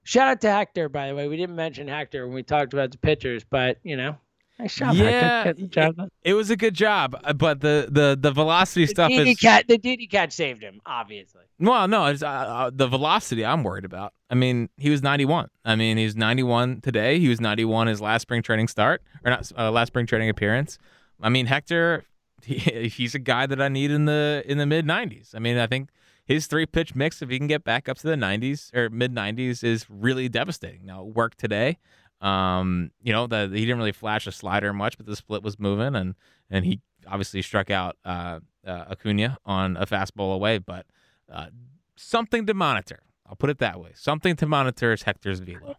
shout 0.04 0.30
out 0.30 0.42
to 0.42 0.52
Hector, 0.52 0.88
by 0.88 1.10
the 1.10 1.16
way. 1.16 1.28
We 1.28 1.36
didn't 1.36 1.58
mention 1.58 1.90
Hector 1.90 2.26
when 2.26 2.36
we 2.36 2.44
talked 2.44 2.74
about 2.74 2.92
the 2.92 2.98
pitchers, 2.98 3.44
but 3.44 3.78
you 3.84 3.98
know 3.98 4.16
Nice 4.60 4.76
job, 4.76 4.96
yeah, 4.96 5.46
it, 5.46 6.12
it, 6.24 6.34
was 6.36 6.52
a 6.52 6.56
good 6.56 6.76
job, 6.76 7.20
uh, 7.24 7.34
but 7.34 7.62
the 7.62 7.88
the 7.89 8.16
the 8.20 8.32
velocity 8.32 8.86
the 8.86 8.92
stuff 8.92 9.12
is 9.12 9.39
cat, 9.39 9.66
the 9.68 9.80
Didi 9.80 10.06
catch 10.06 10.32
saved 10.32 10.62
him, 10.62 10.80
obviously. 10.86 11.42
Well, 11.60 11.88
no, 11.88 12.06
it's 12.06 12.22
uh, 12.22 12.28
uh, 12.28 12.72
the 12.72 12.88
velocity 12.88 13.44
I'm 13.44 13.63
worried 13.63 13.84
about. 13.84 14.13
I 14.30 14.36
mean, 14.36 14.70
he 14.78 14.92
was 14.92 15.02
91. 15.02 15.50
I 15.66 15.76
mean, 15.76 15.98
he's 15.98 16.16
91 16.16 16.82
today. 16.82 17.18
He 17.18 17.30
was 17.30 17.42
91 17.42 17.88
his 17.88 18.00
last 18.00 18.22
spring 18.22 18.44
training 18.44 18.68
start 18.68 19.02
or 19.26 19.32
not 19.32 19.52
uh, 19.58 19.72
last 19.72 19.88
spring 19.88 20.06
training 20.06 20.30
appearance. 20.30 20.78
I 21.20 21.30
mean, 21.30 21.48
Hector, 21.48 22.06
he, 22.44 22.89
he's 22.89 23.16
a 23.16 23.20
guy 23.20 23.48
that 23.48 23.60
I 23.60 23.70
need 23.70 23.89
in 23.89 24.06
the 24.06 24.44
in 24.46 24.60
the 24.60 24.68
mid 24.68 24.86
90s. 24.86 25.34
I 25.34 25.39
mean, 25.39 25.58
I 25.58 25.66
think 25.66 25.89
his 26.26 26.48
three 26.48 26.66
pitch 26.66 26.96
mix, 26.96 27.22
if 27.22 27.30
he 27.30 27.38
can 27.38 27.48
get 27.48 27.63
back 27.63 27.89
up 27.89 27.98
to 27.98 28.08
the 28.08 28.16
90s 28.16 28.74
or 28.76 28.89
mid 28.89 29.13
90s, 29.13 29.63
is 29.63 29.86
really 29.89 30.30
devastating. 30.30 30.86
Now, 30.86 31.04
work 31.04 31.36
today. 31.36 31.80
Um, 32.24 32.92
you 33.02 33.12
know, 33.12 33.28
the, 33.28 33.50
he 33.52 33.62
didn't 33.62 33.78
really 33.78 33.92
flash 33.92 34.26
a 34.28 34.32
slider 34.32 34.72
much, 34.72 34.98
but 34.98 35.06
the 35.06 35.16
split 35.16 35.44
was 35.44 35.60
moving, 35.60 35.96
and 35.96 36.16
and 36.50 36.66
he 36.66 36.80
obviously 37.06 37.42
struck 37.42 37.70
out 37.70 37.98
uh, 38.06 38.40
uh, 38.66 38.86
Acuna 38.92 39.38
on 39.46 39.76
a 39.78 39.86
fastball 39.86 40.34
away. 40.34 40.58
But 40.58 40.86
uh, 41.32 41.48
something 41.96 42.46
to 42.46 42.54
monitor. 42.54 43.04
I'll 43.28 43.36
put 43.36 43.50
it 43.50 43.60
that 43.60 43.80
way. 43.80 43.92
Something 43.96 44.36
to 44.38 44.46
monitor 44.46 44.94
is 44.94 45.04
Hector's 45.04 45.40
velo. 45.40 45.76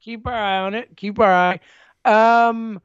Keep 0.00 0.26
our 0.26 0.34
eye 0.34 0.58
on 0.58 0.74
it. 0.74 0.96
Keep 0.96 1.18
our 1.18 1.32
eye. 1.32 1.60
Um, 2.04 2.80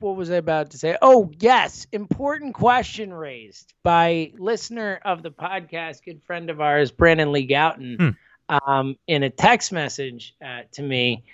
what 0.00 0.16
was 0.16 0.30
I 0.30 0.36
about 0.36 0.70
to 0.70 0.78
say? 0.78 0.96
Oh, 1.02 1.30
yes. 1.38 1.86
Important 1.92 2.54
question 2.54 3.12
raised 3.12 3.74
by 3.82 4.32
listener 4.38 5.00
of 5.04 5.22
the 5.22 5.30
podcast, 5.30 6.04
good 6.04 6.22
friend 6.22 6.50
of 6.50 6.60
ours, 6.60 6.90
Brandon 6.90 7.32
Lee 7.32 7.46
Gouton, 7.46 7.96
hmm. 7.96 8.58
um, 8.70 8.96
in 9.06 9.22
a 9.22 9.30
text 9.30 9.72
message 9.72 10.34
uh, 10.44 10.62
to 10.72 10.82
me. 10.82 11.24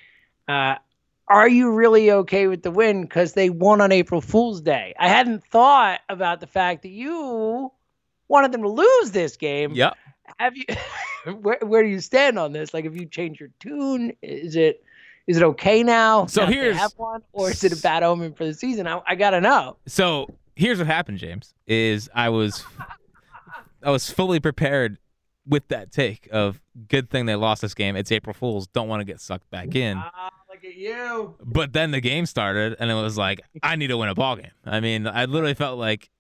Uh, 0.48 0.76
are 1.28 1.48
you 1.48 1.70
really 1.72 2.11
okay 2.11 2.46
with 2.46 2.62
the 2.62 2.70
win 2.70 3.02
because 3.02 3.32
they 3.32 3.50
won 3.50 3.80
on 3.80 3.90
April 3.90 4.20
Fool's 4.20 4.61
Day? 4.61 4.94
I 4.98 5.09
hadn't 5.09 5.44
thought 5.44 6.00
about 6.09 6.40
the 6.40 6.46
fact 6.46 6.82
that 6.82 6.90
you 6.90 7.72
wanted 8.28 8.52
them 8.52 8.62
to 8.62 8.68
lose 8.68 9.11
this 9.11 9.37
game. 9.37 9.72
Yeah. 9.74 9.90
Have 10.38 10.56
you? 10.56 10.64
where, 11.40 11.59
where 11.62 11.82
do 11.82 11.88
you 11.88 12.00
stand 12.00 12.38
on 12.38 12.52
this? 12.52 12.72
Like, 12.72 12.85
have 12.85 12.96
you 12.96 13.06
changed 13.06 13.40
your 13.40 13.50
tune? 13.59 14.12
Is 14.22 14.56
it 14.56 14.85
is 15.26 15.37
it 15.37 15.42
okay 15.42 15.82
now? 15.82 16.26
So 16.26 16.46
here's 16.46 16.76
have 16.76 16.92
one, 16.96 17.22
or 17.32 17.50
is 17.50 17.64
it 17.64 17.72
a 17.72 17.82
bad 17.82 18.02
omen 18.02 18.32
for 18.32 18.44
the 18.44 18.54
season? 18.54 18.87
I, 18.87 19.00
I 19.06 19.14
gotta 19.16 19.40
know. 19.40 19.76
So 19.87 20.32
here's 20.54 20.78
what 20.78 20.87
happened, 20.87 21.18
James. 21.18 21.54
Is 21.66 22.09
I 22.14 22.28
was 22.28 22.64
I 23.82 23.90
was 23.90 24.09
fully 24.11 24.38
prepared 24.38 24.98
with 25.46 25.68
that 25.68 25.92
take 25.92 26.28
of 26.32 26.61
good 26.88 27.09
thing 27.11 27.26
they 27.26 27.37
lost 27.37 27.62
this 27.62 27.74
game. 27.74 27.96
It's 27.96 28.11
April 28.11 28.35
Fools. 28.35 28.66
Don't 28.66 28.88
want 28.88 29.00
to 29.00 29.04
get 29.04 29.20
sucked 29.20 29.48
back 29.50 29.74
in. 29.74 29.96
Ah, 29.98 30.30
look 30.48 30.64
at 30.64 30.76
you. 30.76 31.35
But 31.44 31.72
then 31.72 31.90
the 31.90 32.00
game 32.00 32.26
started, 32.26 32.76
and 32.78 32.90
it 32.90 32.94
was 32.94 33.16
like 33.16 33.40
I 33.62 33.76
need 33.76 33.88
to 33.88 33.96
win 33.96 34.09
a 34.09 34.14
ball 34.14 34.37
game. 34.37 34.50
I 34.64 34.80
mean, 34.80 35.06
I 35.06 35.26
literally 35.26 35.54
felt 35.54 35.78
like 35.78 36.11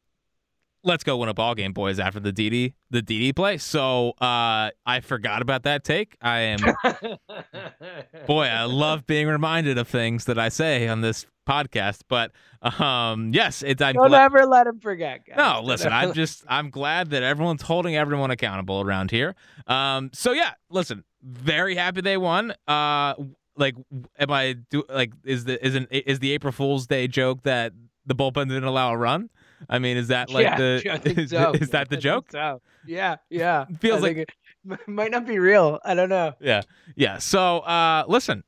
let's 0.84 1.04
go 1.04 1.16
win 1.16 1.28
a 1.28 1.34
ball 1.34 1.54
game, 1.54 1.72
boys. 1.72 1.98
After 1.98 2.20
the 2.20 2.32
Didi, 2.32 2.74
the 2.90 3.02
Didi 3.02 3.32
play, 3.32 3.58
so 3.58 4.10
uh, 4.20 4.70
I 4.86 5.00
forgot 5.02 5.42
about 5.42 5.64
that 5.64 5.84
take. 5.84 6.16
I 6.22 6.38
am 6.40 6.58
boy, 8.26 8.44
I 8.44 8.64
love 8.64 9.06
being 9.06 9.26
reminded 9.26 9.78
of 9.78 9.88
things 9.88 10.24
that 10.26 10.38
I 10.38 10.48
say 10.48 10.88
on 10.88 11.00
this 11.00 11.26
podcast. 11.46 12.00
But 12.08 12.32
um, 12.62 13.32
yes, 13.32 13.62
it's. 13.62 13.80
I'm 13.80 13.94
Don't 13.94 14.12
ever 14.12 14.46
let 14.46 14.66
him 14.66 14.80
forget. 14.80 15.26
Guys. 15.26 15.36
No, 15.36 15.60
listen, 15.62 15.92
I'm 15.92 16.12
just 16.12 16.44
I'm 16.48 16.70
glad 16.70 17.10
that 17.10 17.22
everyone's 17.22 17.62
holding 17.62 17.96
everyone 17.96 18.30
accountable 18.30 18.80
around 18.80 19.10
here. 19.10 19.34
Um, 19.66 20.10
so 20.12 20.32
yeah, 20.32 20.52
listen, 20.70 21.04
very 21.22 21.76
happy 21.76 22.00
they 22.00 22.16
won. 22.16 22.52
Uh, 22.66 23.14
like, 23.56 23.74
am 24.18 24.30
I 24.30 24.56
do 24.70 24.84
like 24.88 25.12
is 25.24 25.44
the 25.44 25.64
is 25.64 25.74
an 25.74 25.86
is 25.90 26.18
the 26.18 26.32
April 26.32 26.52
Fool's 26.52 26.86
Day 26.86 27.08
joke 27.08 27.42
that 27.42 27.72
the 28.04 28.14
bullpen 28.14 28.48
didn't 28.48 28.64
allow 28.64 28.92
a 28.92 28.96
run? 28.96 29.30
I 29.68 29.78
mean, 29.78 29.96
is 29.96 30.08
that 30.08 30.30
like 30.30 30.44
yeah, 30.44 30.56
the 30.56 31.02
is, 31.20 31.30
so. 31.30 31.52
is, 31.52 31.70
that 31.70 31.88
the 31.88 31.96
joke? 31.96 32.30
So. 32.30 32.60
Yeah, 32.86 33.16
yeah. 33.30 33.64
Feels 33.80 34.02
like 34.02 34.16
it 34.18 34.30
might 34.86 35.10
not 35.10 35.26
be 35.26 35.38
real. 35.38 35.80
I 35.84 35.94
don't 35.94 36.08
know. 36.08 36.34
Yeah, 36.40 36.62
yeah. 36.94 37.18
So, 37.18 37.60
uh, 37.60 38.04
listen, 38.06 38.44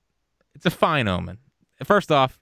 it's 0.54 0.66
a 0.66 0.70
fine 0.70 1.08
omen. 1.08 1.38
First 1.84 2.12
off, 2.12 2.38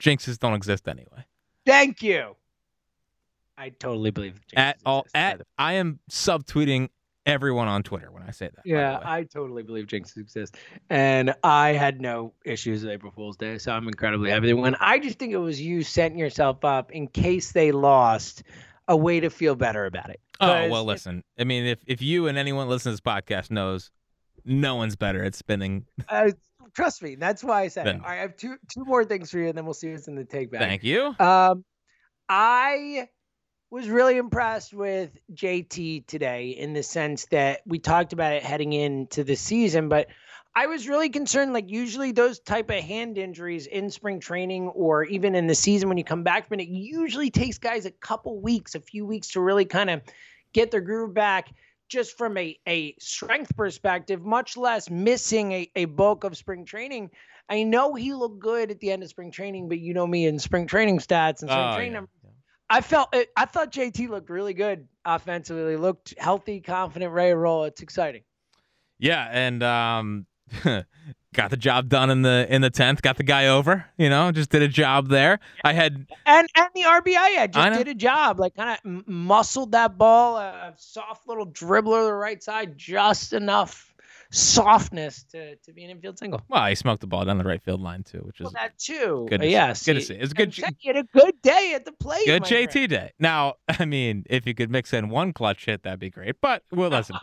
jinxes 0.00 0.38
don't 0.38 0.54
exist 0.54 0.88
anyway. 0.88 1.26
Thank 1.66 2.02
you. 2.02 2.36
I 3.56 3.68
totally 3.68 4.10
believe 4.10 4.40
at 4.56 4.78
all. 4.86 5.06
At 5.14 5.42
I 5.58 5.74
am 5.74 6.00
subtweeting 6.10 6.88
everyone 7.26 7.68
on 7.68 7.82
Twitter 7.82 8.10
when 8.10 8.22
I 8.22 8.30
say 8.30 8.48
that. 8.54 8.62
Yeah, 8.64 8.98
I 9.02 9.24
totally 9.24 9.62
believe 9.62 9.86
jinxes 9.86 10.16
exist, 10.16 10.56
and 10.88 11.34
I 11.44 11.72
had 11.72 12.00
no 12.00 12.32
issues 12.44 12.82
with 12.82 12.92
April 12.92 13.12
Fool's 13.12 13.36
Day, 13.36 13.58
so 13.58 13.72
I'm 13.72 13.86
incredibly 13.86 14.30
happy 14.30 14.46
they 14.46 14.54
won. 14.54 14.76
I 14.80 14.98
just 14.98 15.18
think 15.18 15.32
it 15.32 15.38
was 15.38 15.60
you 15.60 15.82
setting 15.82 16.18
yourself 16.18 16.64
up 16.64 16.90
in 16.90 17.06
case 17.06 17.52
they 17.52 17.70
lost, 17.70 18.42
a 18.88 18.96
way 18.96 19.20
to 19.20 19.28
feel 19.28 19.54
better 19.54 19.84
about 19.84 20.08
it. 20.08 20.20
Oh 20.40 20.68
well, 20.70 20.84
listen. 20.84 21.22
I 21.38 21.44
mean, 21.44 21.66
if 21.66 21.80
if 21.86 22.00
you 22.00 22.28
and 22.28 22.38
anyone 22.38 22.66
listening 22.68 22.96
to 22.96 23.02
this 23.02 23.12
podcast 23.12 23.50
knows, 23.50 23.90
no 24.46 24.76
one's 24.76 24.96
better 24.96 25.22
at 25.22 25.34
spinning. 25.34 25.84
Uh, 26.08 26.30
trust 26.74 27.02
me. 27.02 27.14
That's 27.14 27.42
why 27.42 27.62
I 27.62 27.68
said 27.68 27.86
it. 27.86 27.96
All 27.96 28.02
right, 28.02 28.18
I 28.18 28.22
have 28.22 28.36
two 28.36 28.56
two 28.72 28.84
more 28.84 29.04
things 29.04 29.30
for 29.30 29.38
you, 29.38 29.48
and 29.48 29.56
then 29.56 29.64
we'll 29.64 29.74
see 29.74 29.90
what's 29.90 30.08
in 30.08 30.14
the 30.14 30.24
take 30.24 30.50
back. 30.50 30.60
Thank 30.60 30.84
you. 30.84 31.14
Um, 31.18 31.64
I 32.28 33.08
was 33.70 33.88
really 33.88 34.16
impressed 34.16 34.74
with 34.74 35.10
JT 35.32 36.06
today 36.06 36.50
in 36.50 36.72
the 36.72 36.82
sense 36.82 37.26
that 37.26 37.60
we 37.66 37.78
talked 37.78 38.12
about 38.12 38.32
it 38.32 38.42
heading 38.42 38.72
into 38.72 39.22
the 39.22 39.36
season, 39.36 39.88
but 39.88 40.08
I 40.54 40.66
was 40.66 40.88
really 40.88 41.08
concerned. 41.08 41.52
Like 41.52 41.70
usually 41.70 42.10
those 42.12 42.40
type 42.40 42.70
of 42.70 42.76
hand 42.82 43.16
injuries 43.16 43.66
in 43.66 43.90
spring 43.90 44.18
training 44.18 44.68
or 44.68 45.04
even 45.04 45.34
in 45.34 45.46
the 45.46 45.54
season 45.54 45.88
when 45.88 45.98
you 45.98 46.04
come 46.04 46.24
back 46.24 46.48
from 46.48 46.58
it, 46.58 46.64
it 46.64 46.68
usually 46.68 47.30
takes 47.30 47.58
guys 47.58 47.86
a 47.86 47.92
couple 47.92 48.40
weeks, 48.40 48.74
a 48.74 48.80
few 48.80 49.06
weeks 49.06 49.28
to 49.32 49.40
really 49.40 49.64
kind 49.64 49.90
of 49.90 50.02
get 50.52 50.72
their 50.72 50.80
groove 50.80 51.14
back 51.14 51.52
just 51.90 52.16
from 52.16 52.38
a, 52.38 52.56
a 52.66 52.94
strength 52.98 53.54
perspective, 53.56 54.24
much 54.24 54.56
less 54.56 54.88
missing 54.88 55.52
a, 55.52 55.70
a 55.76 55.84
bulk 55.84 56.24
of 56.24 56.36
spring 56.36 56.64
training. 56.64 57.10
I 57.48 57.64
know 57.64 57.94
he 57.94 58.14
looked 58.14 58.38
good 58.38 58.70
at 58.70 58.78
the 58.78 58.92
end 58.92 59.02
of 59.02 59.08
spring 59.08 59.32
training, 59.32 59.68
but 59.68 59.80
you 59.80 59.92
know 59.92 60.06
me 60.06 60.26
in 60.26 60.38
spring 60.38 60.66
training 60.66 61.00
stats 61.00 61.42
and 61.42 61.50
spring 61.50 61.68
oh, 61.72 61.74
training. 61.76 62.08
Yeah. 62.24 62.30
I 62.70 62.80
felt 62.80 63.14
I 63.36 63.44
thought 63.46 63.72
JT 63.72 64.08
looked 64.08 64.30
really 64.30 64.54
good 64.54 64.86
offensively. 65.04 65.72
He 65.72 65.76
looked 65.76 66.14
healthy, 66.16 66.60
confident, 66.60 67.12
ready 67.12 67.32
to 67.32 67.36
roll. 67.36 67.64
It's 67.64 67.82
exciting. 67.82 68.22
Yeah, 69.00 69.28
and 69.30 69.62
um, 69.64 70.26
got 71.34 71.50
the 71.50 71.56
job 71.56 71.88
done 71.88 72.10
in 72.10 72.22
the 72.22 72.46
in 72.48 72.60
the 72.62 72.70
tenth. 72.70 73.02
Got 73.02 73.16
the 73.16 73.22
guy 73.22 73.46
over. 73.48 73.86
You 73.98 74.08
know, 74.10 74.32
just 74.32 74.50
did 74.50 74.62
a 74.62 74.68
job 74.68 75.08
there. 75.08 75.38
I 75.64 75.72
had 75.72 76.06
And 76.26 76.48
and 76.56 76.68
the 76.74 76.82
RBI 76.82 77.16
I 77.38 77.46
just 77.46 77.70
know. 77.70 77.76
did 77.78 77.88
a 77.88 77.94
job, 77.94 78.40
like 78.40 78.54
kind 78.56 78.78
of 78.84 79.06
muscled 79.08 79.72
that 79.72 79.96
ball, 79.98 80.36
a 80.38 80.74
soft 80.76 81.26
little 81.28 81.46
dribbler 81.46 82.00
to 82.00 82.04
the 82.06 82.14
right 82.14 82.42
side, 82.42 82.76
just 82.76 83.32
enough 83.32 83.86
softness 84.32 85.24
to, 85.24 85.56
to 85.56 85.72
be 85.72 85.82
an 85.84 85.90
infield 85.90 86.16
single. 86.18 86.40
well, 86.48 86.64
he 86.66 86.74
smoked 86.76 87.00
the 87.00 87.06
ball 87.06 87.24
down 87.24 87.36
the 87.36 87.44
right 87.44 87.60
field 87.62 87.80
line 87.80 88.02
too, 88.04 88.18
which 88.24 88.40
is 88.40 88.44
Well, 88.44 88.52
that 88.54 88.78
too. 88.78 89.26
good 89.28 89.40
to 89.40 89.46
see. 89.46 89.50
yes, 89.50 89.84
Good 89.84 89.94
to 89.94 90.00
see. 90.02 90.14
It's 90.14 90.30
a 90.32 90.34
good 90.34 90.56
You 90.56 90.64
had 90.86 90.96
a 90.96 91.02
good 91.02 91.34
day 91.42 91.72
at 91.74 91.84
the 91.84 91.90
plate. 91.92 92.26
good 92.26 92.44
JT 92.44 92.72
friend. 92.72 92.90
day. 92.90 93.12
Now, 93.18 93.54
I 93.68 93.84
mean, 93.84 94.24
if 94.30 94.46
you 94.46 94.54
could 94.54 94.70
mix 94.70 94.92
in 94.92 95.08
one 95.08 95.32
clutch 95.32 95.64
hit, 95.66 95.82
that'd 95.82 95.98
be 95.98 96.10
great. 96.10 96.36
But 96.40 96.62
well, 96.70 96.90
listen. 96.90 97.16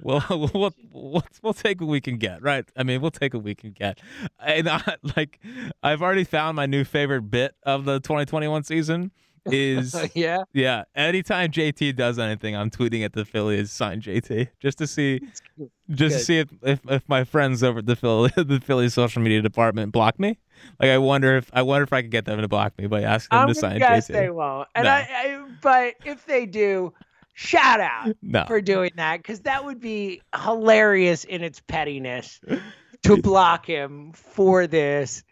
We'll, 0.00 0.22
we'll 0.30 0.74
we'll 0.92 1.24
we'll 1.42 1.54
take 1.54 1.80
what 1.80 1.88
we 1.88 2.00
can 2.00 2.16
get, 2.18 2.42
right? 2.42 2.64
I 2.76 2.82
mean, 2.82 3.00
we'll 3.00 3.10
take 3.10 3.34
what 3.34 3.42
we 3.42 3.54
can 3.54 3.72
get. 3.72 4.00
And 4.40 4.68
I, 4.68 4.96
like, 5.16 5.40
I've 5.82 6.02
already 6.02 6.24
found 6.24 6.56
my 6.56 6.66
new 6.66 6.84
favorite 6.84 7.22
bit 7.22 7.54
of 7.62 7.84
the 7.84 8.00
2021 8.00 8.64
season 8.64 9.10
is 9.46 9.94
yeah. 10.14 10.42
Yeah, 10.52 10.84
anytime 10.94 11.50
JT 11.50 11.96
does 11.96 12.18
anything, 12.18 12.56
I'm 12.56 12.70
tweeting 12.70 13.04
at 13.04 13.12
the 13.12 13.24
Phillies 13.24 13.70
sign 13.70 14.00
JT 14.00 14.48
just 14.60 14.78
to 14.78 14.86
see, 14.86 15.20
just 15.90 16.18
to 16.18 16.24
see 16.24 16.38
if, 16.38 16.48
if, 16.62 16.80
if 16.88 17.08
my 17.08 17.24
friends 17.24 17.62
over 17.62 17.78
at 17.78 17.86
the 17.86 17.96
Philly 17.96 18.30
the 18.36 18.60
Phillies 18.60 18.94
social 18.94 19.22
media 19.22 19.42
department 19.42 19.92
block 19.92 20.18
me. 20.18 20.38
Like 20.80 20.90
I 20.90 20.98
wonder 20.98 21.36
if 21.36 21.50
I 21.52 21.62
wonder 21.62 21.84
if 21.84 21.92
I 21.92 22.02
could 22.02 22.10
get 22.10 22.24
them 22.24 22.40
to 22.40 22.48
block 22.48 22.76
me 22.78 22.86
by 22.86 23.02
asking 23.02 23.36
them 23.36 23.48
I'm 23.48 23.54
to 23.54 23.60
sign 23.60 23.78
guess 23.78 24.08
JT. 24.08 24.12
they 24.12 24.30
won't. 24.30 24.68
And 24.74 24.84
No. 24.84 24.90
I, 24.90 25.08
I, 25.10 25.46
but 25.60 25.94
if 26.04 26.26
they 26.26 26.46
do, 26.46 26.92
shout 27.36 27.80
out 27.80 28.16
No, 28.22 28.44
for 28.46 28.62
doing 28.62 28.92
that 28.96 29.18
because 29.18 29.40
that 29.40 29.64
would 29.64 29.78
be 29.78 30.22
hilarious 30.34 31.24
in 31.24 31.44
its 31.44 31.60
pettiness 31.60 32.40
to 33.02 33.16
block 33.22 33.66
him 33.66 34.12
for 34.12 34.66
this. 34.66 35.22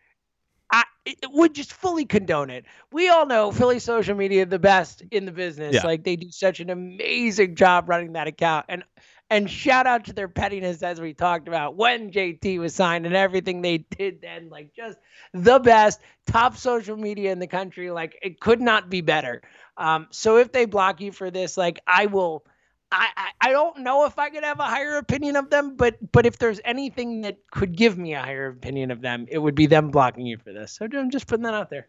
I 0.71 0.85
would 1.31 1.55
just 1.55 1.73
fully 1.73 2.05
condone 2.05 2.51
it. 2.51 2.67
We 2.93 3.09
all 3.09 3.27
know 3.27 3.53
Philly 3.53 3.79
social 3.79 4.15
media 4.15 4.45
the 4.45 4.59
best 4.59 5.03
in 5.11 5.25
the 5.25 5.33
business. 5.33 5.77
Yeah. 5.77 5.87
Like 5.87 6.05
they 6.05 6.17
do 6.17 6.31
such 6.31 6.61
an 6.61 6.69
amazing 6.69 7.55
job 7.55 7.89
running 7.89 8.13
that 8.13 8.27
account. 8.27 8.67
And 8.69 8.85
and 9.31 9.51
shout 9.51 9.87
out 9.87 10.05
to 10.05 10.13
their 10.13 10.29
pettiness 10.29 10.83
as 10.83 11.01
we 11.01 11.15
talked 11.15 11.49
about 11.49 11.77
when 11.77 12.11
JT 12.11 12.59
was 12.59 12.75
signed 12.75 13.07
and 13.07 13.15
everything 13.15 13.63
they 13.63 13.79
did 13.79 14.21
then. 14.21 14.49
Like 14.51 14.75
just 14.75 14.99
the 15.33 15.59
best 15.59 16.01
top 16.27 16.57
social 16.57 16.97
media 16.97 17.33
in 17.33 17.39
the 17.39 17.47
country. 17.47 17.91
Like 17.91 18.19
it 18.23 18.41
could 18.41 18.61
not 18.61 18.91
be 18.91 19.01
better. 19.01 19.43
Um, 19.77 20.07
so 20.11 20.37
if 20.37 20.53
they 20.53 20.67
block 20.67 21.01
you 21.01 21.13
for 21.13 21.31
this, 21.31 21.57
like 21.57 21.81
I 21.87 22.07
will. 22.07 22.45
I, 22.93 23.33
I, 23.41 23.51
don't 23.51 23.79
know 23.79 24.05
if 24.05 24.21
I 24.21 24.31
could 24.31 24.45
have 24.45 24.61
a 24.61 24.65
higher 24.65 24.99
opinion 24.99 25.35
of 25.35 25.51
them, 25.51 25.75
but 25.75 25.97
but 26.13 26.27
if 26.27 26.39
there's 26.39 26.61
anything 26.65 27.23
that 27.23 27.39
could 27.51 27.77
give 27.77 27.99
me 27.99 28.15
a 28.15 28.21
higher 28.21 28.47
opinion 28.47 28.93
of 28.93 29.01
them, 29.01 29.27
it 29.29 29.39
would 29.39 29.57
be 29.57 29.67
them 29.67 29.91
blocking 29.91 30.27
you 30.27 30.39
for 30.39 30.53
this. 30.53 30.75
So 30.75 30.87
I'm 30.93 31.11
just 31.11 31.27
putting 31.27 31.43
that 31.43 31.55
out 31.55 31.71
there. 31.71 31.89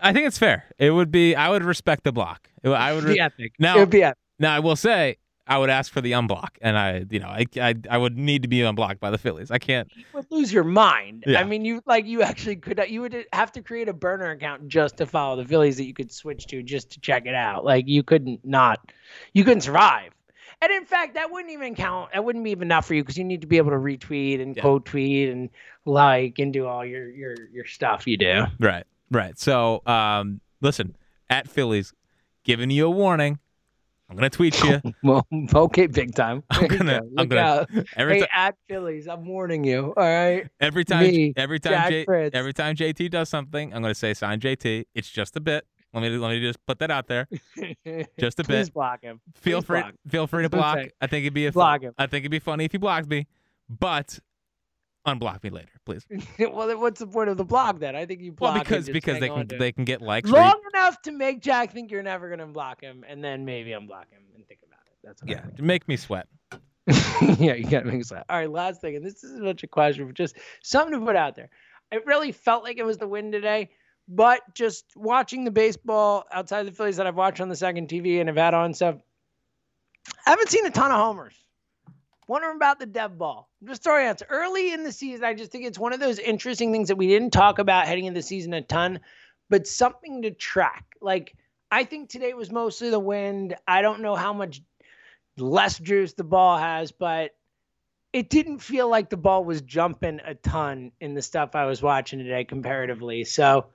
I 0.00 0.12
think 0.12 0.26
it's 0.26 0.38
fair. 0.38 0.64
It 0.78 0.90
would 0.90 1.12
be. 1.12 1.36
I 1.36 1.48
would 1.48 1.62
respect 1.62 2.02
the 2.02 2.10
block. 2.10 2.48
I 2.64 2.92
would. 2.92 3.04
It'd 3.04 3.36
be 3.36 3.44
Re- 3.44 3.52
Now- 3.60 3.76
it 3.76 3.80
would 3.80 3.90
be 3.90 4.02
epic. 4.02 4.18
now 4.40 4.56
I 4.56 4.58
will 4.58 4.74
say 4.74 5.18
I 5.46 5.58
would 5.58 5.70
ask 5.70 5.92
for 5.92 6.00
the 6.00 6.12
unblock, 6.12 6.50
and 6.60 6.78
I, 6.78 7.04
you 7.10 7.18
know, 7.18 7.26
I, 7.26 7.46
I, 7.60 7.74
I 7.90 7.98
would 7.98 8.16
need 8.16 8.42
to 8.42 8.48
be 8.48 8.62
unblocked 8.62 9.00
by 9.00 9.10
the 9.10 9.18
Phillies. 9.18 9.50
I 9.50 9.58
can't. 9.58 9.90
You 9.96 10.04
would 10.14 10.26
lose 10.30 10.52
your 10.52 10.62
mind. 10.62 11.24
Yeah. 11.26 11.40
I 11.40 11.44
mean, 11.44 11.64
you 11.64 11.82
like 11.84 12.06
you 12.06 12.22
actually 12.22 12.56
could. 12.56 12.80
You 12.88 13.00
would 13.00 13.26
have 13.32 13.50
to 13.52 13.62
create 13.62 13.88
a 13.88 13.92
burner 13.92 14.30
account 14.30 14.68
just 14.68 14.98
to 14.98 15.06
follow 15.06 15.36
the 15.36 15.44
Phillies 15.44 15.76
that 15.78 15.84
you 15.84 15.94
could 15.94 16.12
switch 16.12 16.46
to 16.48 16.62
just 16.62 16.90
to 16.90 17.00
check 17.00 17.26
it 17.26 17.34
out. 17.34 17.64
Like 17.64 17.88
you 17.88 18.04
couldn't 18.04 18.44
not, 18.44 18.92
you 19.32 19.42
couldn't 19.42 19.62
survive. 19.62 20.12
And 20.60 20.70
in 20.70 20.84
fact, 20.84 21.14
that 21.14 21.32
wouldn't 21.32 21.52
even 21.52 21.74
count. 21.74 22.12
That 22.12 22.24
wouldn't 22.24 22.44
be 22.44 22.52
even 22.52 22.68
enough 22.68 22.86
for 22.86 22.94
you 22.94 23.02
because 23.02 23.18
you 23.18 23.24
need 23.24 23.40
to 23.40 23.48
be 23.48 23.56
able 23.56 23.70
to 23.72 23.76
retweet 23.78 24.40
and 24.40 24.54
Yeah. 24.54 24.62
quote 24.62 24.84
tweet 24.84 25.28
and 25.28 25.50
like 25.84 26.38
and 26.38 26.52
do 26.52 26.66
all 26.68 26.84
your 26.86 27.10
your 27.10 27.34
your 27.52 27.64
stuff 27.64 28.06
you 28.06 28.16
do. 28.16 28.44
Right, 28.60 28.84
right. 29.10 29.36
So, 29.36 29.82
um, 29.86 30.40
listen, 30.60 30.96
at 31.28 31.48
Phillies, 31.48 31.92
giving 32.44 32.70
you 32.70 32.86
a 32.86 32.90
warning. 32.90 33.40
I'm 34.12 34.16
gonna 34.16 34.28
tweet 34.30 34.62
you 34.62 34.78
Well, 35.02 35.26
okay, 35.54 35.86
big 35.86 36.14
time. 36.14 36.42
I'm 36.50 36.66
gonna- 36.66 37.00
go. 37.00 37.08
I'm 37.16 37.28
gonna- 37.28 37.40
out. 37.40 37.70
every 37.96 38.14
Hey, 38.16 38.20
time. 38.20 38.28
at 38.34 38.54
Phillies, 38.68 39.08
I'm 39.08 39.24
warning 39.24 39.64
you. 39.64 39.94
All 39.96 40.04
right. 40.04 40.46
Every 40.60 40.84
time, 40.84 41.04
Me, 41.06 41.32
every 41.36 41.58
time, 41.58 41.90
J, 41.90 42.04
every 42.34 42.52
time 42.52 42.76
JT 42.76 43.10
does 43.10 43.30
something, 43.30 43.72
I'm 43.74 43.80
going 43.80 43.90
to 43.94 43.98
say 43.98 44.12
sign 44.12 44.38
JT. 44.38 44.84
It's 44.94 45.08
just 45.08 45.34
a 45.36 45.40
bit. 45.40 45.66
Let 45.94 46.02
me 46.02 46.10
let 46.10 46.28
me 46.30 46.40
just 46.40 46.58
put 46.66 46.78
that 46.80 46.90
out 46.90 47.06
there. 47.06 47.26
Just 48.18 48.38
a 48.40 48.44
Please 48.44 48.66
bit. 48.68 48.72
block 48.74 49.02
him. 49.02 49.20
Feel 49.34 49.60
Please 49.60 49.66
free, 49.66 49.80
block. 49.82 49.92
feel 50.08 50.26
free 50.26 50.42
to 50.44 50.48
That's 50.48 50.58
what 50.60 50.66
I'm 50.66 50.74
block. 50.84 50.92
I 51.02 51.06
think 51.06 51.24
it'd 51.24 51.34
be 51.34 51.46
a 51.46 51.52
Block 51.52 51.80
fun, 51.80 51.88
him. 51.88 51.94
I 51.98 52.06
think 52.06 52.22
it'd 52.22 52.30
be 52.30 52.38
funny 52.38 52.64
if 52.64 52.72
he 52.72 52.78
blocked 52.78 53.08
me, 53.08 53.26
but 53.68 54.18
unblock 55.06 55.42
me 55.42 55.50
later, 55.50 55.72
please. 55.84 56.06
well, 56.38 56.66
then 56.66 56.80
what's 56.80 57.00
the 57.00 57.06
point 57.06 57.28
of 57.28 57.36
the 57.36 57.44
block 57.44 57.78
then? 57.78 57.96
I 57.96 58.06
think 58.06 58.20
you 58.20 58.32
block. 58.32 58.54
Well, 58.54 58.62
because 58.62 58.88
because 58.88 59.20
they 59.20 59.28
can 59.28 59.46
to 59.48 59.56
they 59.56 59.72
can 59.72 59.84
get 59.84 60.00
likes. 60.00 60.30
long 60.30 60.60
enough 60.74 61.00
to 61.02 61.12
make 61.12 61.40
Jack 61.40 61.72
think 61.72 61.90
you're 61.90 62.02
never 62.02 62.28
gonna 62.30 62.46
block 62.46 62.80
him, 62.80 63.04
and 63.08 63.22
then 63.22 63.44
maybe 63.44 63.70
unblock 63.70 64.10
him 64.10 64.22
and 64.34 64.46
think 64.46 64.60
about 64.66 64.80
it. 64.86 64.98
That's 65.02 65.22
what 65.22 65.30
you- 65.30 65.36
I 65.36 65.40
yeah, 65.40 65.64
make 65.64 65.86
me 65.88 65.96
sweat. 65.96 66.26
yeah, 67.38 67.54
you 67.54 67.68
gotta 67.68 67.86
make 67.86 68.00
it 68.00 68.12
All 68.12 68.38
right, 68.38 68.50
last 68.50 68.80
thing, 68.80 68.96
and 68.96 69.04
this 69.04 69.22
isn't 69.22 69.44
much 69.44 69.62
a 69.62 69.68
question, 69.68 70.06
but 70.06 70.14
just 70.14 70.36
something 70.62 70.98
to 70.98 71.04
put 71.04 71.16
out 71.16 71.36
there. 71.36 71.48
It 71.92 72.06
really 72.06 72.32
felt 72.32 72.64
like 72.64 72.78
it 72.78 72.84
was 72.84 72.98
the 72.98 73.06
win 73.06 73.30
today, 73.30 73.70
but 74.08 74.40
just 74.54 74.86
watching 74.96 75.44
the 75.44 75.50
baseball 75.50 76.24
outside 76.32 76.66
the 76.66 76.72
Phillies 76.72 76.96
that 76.96 77.06
I've 77.06 77.16
watched 77.16 77.40
on 77.40 77.48
the 77.48 77.56
second 77.56 77.88
TV 77.88 78.18
and 78.18 78.28
have 78.28 78.36
had 78.36 78.54
on 78.54 78.74
stuff, 78.74 78.96
I 80.26 80.30
haven't 80.30 80.48
seen 80.48 80.66
a 80.66 80.70
ton 80.70 80.90
of 80.90 80.96
homers. 80.96 81.36
Wondering 82.32 82.56
about 82.56 82.78
the 82.78 82.86
dev 82.86 83.18
ball. 83.18 83.50
Just 83.62 83.82
throwing 83.82 84.06
out 84.06 84.22
early 84.30 84.72
in 84.72 84.84
the 84.84 84.92
season. 84.92 85.22
I 85.22 85.34
just 85.34 85.52
think 85.52 85.66
it's 85.66 85.78
one 85.78 85.92
of 85.92 86.00
those 86.00 86.18
interesting 86.18 86.72
things 86.72 86.88
that 86.88 86.96
we 86.96 87.06
didn't 87.06 87.30
talk 87.30 87.58
about 87.58 87.86
heading 87.86 88.06
into 88.06 88.20
the 88.20 88.26
season 88.26 88.54
a 88.54 88.62
ton, 88.62 89.00
but 89.50 89.66
something 89.66 90.22
to 90.22 90.30
track. 90.30 90.86
Like 91.02 91.36
I 91.70 91.84
think 91.84 92.08
today 92.08 92.32
was 92.32 92.50
mostly 92.50 92.88
the 92.88 92.98
wind. 92.98 93.54
I 93.68 93.82
don't 93.82 94.00
know 94.00 94.14
how 94.14 94.32
much 94.32 94.62
less 95.36 95.78
juice 95.78 96.14
the 96.14 96.24
ball 96.24 96.56
has, 96.56 96.90
but 96.90 97.32
it 98.14 98.30
didn't 98.30 98.60
feel 98.60 98.88
like 98.88 99.10
the 99.10 99.18
ball 99.18 99.44
was 99.44 99.60
jumping 99.60 100.18
a 100.24 100.34
ton 100.34 100.92
in 101.02 101.12
the 101.12 101.20
stuff 101.20 101.54
I 101.54 101.66
was 101.66 101.82
watching 101.82 102.18
today 102.18 102.44
comparatively. 102.44 103.24
So 103.24 103.66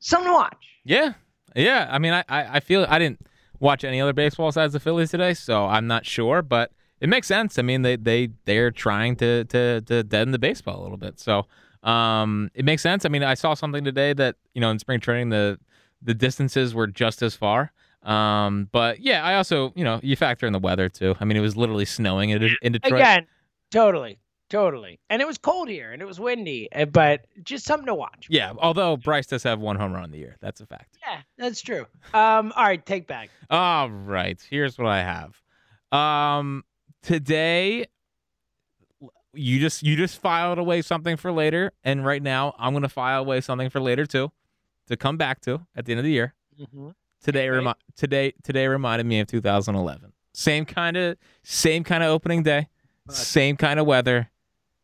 something 0.00 0.28
to 0.28 0.34
watch. 0.34 0.66
Yeah, 0.84 1.14
yeah. 1.56 1.88
I 1.90 1.98
mean, 1.98 2.12
I, 2.12 2.24
I 2.28 2.56
I 2.56 2.60
feel 2.60 2.84
I 2.86 2.98
didn't 2.98 3.26
watch 3.58 3.84
any 3.84 4.02
other 4.02 4.12
baseball 4.12 4.48
besides 4.48 4.74
the 4.74 4.80
Phillies 4.80 5.12
today, 5.12 5.32
so 5.32 5.64
I'm 5.64 5.86
not 5.86 6.04
sure, 6.04 6.42
but 6.42 6.72
it 7.00 7.08
makes 7.08 7.26
sense. 7.26 7.58
I 7.58 7.62
mean, 7.62 7.82
they 7.82 7.96
they 7.96 8.30
they're 8.44 8.70
trying 8.70 9.16
to 9.16 9.44
to 9.44 9.80
to 9.82 10.02
deaden 10.02 10.32
the 10.32 10.38
baseball 10.38 10.80
a 10.80 10.82
little 10.82 10.96
bit, 10.96 11.20
so 11.20 11.46
um, 11.82 12.50
it 12.54 12.64
makes 12.64 12.82
sense. 12.82 13.04
I 13.04 13.08
mean, 13.08 13.22
I 13.22 13.34
saw 13.34 13.54
something 13.54 13.84
today 13.84 14.12
that 14.14 14.36
you 14.54 14.60
know 14.60 14.70
in 14.70 14.78
spring 14.78 15.00
training 15.00 15.30
the 15.30 15.58
the 16.02 16.14
distances 16.14 16.74
were 16.74 16.86
just 16.86 17.22
as 17.22 17.34
far. 17.34 17.72
Um, 18.02 18.68
but 18.72 19.00
yeah, 19.00 19.24
I 19.24 19.36
also 19.36 19.72
you 19.76 19.84
know 19.84 20.00
you 20.02 20.16
factor 20.16 20.46
in 20.46 20.52
the 20.52 20.58
weather 20.58 20.88
too. 20.88 21.14
I 21.20 21.24
mean, 21.24 21.36
it 21.36 21.40
was 21.40 21.56
literally 21.56 21.84
snowing 21.84 22.30
in, 22.30 22.50
in 22.62 22.72
Detroit. 22.72 23.00
Again, 23.00 23.26
totally, 23.70 24.18
totally. 24.48 24.98
And 25.10 25.20
it 25.22 25.26
was 25.26 25.38
cold 25.38 25.68
here 25.68 25.92
and 25.92 26.00
it 26.00 26.04
was 26.04 26.18
windy, 26.18 26.68
uh, 26.72 26.86
but 26.86 27.26
just 27.42 27.64
something 27.64 27.86
to 27.86 27.94
watch. 27.94 28.26
Yeah, 28.28 28.52
although 28.58 28.96
Bryce 28.96 29.26
does 29.26 29.42
have 29.42 29.60
one 29.60 29.76
home 29.76 29.92
run 29.92 30.04
in 30.04 30.10
the 30.10 30.18
year, 30.18 30.36
that's 30.40 30.60
a 30.60 30.66
fact. 30.66 30.96
Yeah, 31.06 31.20
that's 31.36 31.60
true. 31.60 31.86
Um, 32.14 32.52
all 32.56 32.64
right, 32.64 32.84
take 32.84 33.06
back. 33.06 33.30
All 33.50 33.90
right, 33.90 34.40
here's 34.48 34.78
what 34.78 34.88
I 34.88 35.02
have. 35.02 35.40
Um, 35.90 36.64
today, 37.02 37.86
you 39.34 39.60
just 39.60 39.82
you 39.82 39.96
just 39.96 40.20
filed 40.20 40.58
away 40.58 40.82
something 40.82 41.16
for 41.16 41.30
later, 41.32 41.72
and 41.84 42.04
right 42.04 42.22
now 42.22 42.54
I'm 42.58 42.72
gonna 42.72 42.88
file 42.88 43.20
away 43.20 43.40
something 43.40 43.70
for 43.70 43.80
later 43.80 44.06
too, 44.06 44.32
to 44.88 44.96
come 44.96 45.16
back 45.16 45.40
to 45.42 45.66
at 45.76 45.84
the 45.84 45.92
end 45.92 45.98
of 46.00 46.04
the 46.04 46.10
year. 46.10 46.34
Mm-hmm. 46.60 46.88
Today, 47.22 47.48
Okay. 47.48 47.50
remi- 47.50 47.74
today, 47.96 48.32
today 48.44 48.68
reminded 48.68 49.04
me 49.06 49.20
of 49.20 49.26
2011. 49.26 50.12
Same 50.34 50.64
kind 50.64 50.96
of, 50.96 51.16
same 51.42 51.82
kind 51.84 52.02
of 52.04 52.10
opening 52.10 52.42
day, 52.42 52.68
same 53.08 53.56
kind 53.56 53.80
of 53.80 53.86
weather. 53.86 54.30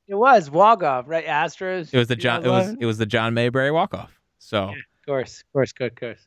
It 0.06 0.14
was 0.16 0.50
walk 0.50 0.82
off, 0.82 1.04
right? 1.08 1.24
Astros. 1.24 1.92
It 1.92 1.98
was 1.98 2.08
the 2.08 2.16
John. 2.16 2.44
It 2.44 2.48
was 2.48 2.76
it 2.80 2.86
was 2.86 2.98
the 2.98 3.06
John 3.06 3.34
Mayberry 3.34 3.70
walk 3.70 3.94
off. 3.94 4.20
So 4.38 4.66
Yeah. 4.70 4.74
Of 4.76 5.06
course, 5.06 5.40
of 5.40 5.52
course, 5.52 5.72
good, 5.72 5.92
of 5.92 5.96
course. 5.96 6.26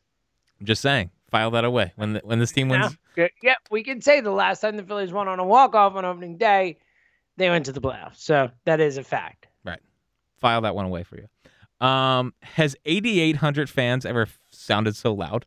I'm 0.59 0.65
just 0.67 0.81
saying, 0.83 1.09
file 1.31 1.49
that 1.51 1.65
away 1.65 1.93
when 1.95 2.13
the, 2.13 2.19
when 2.23 2.37
this 2.39 2.51
team 2.51 2.69
wins. 2.69 2.85
Yeah. 2.91 2.97
Yeah, 3.41 3.55
we 3.71 3.83
can 3.83 4.01
say 4.01 4.21
the 4.21 4.31
last 4.31 4.61
time 4.61 4.77
the 4.77 4.83
Phillies 4.83 5.11
won 5.11 5.27
on 5.27 5.39
a 5.39 5.45
walk 5.45 5.75
off 5.75 5.95
on 5.95 6.05
opening 6.05 6.37
day, 6.37 6.77
they 7.37 7.49
went 7.49 7.65
to 7.65 7.71
the 7.71 7.81
playoffs. 7.81 8.17
So 8.17 8.49
that 8.65 8.79
is 8.79 8.97
a 8.97 9.03
fact. 9.03 9.47
Right. 9.65 9.81
File 10.37 10.61
that 10.61 10.75
one 10.75 10.85
away 10.85 11.03
for 11.03 11.17
you. 11.17 11.85
Um, 11.85 12.33
has 12.41 12.75
8,800 12.85 13.69
fans 13.69 14.05
ever 14.05 14.27
sounded 14.51 14.95
so 14.95 15.13
loud? 15.13 15.45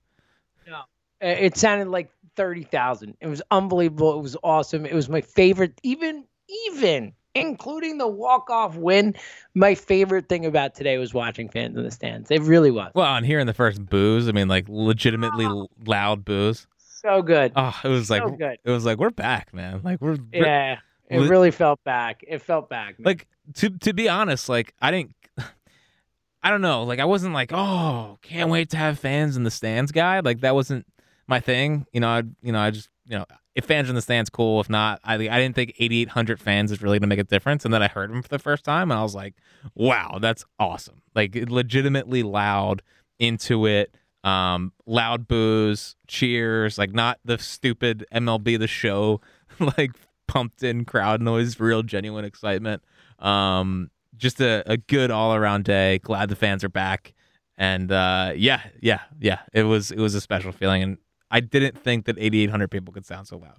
Uh, 1.22 1.26
It 1.26 1.56
sounded 1.56 1.88
like 1.88 2.10
thirty 2.36 2.62
thousand. 2.62 3.16
It 3.20 3.26
was 3.26 3.42
unbelievable. 3.50 4.18
It 4.18 4.22
was 4.22 4.36
awesome. 4.42 4.86
It 4.86 4.94
was 4.94 5.08
my 5.08 5.20
favorite, 5.20 5.78
even 5.82 6.24
even 6.66 7.12
including 7.34 7.98
the 7.98 8.08
walk 8.08 8.48
off 8.50 8.74
win. 8.76 9.14
My 9.54 9.74
favorite 9.74 10.28
thing 10.28 10.46
about 10.46 10.74
today 10.74 10.96
was 10.98 11.12
watching 11.12 11.48
fans 11.48 11.76
in 11.76 11.84
the 11.84 11.90
stands. 11.90 12.30
It 12.30 12.40
really 12.42 12.70
was 12.70 12.90
Well, 12.94 13.14
and 13.14 13.26
hearing 13.26 13.46
the 13.46 13.54
first 13.54 13.84
booze, 13.84 14.28
I 14.28 14.32
mean, 14.32 14.48
like 14.48 14.64
legitimately 14.68 15.44
l- 15.44 15.68
loud 15.84 16.24
booze. 16.24 16.66
So 17.00 17.22
good. 17.22 17.52
Oh, 17.56 17.78
it 17.84 17.88
was 17.88 18.10
like 18.10 18.22
so 18.22 18.30
good. 18.30 18.58
it 18.64 18.70
was 18.70 18.84
like 18.84 18.98
we're 18.98 19.10
back, 19.10 19.52
man. 19.52 19.80
Like 19.82 20.00
we're, 20.00 20.18
Yeah. 20.32 20.78
It 21.08 21.18
Li- 21.18 21.28
really 21.28 21.50
felt 21.50 21.82
back. 21.82 22.24
It 22.26 22.40
felt 22.40 22.70
back. 22.70 22.98
man. 22.98 23.04
like 23.04 23.26
to 23.54 23.70
to 23.70 23.92
be 23.92 24.08
honest, 24.08 24.48
like 24.48 24.74
I 24.80 24.90
didn't 24.92 25.14
I 26.42 26.50
don't 26.50 26.62
know, 26.62 26.84
like 26.84 27.00
I 27.00 27.04
wasn't 27.04 27.34
like, 27.34 27.50
"Oh, 27.52 28.18
can't 28.22 28.48
wait 28.48 28.70
to 28.70 28.76
have 28.76 28.98
fans 28.98 29.36
in 29.36 29.42
the 29.42 29.50
stands 29.50 29.92
guy." 29.92 30.20
Like 30.20 30.40
that 30.40 30.54
wasn't 30.54 30.86
my 31.26 31.40
thing. 31.40 31.86
You 31.92 32.00
know, 32.00 32.08
I 32.08 32.22
you 32.42 32.52
know, 32.52 32.60
I 32.60 32.70
just, 32.70 32.88
you 33.04 33.18
know, 33.18 33.26
if 33.54 33.64
fans 33.64 33.88
in 33.88 33.94
the 33.94 34.02
stands 34.02 34.30
cool, 34.30 34.60
if 34.60 34.70
not, 34.70 35.00
I 35.04 35.14
I 35.14 35.18
didn't 35.18 35.54
think 35.54 35.74
8800 35.78 36.40
fans 36.40 36.70
is 36.70 36.80
really 36.80 36.98
going 36.98 37.10
to 37.10 37.14
make 37.14 37.18
a 37.18 37.24
difference 37.24 37.64
and 37.64 37.74
then 37.74 37.82
I 37.82 37.88
heard 37.88 38.10
them 38.10 38.22
for 38.22 38.28
the 38.28 38.38
first 38.38 38.64
time 38.64 38.90
and 38.90 38.98
I 38.98 39.02
was 39.02 39.14
like, 39.14 39.34
"Wow, 39.74 40.18
that's 40.20 40.44
awesome." 40.58 41.02
Like 41.14 41.34
legitimately 41.34 42.22
loud 42.22 42.82
into 43.18 43.66
it. 43.66 43.94
Um 44.22 44.72
loud 44.86 45.26
boos, 45.26 45.96
cheers, 46.06 46.76
like 46.78 46.92
not 46.92 47.18
the 47.24 47.38
stupid 47.38 48.04
MLB 48.12 48.58
the 48.58 48.66
show 48.66 49.20
like 49.78 49.92
pumped 50.30 50.62
in 50.62 50.84
crowd 50.84 51.20
noise, 51.20 51.58
real 51.58 51.82
genuine 51.82 52.24
excitement. 52.24 52.82
Um, 53.18 53.90
just 54.16 54.40
a, 54.40 54.62
a 54.70 54.76
good 54.76 55.10
all 55.10 55.34
around 55.34 55.64
day. 55.64 55.98
Glad 55.98 56.28
the 56.28 56.36
fans 56.36 56.62
are 56.62 56.68
back. 56.68 57.14
And 57.56 57.90
uh, 57.90 58.32
yeah, 58.36 58.62
yeah, 58.80 59.00
yeah. 59.20 59.40
It 59.52 59.64
was 59.64 59.90
it 59.90 59.98
was 59.98 60.14
a 60.14 60.20
special 60.20 60.52
feeling, 60.52 60.82
and 60.82 60.98
I 61.30 61.40
didn't 61.40 61.76
think 61.76 62.06
that 62.06 62.16
8,800 62.18 62.70
people 62.70 62.94
could 62.94 63.04
sound 63.04 63.26
so 63.26 63.36
loud. 63.36 63.58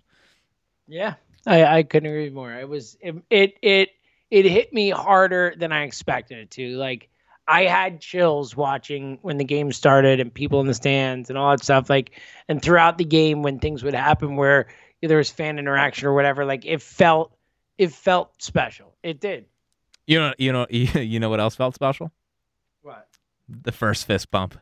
Yeah, 0.88 1.16
I, 1.46 1.66
I 1.66 1.84
couldn't 1.84 2.10
agree 2.10 2.30
more. 2.30 2.52
It 2.52 2.68
was 2.68 2.98
it, 3.00 3.16
it 3.30 3.58
it 3.62 3.90
it 4.32 4.46
hit 4.46 4.74
me 4.74 4.90
harder 4.90 5.54
than 5.56 5.72
I 5.72 5.84
expected 5.84 6.40
it 6.40 6.52
to. 6.52 6.78
Like 6.78 7.10
I 7.48 7.64
had 7.64 8.00
chills 8.02 8.56
watching 8.56 9.20
when 9.22 9.38
the 9.38 9.44
game 9.44 9.72
started 9.72 10.20
and 10.20 10.34
people 10.34 10.62
in 10.62 10.68
the 10.68 10.74
stands 10.74 11.30
and 11.30 11.38
all 11.38 11.52
that 11.52 11.64
stuff. 11.64 11.90
Like 11.90 12.20
and 12.48 12.62
throughout 12.62 12.98
the 12.98 13.04
game 13.06 13.42
when 13.44 13.60
things 13.60 13.84
would 13.84 13.94
happen 13.94 14.36
where 14.36 14.68
there 15.02 15.18
was 15.18 15.30
fan 15.30 15.58
interaction 15.60 16.08
or 16.08 16.14
whatever, 16.14 16.46
like 16.46 16.66
it 16.66 16.82
felt 16.82 17.36
it 17.78 17.92
felt 17.92 18.42
special. 18.42 18.94
It 19.04 19.20
did. 19.20 19.46
You 20.08 20.20
know, 20.20 20.34
you 20.38 20.52
know, 20.52 20.66
you 20.70 21.20
know 21.20 21.30
what 21.30 21.40
else 21.40 21.56
felt 21.56 21.76
special? 21.76 22.12
What? 22.82 23.08
The 23.50 23.72
first 23.72 24.06
fist 24.06 24.30
bump. 24.32 24.58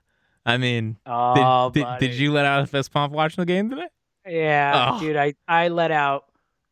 I 0.45 0.57
mean, 0.57 0.93
did, 0.93 0.97
Oh, 1.05 1.69
did, 1.73 1.83
buddy. 1.83 2.07
did 2.07 2.15
you 2.17 2.31
let 2.31 2.45
out 2.45 2.63
a 2.63 2.65
fist 2.67 2.91
pump 2.91 3.13
watching 3.13 3.41
the 3.41 3.45
game 3.45 3.69
today? 3.69 3.87
Yeah, 4.25 4.93
Oh. 4.93 4.99
dude. 4.99 5.15
I 5.17 5.33
I 5.47 5.67
let 5.67 5.91
out 5.91 6.25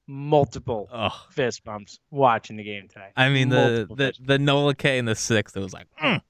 multiple 0.08 0.89
Oh, 0.91 1.26
fist 1.32 1.64
bumps 1.64 1.99
watching 2.12 2.55
the 2.58 2.64
game 2.64 2.88
today. 2.88 3.10
I 3.16 3.30
mean 3.30 3.49
the 3.49 3.55
Multiple 3.88 3.95
the 3.97 4.14
the 4.26 4.39
Nola 4.39 4.74
K 4.76 4.97
in 4.97 5.05
the 5.05 5.16
sixth. 5.16 5.55
It 5.58 5.60
was 5.60 5.74
like, 5.74 5.88
mm, 6.01 6.22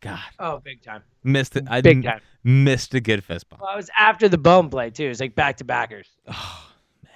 God, 0.00 0.18
oh, 0.38 0.58
big 0.58 0.82
time, 0.82 1.02
missed 1.24 1.56
it. 1.56 1.64
I 1.70 1.80
big 1.80 1.98
m- 1.98 2.02
time. 2.02 2.20
missed 2.44 2.94
a 2.94 3.00
good 3.00 3.24
fist 3.24 3.48
bump. 3.48 3.62
Well, 3.62 3.70
I 3.70 3.76
was 3.76 3.90
after 3.98 4.28
the 4.28 4.38
Bohm 4.38 4.68
play 4.70 4.90
too. 4.90 5.06
It's 5.06 5.20
like 5.20 5.34
back 5.34 5.56
to 5.58 5.64
backers. 5.64 6.08
Oh 6.28 6.68
man, 7.04 7.12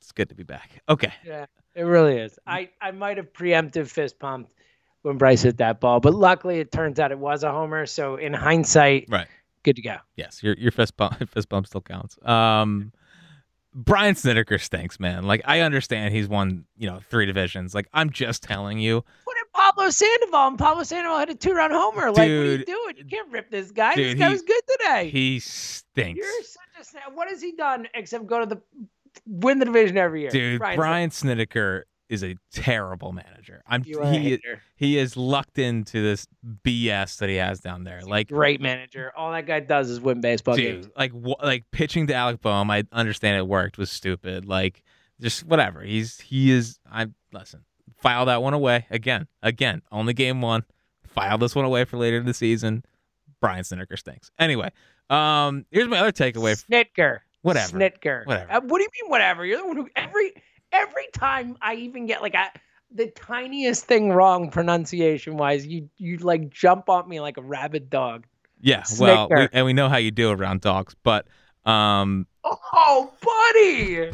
it's 0.00 0.12
good 0.12 0.28
to 0.30 0.34
be 0.34 0.44
back. 0.44 0.80
Okay, 0.88 1.12
Yeah, 1.24 1.46
it 1.74 1.82
really 1.82 2.16
is. 2.18 2.38
I, 2.46 2.70
I 2.80 2.90
might 2.92 3.16
have 3.16 3.32
preemptive 3.32 3.88
fist 3.88 4.18
pumped 4.18 4.54
when 5.02 5.18
Bryce 5.18 5.42
hit 5.42 5.56
that 5.58 5.80
ball, 5.80 5.98
but 6.00 6.14
luckily 6.14 6.58
it 6.60 6.70
turns 6.72 6.98
out 7.00 7.10
it 7.10 7.18
was 7.18 7.42
a 7.42 7.50
homer. 7.50 7.86
So 7.86 8.16
in 8.16 8.32
hindsight, 8.32 9.06
right. 9.08 9.26
good 9.62 9.76
to 9.76 9.82
go. 9.82 9.96
Yes, 10.16 10.42
your 10.42 10.54
your 10.54 10.70
fist 10.70 10.96
bump 10.96 11.28
fist 11.30 11.48
bump 11.48 11.66
still 11.66 11.80
counts. 11.80 12.16
Um, 12.26 12.92
Brian 13.72 14.14
Snedeker 14.14 14.58
stinks, 14.58 14.98
man. 14.98 15.24
Like 15.24 15.42
I 15.44 15.60
understand 15.60 16.14
he's 16.14 16.28
won 16.28 16.64
you 16.76 16.88
know 16.88 17.00
three 17.10 17.26
divisions. 17.26 17.74
Like 17.74 17.88
I'm 17.92 18.10
just 18.10 18.42
telling 18.42 18.78
you, 18.78 19.04
What 19.24 19.36
did 19.36 19.52
Pablo 19.54 19.90
Sandoval? 19.90 20.48
And 20.48 20.58
Pablo 20.58 20.82
Sandoval 20.82 21.18
had 21.18 21.30
a 21.30 21.34
two 21.34 21.52
run 21.52 21.70
homer. 21.70 22.08
Like, 22.08 22.16
what 22.16 22.20
are 22.28 22.44
you 22.44 22.64
doing? 22.64 22.94
You 22.96 23.04
can't 23.04 23.30
rip 23.30 23.50
this 23.50 23.70
guy. 23.70 23.94
Dude, 23.94 24.06
this 24.16 24.18
guy 24.18 24.26
he- 24.26 24.32
was 24.32 24.42
good 24.42 24.62
today. 24.78 25.10
he 25.10 25.38
stinks. 25.40 26.18
You're 26.18 26.42
such 26.42 26.80
a 26.80 26.84
snap. 26.84 27.12
What 27.14 27.28
has 27.28 27.40
he 27.40 27.52
done 27.52 27.86
except 27.94 28.26
go 28.26 28.40
to 28.40 28.46
the 28.46 28.60
win 29.26 29.58
the 29.58 29.64
division 29.66 29.96
every 29.98 30.22
year? 30.22 30.30
Dude, 30.30 30.58
Brian, 30.58 30.76
Brian 30.76 31.10
is 32.10 32.22
a 32.24 32.36
terrible 32.52 33.12
manager. 33.12 33.62
I'm 33.66 33.82
you 33.86 34.00
are 34.00 34.02
a 34.02 34.10
he 34.12 34.18
hater. 34.30 34.60
he 34.76 34.98
is 34.98 35.16
lucked 35.16 35.58
into 35.58 36.02
this 36.02 36.26
BS 36.64 37.18
that 37.18 37.28
he 37.28 37.36
has 37.36 37.60
down 37.60 37.84
there. 37.84 38.00
Like 38.02 38.28
Great 38.28 38.60
manager. 38.60 39.12
All 39.16 39.30
that 39.32 39.46
guy 39.46 39.60
does 39.60 39.88
is 39.88 40.00
win 40.00 40.20
baseball 40.20 40.56
games. 40.56 40.88
like 40.96 41.12
wh- 41.12 41.42
like 41.42 41.64
pitching 41.70 42.08
to 42.08 42.14
Alec 42.14 42.40
Bohm, 42.42 42.70
I 42.70 42.84
understand 42.92 43.38
it 43.38 43.46
worked 43.46 43.78
was 43.78 43.90
stupid. 43.90 44.44
Like 44.44 44.82
just 45.20 45.44
whatever. 45.46 45.80
He's 45.82 46.20
he 46.20 46.50
is. 46.50 46.78
I 46.90 47.06
listen. 47.32 47.64
File 48.02 48.26
that 48.26 48.42
one 48.42 48.54
away 48.54 48.86
again. 48.90 49.26
Again, 49.42 49.82
only 49.92 50.12
game 50.12 50.40
one. 50.42 50.64
File 51.06 51.38
this 51.38 51.54
one 51.54 51.64
away 51.64 51.84
for 51.84 51.96
later 51.96 52.16
in 52.18 52.26
the 52.26 52.34
season. 52.34 52.84
Brian 53.40 53.64
Snedeker 53.64 53.96
stinks. 53.96 54.30
Anyway, 54.38 54.70
um, 55.08 55.64
here's 55.70 55.88
my 55.88 55.98
other 55.98 56.12
takeaway. 56.12 56.62
Snitker. 56.66 57.20
Whatever. 57.42 57.78
Snitker. 57.78 58.26
Whatever. 58.26 58.52
Uh, 58.52 58.60
what 58.62 58.78
do 58.78 58.82
you 58.84 58.88
mean 59.02 59.10
whatever? 59.10 59.44
You're 59.46 59.58
the 59.58 59.66
one 59.66 59.76
who 59.76 59.88
every 59.96 60.32
every 60.72 61.06
time 61.12 61.56
I 61.60 61.74
even 61.74 62.06
get 62.06 62.22
like 62.22 62.34
a 62.34 62.50
the 62.92 63.06
tiniest 63.06 63.84
thing 63.84 64.10
wrong 64.10 64.50
pronunciation 64.50 65.36
wise, 65.36 65.66
you 65.66 65.88
you 65.96 66.18
like 66.18 66.50
jump 66.50 66.88
on 66.88 67.08
me 67.08 67.20
like 67.20 67.36
a 67.36 67.42
rabid 67.42 67.90
dog. 67.90 68.26
Yeah, 68.60 68.84
well, 68.98 69.28
we, 69.30 69.48
and 69.52 69.64
we 69.64 69.72
know 69.72 69.88
how 69.88 69.96
you 69.96 70.10
do 70.10 70.30
around 70.30 70.60
dogs, 70.60 70.94
but 71.02 71.26
um, 71.64 72.26
Oh, 72.44 73.10
buddy. 73.22 74.10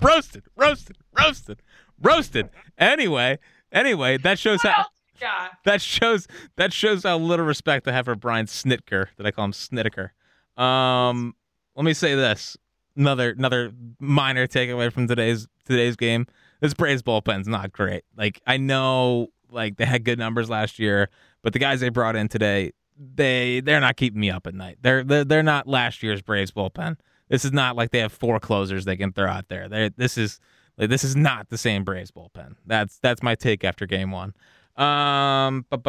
roasted, 0.00 0.44
roasted, 0.56 0.96
roasted, 1.18 1.62
roasted. 2.00 2.50
Anyway, 2.78 3.38
anyway, 3.72 4.16
that 4.18 4.38
shows 4.38 4.62
how. 4.62 4.86
you 5.20 5.26
that 5.64 5.82
shows 5.82 6.26
that 6.56 6.72
shows 6.72 7.02
how 7.02 7.18
little 7.18 7.44
respect 7.44 7.86
I 7.88 7.92
have 7.92 8.06
for 8.06 8.14
Brian 8.14 8.46
Snitker 8.46 9.08
that 9.16 9.26
I 9.26 9.30
call 9.32 9.46
him 9.46 9.52
Snitker. 9.52 10.10
Um, 10.56 11.34
let 11.76 11.84
me 11.84 11.92
say 11.92 12.14
this: 12.14 12.56
another 12.96 13.30
another 13.30 13.72
minor 13.98 14.46
takeaway 14.46 14.92
from 14.92 15.08
today's 15.08 15.46
today's 15.64 15.96
game. 15.96 16.26
This 16.60 16.74
Braves 16.74 17.02
bullpen's 17.02 17.48
not 17.48 17.72
great. 17.72 18.04
Like 18.16 18.40
I 18.46 18.56
know 18.56 19.28
like 19.50 19.76
they 19.76 19.84
had 19.86 20.04
good 20.04 20.18
numbers 20.18 20.50
last 20.50 20.78
year, 20.78 21.08
but 21.42 21.52
the 21.52 21.58
guys 21.58 21.80
they 21.80 21.88
brought 21.88 22.16
in 22.16 22.28
today, 22.28 22.72
they 22.96 23.60
they're 23.60 23.80
not 23.80 23.96
keeping 23.96 24.20
me 24.20 24.30
up 24.30 24.46
at 24.46 24.54
night. 24.54 24.78
They're 24.82 25.04
they're, 25.04 25.24
they're 25.24 25.42
not 25.42 25.66
last 25.66 26.02
year's 26.02 26.22
Braves 26.22 26.50
bullpen. 26.50 26.96
This 27.28 27.44
is 27.44 27.52
not 27.52 27.76
like 27.76 27.90
they 27.90 28.00
have 28.00 28.12
four 28.12 28.40
closers 28.40 28.84
they 28.84 28.96
can 28.96 29.12
throw 29.12 29.28
out 29.28 29.48
there. 29.48 29.68
They're, 29.68 29.90
this 29.90 30.18
is 30.18 30.40
like 30.76 30.88
this 30.90 31.04
is 31.04 31.16
not 31.16 31.48
the 31.48 31.58
same 31.58 31.84
Braves 31.84 32.10
bullpen. 32.10 32.56
That's 32.66 32.98
that's 32.98 33.22
my 33.22 33.34
take 33.34 33.64
after 33.64 33.86
game 33.86 34.10
one. 34.10 34.34
Um, 34.76 35.66
what 35.68 35.84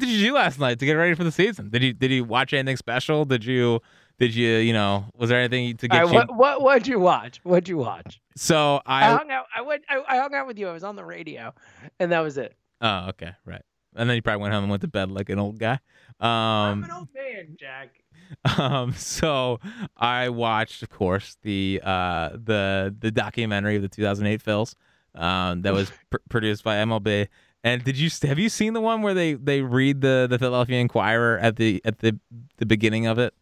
did 0.00 0.08
you 0.08 0.28
do 0.28 0.34
last 0.34 0.58
night 0.58 0.78
to 0.78 0.86
get 0.86 0.94
ready 0.94 1.14
for 1.14 1.24
the 1.24 1.32
season? 1.32 1.68
Did 1.68 1.82
you 1.82 1.92
did 1.92 2.10
you 2.10 2.24
watch 2.24 2.54
anything 2.54 2.76
special? 2.78 3.24
Did 3.26 3.44
you 3.44 3.80
did 4.22 4.36
you 4.36 4.58
you 4.58 4.72
know 4.72 5.04
was 5.16 5.30
there 5.30 5.40
anything 5.40 5.76
to 5.78 5.88
get 5.88 5.98
right, 6.04 6.06
you? 6.08 6.14
what 6.14 6.36
what 6.36 6.62
what'd 6.62 6.86
you 6.86 7.00
watch? 7.00 7.40
What'd 7.42 7.68
you 7.68 7.76
watch? 7.76 8.20
So 8.36 8.80
I, 8.86 9.08
I 9.08 9.16
hung 9.16 9.30
out. 9.32 9.46
I 9.54 9.62
went. 9.62 9.82
I, 9.88 10.00
I 10.08 10.18
hung 10.18 10.32
out 10.32 10.46
with 10.46 10.58
you. 10.60 10.68
I 10.68 10.72
was 10.72 10.84
on 10.84 10.94
the 10.94 11.04
radio, 11.04 11.52
and 11.98 12.12
that 12.12 12.20
was 12.20 12.38
it. 12.38 12.54
oh 12.80 13.08
okay 13.08 13.32
right, 13.44 13.62
and 13.96 14.08
then 14.08 14.14
you 14.14 14.22
probably 14.22 14.42
went 14.42 14.54
home 14.54 14.62
and 14.62 14.70
went 14.70 14.82
to 14.82 14.88
bed 14.88 15.10
like 15.10 15.28
an 15.28 15.40
old 15.40 15.58
guy. 15.58 15.80
I'm 16.20 16.28
Um, 16.78 16.84
an 16.84 16.90
old 16.92 17.08
man, 17.12 17.56
Jack. 17.58 17.98
um, 18.58 18.92
so 18.92 19.58
I 19.96 20.28
watched, 20.28 20.84
of 20.84 20.90
course, 20.90 21.36
the 21.42 21.80
uh 21.82 22.28
the 22.30 22.94
the 22.96 23.10
documentary 23.10 23.74
of 23.74 23.82
the 23.82 23.88
2008 23.88 24.40
Phils, 24.40 24.76
um, 25.16 25.62
that 25.62 25.74
was 25.74 25.90
pr- 26.10 26.18
produced 26.28 26.62
by 26.62 26.76
MLB. 26.76 27.26
And 27.64 27.82
did 27.82 27.96
you 27.98 28.08
have 28.22 28.38
you 28.38 28.48
seen 28.48 28.72
the 28.72 28.80
one 28.80 29.02
where 29.02 29.14
they 29.14 29.34
they 29.34 29.62
read 29.62 30.00
the 30.00 30.28
the 30.30 30.38
Philadelphia 30.38 30.78
Inquirer 30.78 31.38
at 31.38 31.56
the 31.56 31.80
at 31.84 31.98
the 31.98 32.18
the 32.58 32.66
beginning 32.66 33.06
of 33.06 33.18
it, 33.18 33.34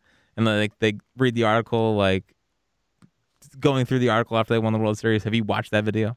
and 0.46 0.60
like 0.60 0.78
they 0.78 0.94
read 1.16 1.34
the 1.34 1.44
article 1.44 1.96
like 1.96 2.34
going 3.58 3.86
through 3.86 3.98
the 3.98 4.10
article 4.10 4.36
after 4.36 4.54
they 4.54 4.58
won 4.58 4.72
the 4.72 4.78
World 4.78 4.98
Series? 4.98 5.24
Have 5.24 5.34
you 5.34 5.44
watched 5.44 5.70
that 5.72 5.84
video? 5.84 6.16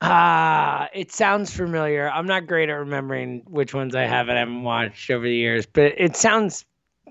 Ah, 0.00 0.88
it 0.92 1.12
sounds 1.12 1.54
familiar. 1.54 2.10
I'm 2.10 2.26
not 2.26 2.46
great 2.46 2.68
at 2.68 2.74
remembering 2.74 3.42
which 3.46 3.72
ones 3.72 3.94
I 3.94 4.02
have 4.02 4.28
and 4.28 4.36
haven't 4.36 4.62
watched 4.62 5.10
over 5.10 5.24
the 5.24 5.34
years, 5.34 5.66
but 5.66 5.94
it 5.96 6.16
sounds 6.16 6.66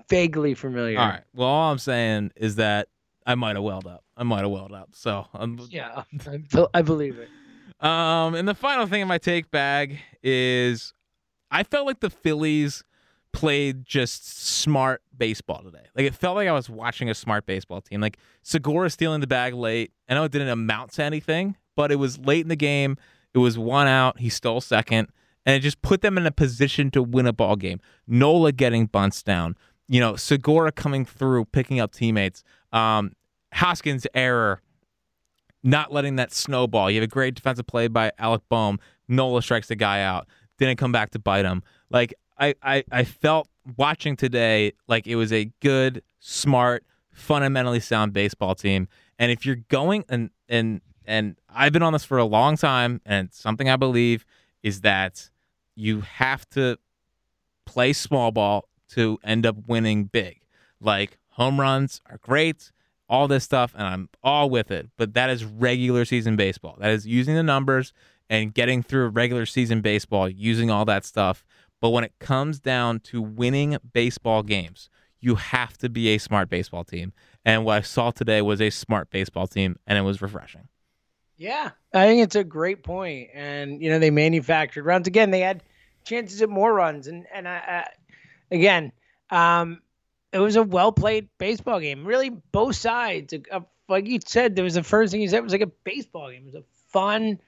vaguely 0.08 0.54
familiar. 0.54 0.98
All 0.98 1.08
right. 1.08 1.22
Well, 1.34 1.48
all 1.48 1.72
I'm 1.72 1.78
saying 1.78 2.32
is 2.36 2.56
that 2.56 2.88
I 3.26 3.34
might 3.34 3.56
have 3.56 3.64
welled 3.64 3.86
up. 3.86 4.04
I 4.16 4.22
might 4.22 4.42
have 4.42 4.50
welled 4.50 4.72
up. 4.72 4.90
So 4.92 5.26
um, 5.34 5.58
Yeah, 5.70 6.04
I, 6.54 6.66
I 6.74 6.82
believe 6.82 7.18
it. 7.18 7.28
Um, 7.84 8.34
and 8.34 8.46
the 8.46 8.54
final 8.54 8.86
thing 8.86 9.00
in 9.00 9.08
my 9.08 9.18
take 9.18 9.50
bag 9.50 9.98
is 10.22 10.92
I 11.50 11.64
felt 11.64 11.86
like 11.86 12.00
the 12.00 12.10
Phillies 12.10 12.84
played 13.34 13.84
just 13.84 14.38
smart 14.38 15.02
baseball 15.16 15.62
today. 15.62 15.84
Like 15.94 16.06
it 16.06 16.14
felt 16.14 16.36
like 16.36 16.48
I 16.48 16.52
was 16.52 16.70
watching 16.70 17.10
a 17.10 17.14
smart 17.14 17.44
baseball 17.44 17.80
team. 17.82 18.00
Like 18.00 18.18
Segura 18.42 18.88
stealing 18.88 19.20
the 19.20 19.26
bag 19.26 19.52
late. 19.52 19.92
I 20.08 20.14
know 20.14 20.24
it 20.24 20.32
didn't 20.32 20.48
amount 20.48 20.92
to 20.92 21.04
anything, 21.04 21.56
but 21.76 21.92
it 21.92 21.96
was 21.96 22.18
late 22.18 22.42
in 22.42 22.48
the 22.48 22.56
game. 22.56 22.96
It 23.34 23.38
was 23.38 23.58
one 23.58 23.88
out. 23.88 24.20
He 24.20 24.28
stole 24.28 24.60
second, 24.60 25.08
and 25.44 25.56
it 25.56 25.60
just 25.60 25.82
put 25.82 26.00
them 26.00 26.16
in 26.16 26.24
a 26.24 26.30
position 26.30 26.90
to 26.92 27.02
win 27.02 27.26
a 27.26 27.32
ball 27.32 27.56
game. 27.56 27.80
Nola 28.06 28.52
getting 28.52 28.86
bunts 28.86 29.22
down. 29.22 29.56
You 29.88 30.00
know, 30.00 30.16
Segura 30.16 30.72
coming 30.72 31.04
through, 31.04 31.46
picking 31.46 31.80
up 31.80 31.92
teammates. 31.92 32.42
Um, 32.72 33.12
Hoskins' 33.52 34.06
error 34.14 34.62
not 35.64 35.92
letting 35.92 36.16
that 36.16 36.32
snowball. 36.32 36.90
You 36.90 37.00
have 37.00 37.04
a 37.04 37.12
great 37.12 37.34
defensive 37.34 37.66
play 37.66 37.88
by 37.88 38.12
Alec 38.18 38.42
Bohm. 38.48 38.78
Nola 39.08 39.42
strikes 39.42 39.68
the 39.68 39.76
guy 39.76 40.02
out. 40.02 40.28
Didn't 40.58 40.78
come 40.78 40.92
back 40.92 41.10
to 41.10 41.18
bite 41.18 41.44
him. 41.44 41.62
Like 41.90 42.14
I, 42.38 42.54
I, 42.62 42.84
I 42.90 43.04
felt 43.04 43.48
watching 43.76 44.16
today 44.16 44.72
like 44.88 45.06
it 45.06 45.16
was 45.16 45.32
a 45.32 45.50
good, 45.60 46.02
smart, 46.20 46.84
fundamentally 47.12 47.80
sound 47.80 48.12
baseball 48.12 48.54
team. 48.54 48.88
And 49.18 49.30
if 49.30 49.46
you're 49.46 49.56
going 49.68 50.04
and 50.08 50.30
and 50.48 50.80
and 51.06 51.36
I've 51.48 51.72
been 51.72 51.82
on 51.82 51.92
this 51.92 52.04
for 52.04 52.18
a 52.18 52.24
long 52.24 52.56
time, 52.56 53.00
and 53.04 53.32
something 53.32 53.68
I 53.68 53.76
believe 53.76 54.24
is 54.62 54.80
that 54.80 55.30
you 55.76 56.00
have 56.00 56.48
to 56.50 56.78
play 57.66 57.92
small 57.92 58.32
ball 58.32 58.68
to 58.90 59.18
end 59.22 59.44
up 59.46 59.56
winning 59.66 60.04
big. 60.04 60.40
Like 60.80 61.18
home 61.30 61.60
runs 61.60 62.00
are 62.10 62.18
great, 62.18 62.72
all 63.08 63.28
this 63.28 63.44
stuff, 63.44 63.74
and 63.76 63.86
I'm 63.86 64.08
all 64.22 64.48
with 64.50 64.70
it. 64.70 64.90
But 64.96 65.14
that 65.14 65.30
is 65.30 65.44
regular 65.44 66.04
season 66.04 66.36
baseball. 66.36 66.76
That 66.80 66.90
is 66.90 67.06
using 67.06 67.34
the 67.34 67.42
numbers 67.42 67.92
and 68.30 68.54
getting 68.54 68.82
through 68.82 69.08
regular 69.08 69.46
season 69.46 69.80
baseball, 69.80 70.28
using 70.28 70.70
all 70.70 70.84
that 70.86 71.04
stuff. 71.04 71.44
But 71.84 71.90
when 71.90 72.02
it 72.02 72.18
comes 72.18 72.60
down 72.60 73.00
to 73.00 73.20
winning 73.20 73.76
baseball 73.92 74.42
games, 74.42 74.88
you 75.20 75.34
have 75.34 75.76
to 75.76 75.90
be 75.90 76.14
a 76.14 76.18
smart 76.18 76.48
baseball 76.48 76.82
team. 76.82 77.12
And 77.44 77.66
what 77.66 77.76
I 77.76 77.80
saw 77.82 78.10
today 78.10 78.40
was 78.40 78.62
a 78.62 78.70
smart 78.70 79.10
baseball 79.10 79.46
team, 79.46 79.76
and 79.86 79.98
it 79.98 80.00
was 80.00 80.22
refreshing. 80.22 80.66
Yeah, 81.36 81.72
I 81.92 82.06
think 82.06 82.22
it's 82.22 82.36
a 82.36 82.42
great 82.42 82.84
point. 82.84 83.28
And 83.34 83.82
you 83.82 83.90
know, 83.90 83.98
they 83.98 84.10
manufactured 84.10 84.84
runs 84.84 85.06
again. 85.06 85.30
They 85.30 85.40
had 85.40 85.62
chances 86.04 86.40
at 86.40 86.48
more 86.48 86.72
runs, 86.72 87.06
and 87.06 87.26
and 87.30 87.46
I, 87.46 87.56
I 87.56 87.84
again, 88.50 88.90
um, 89.28 89.82
it 90.32 90.38
was 90.38 90.56
a 90.56 90.62
well 90.62 90.90
played 90.90 91.28
baseball 91.36 91.80
game. 91.80 92.06
Really, 92.06 92.30
both 92.30 92.76
sides. 92.76 93.34
Uh, 93.52 93.60
like 93.90 94.06
you 94.06 94.20
said, 94.24 94.56
there 94.56 94.64
was 94.64 94.72
the 94.72 94.82
first 94.82 95.12
thing 95.12 95.20
you 95.20 95.28
said 95.28 95.42
was 95.42 95.52
like 95.52 95.60
a 95.60 95.66
baseball 95.66 96.30
game. 96.30 96.44
It 96.44 96.54
was 96.54 96.62
a 96.62 96.64
fun, 96.88 97.40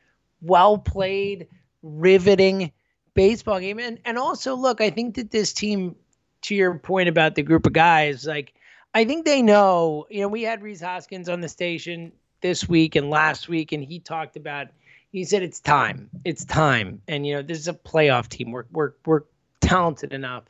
well 0.43 0.77
played, 0.77 1.47
riveting 1.83 2.71
baseball 3.17 3.59
game. 3.59 3.81
And 3.81 3.99
and 4.05 4.17
also, 4.17 4.55
look, 4.55 4.81
I 4.81 4.91
think 4.91 5.17
that 5.17 5.33
this 5.33 5.53
team, 5.53 5.97
to 6.43 6.55
your 6.55 6.79
point 6.79 7.09
about 7.09 7.35
the 7.35 7.43
group 7.43 7.67
of 7.67 7.73
guys, 7.73 8.25
like 8.25 8.55
I 8.95 9.05
think 9.05 9.25
they 9.25 9.43
know. 9.43 10.07
You 10.09 10.21
know, 10.21 10.29
we 10.29 10.43
had 10.43 10.63
Rhys 10.63 10.81
Hoskins 10.81 11.29
on 11.29 11.41
the 11.41 11.49
station 11.49 12.13
this 12.41 12.69
week 12.69 12.95
and 12.95 13.11
last 13.11 13.49
week, 13.49 13.73
and 13.73 13.83
he 13.83 13.99
talked 13.99 14.37
about. 14.37 14.69
He 15.11 15.25
said 15.25 15.43
it's 15.43 15.61
time. 15.61 16.11
It's 16.25 16.45
time, 16.45 17.01
and 17.09 17.27
you 17.27 17.35
know 17.35 17.43
this 17.43 17.59
is 17.59 17.69
a 17.69 17.73
playoff 17.73 18.29
team. 18.29 18.53
We're 18.53 18.67
we're 18.71 18.93
we're 19.05 19.23
talented 19.61 20.13
enough, 20.13 20.45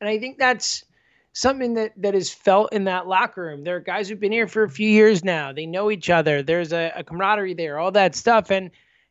and 0.00 0.08
I 0.08 0.18
think 0.18 0.38
that's 0.38 0.84
something 1.32 1.74
that 1.74 1.92
that 1.96 2.14
is 2.14 2.32
felt 2.32 2.72
in 2.72 2.84
that 2.84 3.06
locker 3.06 3.42
room. 3.42 3.64
There 3.64 3.76
are 3.76 3.80
guys 3.80 4.08
who've 4.08 4.20
been 4.20 4.32
here 4.32 4.48
for 4.48 4.62
a 4.62 4.70
few 4.70 4.88
years 4.88 5.24
now. 5.24 5.52
They 5.52 5.66
know 5.66 5.90
each 5.90 6.10
other. 6.10 6.42
There's 6.42 6.72
a, 6.72 6.92
a 6.96 7.04
camaraderie 7.04 7.54
there, 7.54 7.78
all 7.78 7.92
that 7.92 8.14
stuff, 8.14 8.50
and 8.50 8.70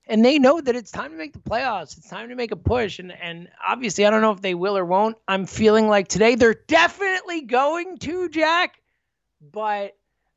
and 0.10 0.26
they 0.26 0.40
know 0.40 0.60
that 0.60 0.76
it's 0.76 0.92
time 0.92 1.12
to 1.12 1.18
make 1.18 1.34
the 1.34 1.40
playoffs. 1.40 1.98
It's 1.98 2.10
time 2.10 2.30
to 2.30 2.36
make 2.36 2.52
a 2.52 2.58
push, 2.58 3.00
and 3.00 3.12
and 3.12 3.48
obviously 3.66 4.06
I 4.06 4.10
don't 4.10 4.22
know 4.22 4.32
if 4.32 4.42
they 4.42 4.56
will 4.56 4.78
or 4.78 4.84
won't. 4.84 5.18
I'm 5.28 5.46
feeling 5.46 5.88
like 5.88 6.08
today 6.08 6.36
they're 6.36 6.56
definitely 6.68 7.42
going 7.42 8.00
to 8.00 8.28
Jack, 8.28 8.82
but 9.40 9.96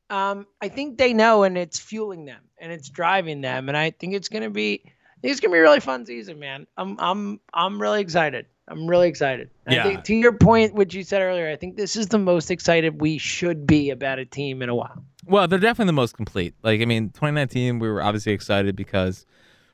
um, 0.09 0.45
I 0.61 0.69
think 0.69 0.97
they 0.97 1.13
know, 1.13 1.43
and 1.43 1.57
it's 1.57 1.79
fueling 1.79 2.25
them, 2.25 2.41
and 2.59 2.71
it's 2.71 2.87
driving 2.87 3.41
them, 3.41 3.67
and 3.67 3.75
I 3.75 3.89
think 3.89 4.13
it's 4.13 4.29
gonna 4.29 4.51
be, 4.51 4.83
I 4.85 5.19
think 5.21 5.31
it's 5.31 5.39
gonna 5.39 5.53
be 5.53 5.59
a 5.59 5.63
really 5.63 5.79
fun 5.79 6.05
season, 6.05 6.39
man. 6.39 6.67
I'm, 6.77 6.95
I'm, 6.99 7.39
I'm 7.53 7.81
really 7.81 8.01
excited. 8.01 8.45
I'm 8.67 8.87
really 8.87 9.09
excited. 9.09 9.49
Yeah. 9.67 9.81
I 9.81 9.83
think, 9.83 10.03
to 10.05 10.15
your 10.15 10.31
point, 10.33 10.73
which 10.73 10.93
you 10.93 11.03
said 11.03 11.21
earlier, 11.21 11.49
I 11.49 11.55
think 11.55 11.75
this 11.75 11.95
is 11.95 12.07
the 12.07 12.19
most 12.19 12.51
excited 12.51 13.01
we 13.01 13.17
should 13.17 13.67
be 13.67 13.89
about 13.89 14.19
a 14.19 14.25
team 14.25 14.61
in 14.61 14.69
a 14.69 14.75
while. 14.75 15.03
Well, 15.25 15.47
they're 15.47 15.59
definitely 15.59 15.87
the 15.87 15.93
most 15.93 16.15
complete. 16.15 16.53
Like, 16.63 16.79
I 16.79 16.85
mean, 16.85 17.09
2019, 17.09 17.79
we 17.79 17.89
were 17.89 18.01
obviously 18.01 18.31
excited 18.31 18.75
because 18.75 19.25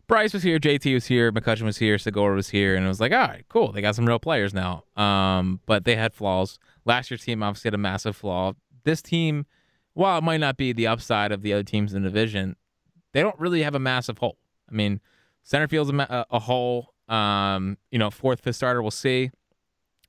Bryce 0.09 0.33
was 0.33 0.41
here, 0.41 0.57
JT 0.57 0.91
was 0.95 1.05
here, 1.05 1.31
McCutchen 1.31 1.61
was 1.61 1.77
here, 1.77 1.99
Segura 1.99 2.35
was 2.35 2.49
here, 2.49 2.75
and 2.75 2.83
it 2.83 2.87
was 2.87 2.99
like, 2.99 3.11
all 3.11 3.19
right, 3.19 3.45
cool. 3.47 3.71
They 3.71 3.79
got 3.79 3.95
some 3.95 4.07
real 4.07 4.17
players 4.17 4.55
now. 4.55 4.83
Um, 4.97 5.59
but 5.67 5.85
they 5.85 5.95
had 5.95 6.15
flaws. 6.15 6.57
Last 6.83 7.11
year's 7.11 7.23
team 7.23 7.43
obviously 7.43 7.67
had 7.67 7.75
a 7.75 7.77
massive 7.77 8.15
flaw. 8.15 8.53
This 8.85 9.03
team, 9.03 9.45
while 9.93 10.17
it 10.17 10.23
might 10.23 10.39
not 10.39 10.57
be 10.57 10.73
the 10.73 10.87
upside 10.87 11.31
of 11.31 11.43
the 11.43 11.53
other 11.53 11.61
teams 11.61 11.93
in 11.93 12.01
the 12.01 12.09
division, 12.09 12.55
they 13.13 13.21
don't 13.21 13.39
really 13.39 13.61
have 13.61 13.75
a 13.75 13.79
massive 13.79 14.17
hole. 14.17 14.39
I 14.67 14.73
mean, 14.73 14.99
center 15.43 15.67
field's 15.67 15.91
a, 15.91 15.95
a, 15.95 16.25
a 16.31 16.39
hole. 16.39 16.95
Um, 17.07 17.77
you 17.91 17.99
know, 17.99 18.09
fourth, 18.09 18.41
fifth 18.41 18.55
starter, 18.55 18.81
we'll 18.81 18.89
see. 18.89 19.29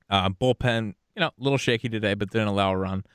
Uh, 0.09 0.29
bullpen, 0.29 0.95
you 1.15 1.19
know, 1.19 1.27
a 1.27 1.33
little 1.43 1.59
shaky 1.59 1.89
today, 1.89 2.15
but 2.15 2.31
didn't 2.31 2.47
allow 2.47 2.71
a 2.71 2.77
run. 2.77 3.05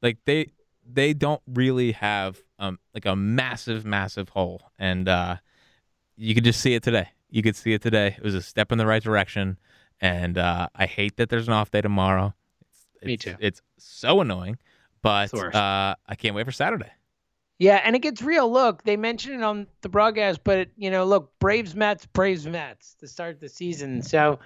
Like 0.00 0.18
they 0.26 0.52
they 0.88 1.12
don't 1.12 1.42
really 1.48 1.90
have 1.90 2.38
um 2.60 2.78
like 2.94 3.04
a 3.04 3.16
massive, 3.16 3.84
massive 3.84 4.28
hole, 4.28 4.62
and 4.78 5.08
uh, 5.08 5.36
you 6.16 6.34
could 6.34 6.44
just 6.44 6.60
see 6.60 6.74
it 6.74 6.82
today. 6.82 7.08
You 7.30 7.42
could 7.42 7.56
see 7.56 7.72
it 7.72 7.82
today. 7.82 8.14
It 8.16 8.22
was 8.22 8.34
a 8.34 8.42
step 8.42 8.72
in 8.72 8.78
the 8.78 8.86
right 8.86 9.02
direction, 9.02 9.58
and 10.00 10.38
uh, 10.38 10.68
I 10.74 10.86
hate 10.86 11.16
that 11.16 11.28
there's 11.28 11.48
an 11.48 11.54
off 11.54 11.70
day 11.70 11.80
tomorrow. 11.80 12.34
It's, 13.00 13.04
Me 13.06 13.16
too. 13.16 13.34
It's 13.40 13.60
so 13.78 14.20
annoying, 14.20 14.58
but 15.02 15.24
It's 15.24 15.32
the 15.32 15.38
worst. 15.38 15.56
uh, 15.56 15.94
I 16.06 16.14
can't 16.14 16.34
wait 16.34 16.46
for 16.46 16.52
Saturday. 16.52 16.90
Yeah, 17.58 17.80
and 17.82 17.96
it 17.96 18.00
gets 18.00 18.20
real. 18.22 18.50
Look, 18.52 18.82
they 18.84 18.96
mentioned 18.96 19.36
it 19.36 19.42
on 19.42 19.66
the 19.80 19.88
broadcast, 19.88 20.44
but 20.44 20.68
you 20.76 20.90
know, 20.90 21.04
look, 21.04 21.32
Braves 21.38 21.74
Mets, 21.74 22.04
Braves 22.06 22.46
Mets 22.46 22.94
to 23.00 23.08
start 23.08 23.40
the 23.40 23.48
season. 23.48 24.02
So, 24.02 24.38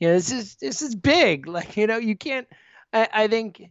you 0.00 0.08
know, 0.08 0.14
this 0.14 0.32
is 0.32 0.56
this 0.56 0.82
is 0.82 0.94
big. 0.96 1.46
Like, 1.56 1.76
you 1.76 1.86
know, 1.86 1.96
you 1.98 2.16
can't. 2.16 2.48
I, 2.92 3.08
I 3.12 3.28
think, 3.28 3.62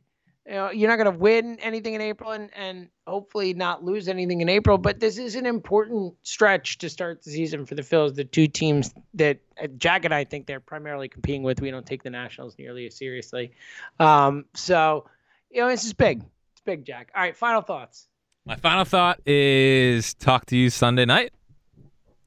you 0.45 0.53
know, 0.53 0.69
you're 0.71 0.89
not 0.89 0.97
going 0.97 1.11
to 1.11 1.17
win 1.19 1.57
anything 1.59 1.93
in 1.95 2.01
April, 2.01 2.31
and 2.31 2.49
and 2.55 2.87
hopefully 3.07 3.53
not 3.53 3.83
lose 3.83 4.07
anything 4.07 4.41
in 4.41 4.49
April. 4.49 4.77
But 4.77 4.99
this 4.99 5.17
is 5.17 5.35
an 5.35 5.45
important 5.45 6.13
stretch 6.23 6.77
to 6.79 6.89
start 6.89 7.23
the 7.23 7.31
season 7.31 7.65
for 7.65 7.75
the 7.75 7.81
Phils, 7.81 8.15
the 8.15 8.23
two 8.25 8.47
teams 8.47 8.93
that 9.15 9.39
uh, 9.61 9.67
Jack 9.77 10.05
and 10.05 10.13
I 10.13 10.23
think 10.23 10.45
they're 10.45 10.59
primarily 10.59 11.07
competing 11.09 11.43
with. 11.43 11.61
We 11.61 11.71
don't 11.71 11.85
take 11.85 12.03
the 12.03 12.09
Nationals 12.11 12.55
nearly 12.59 12.85
as 12.87 12.95
seriously. 12.95 13.53
Um, 13.99 14.45
so, 14.53 15.05
you 15.49 15.61
know, 15.61 15.67
this 15.69 15.83
is 15.83 15.93
big. 15.93 16.19
It's 16.51 16.61
big, 16.63 16.85
Jack. 16.85 17.11
All 17.15 17.21
right, 17.21 17.35
final 17.35 17.61
thoughts. 17.61 18.07
My 18.45 18.55
final 18.55 18.85
thought 18.85 19.19
is 19.25 20.13
talk 20.13 20.45
to 20.47 20.55
you 20.57 20.69
Sunday 20.69 21.05
night. 21.05 21.33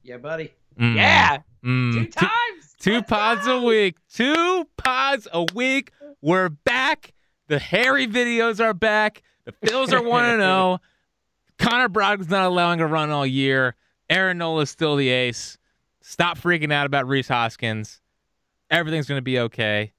Yeah, 0.03 0.17
buddy. 0.17 0.53
Mm. 0.77 0.95
Yeah, 0.95 1.37
Mm. 1.63 1.93
two 1.93 2.05
times. 2.07 2.75
Two 2.79 2.93
Let's 2.95 3.09
pods 3.09 3.47
a 3.47 3.59
week. 3.61 3.95
Two 4.13 4.65
pods 4.77 5.27
a 5.31 5.45
week. 5.53 5.91
We're 6.21 6.49
back. 6.49 7.13
The 7.49 7.59
Harry 7.59 8.07
videos 8.07 8.63
are 8.63 8.75
back. 8.75 9.23
The 9.43 9.51
Phils 9.51 9.91
are 9.91 10.01
1 10.01 10.37
0. 10.37 10.79
Connor 11.57 11.89
Brogdon's 11.89 12.29
not 12.29 12.45
allowing 12.45 12.79
a 12.79 12.87
run 12.87 13.09
all 13.09 13.25
year. 13.25 13.75
Aaron 14.09 14.37
Nola's 14.37 14.69
still 14.69 14.95
the 14.95 15.09
ace. 15.09 15.57
Stop 16.01 16.37
freaking 16.37 16.71
out 16.71 16.85
about 16.85 17.07
Rhys 17.07 17.27
Hoskins. 17.27 18.01
Everything's 18.69 19.07
going 19.07 19.17
to 19.17 19.23
be 19.23 19.39
okay. 19.39 19.91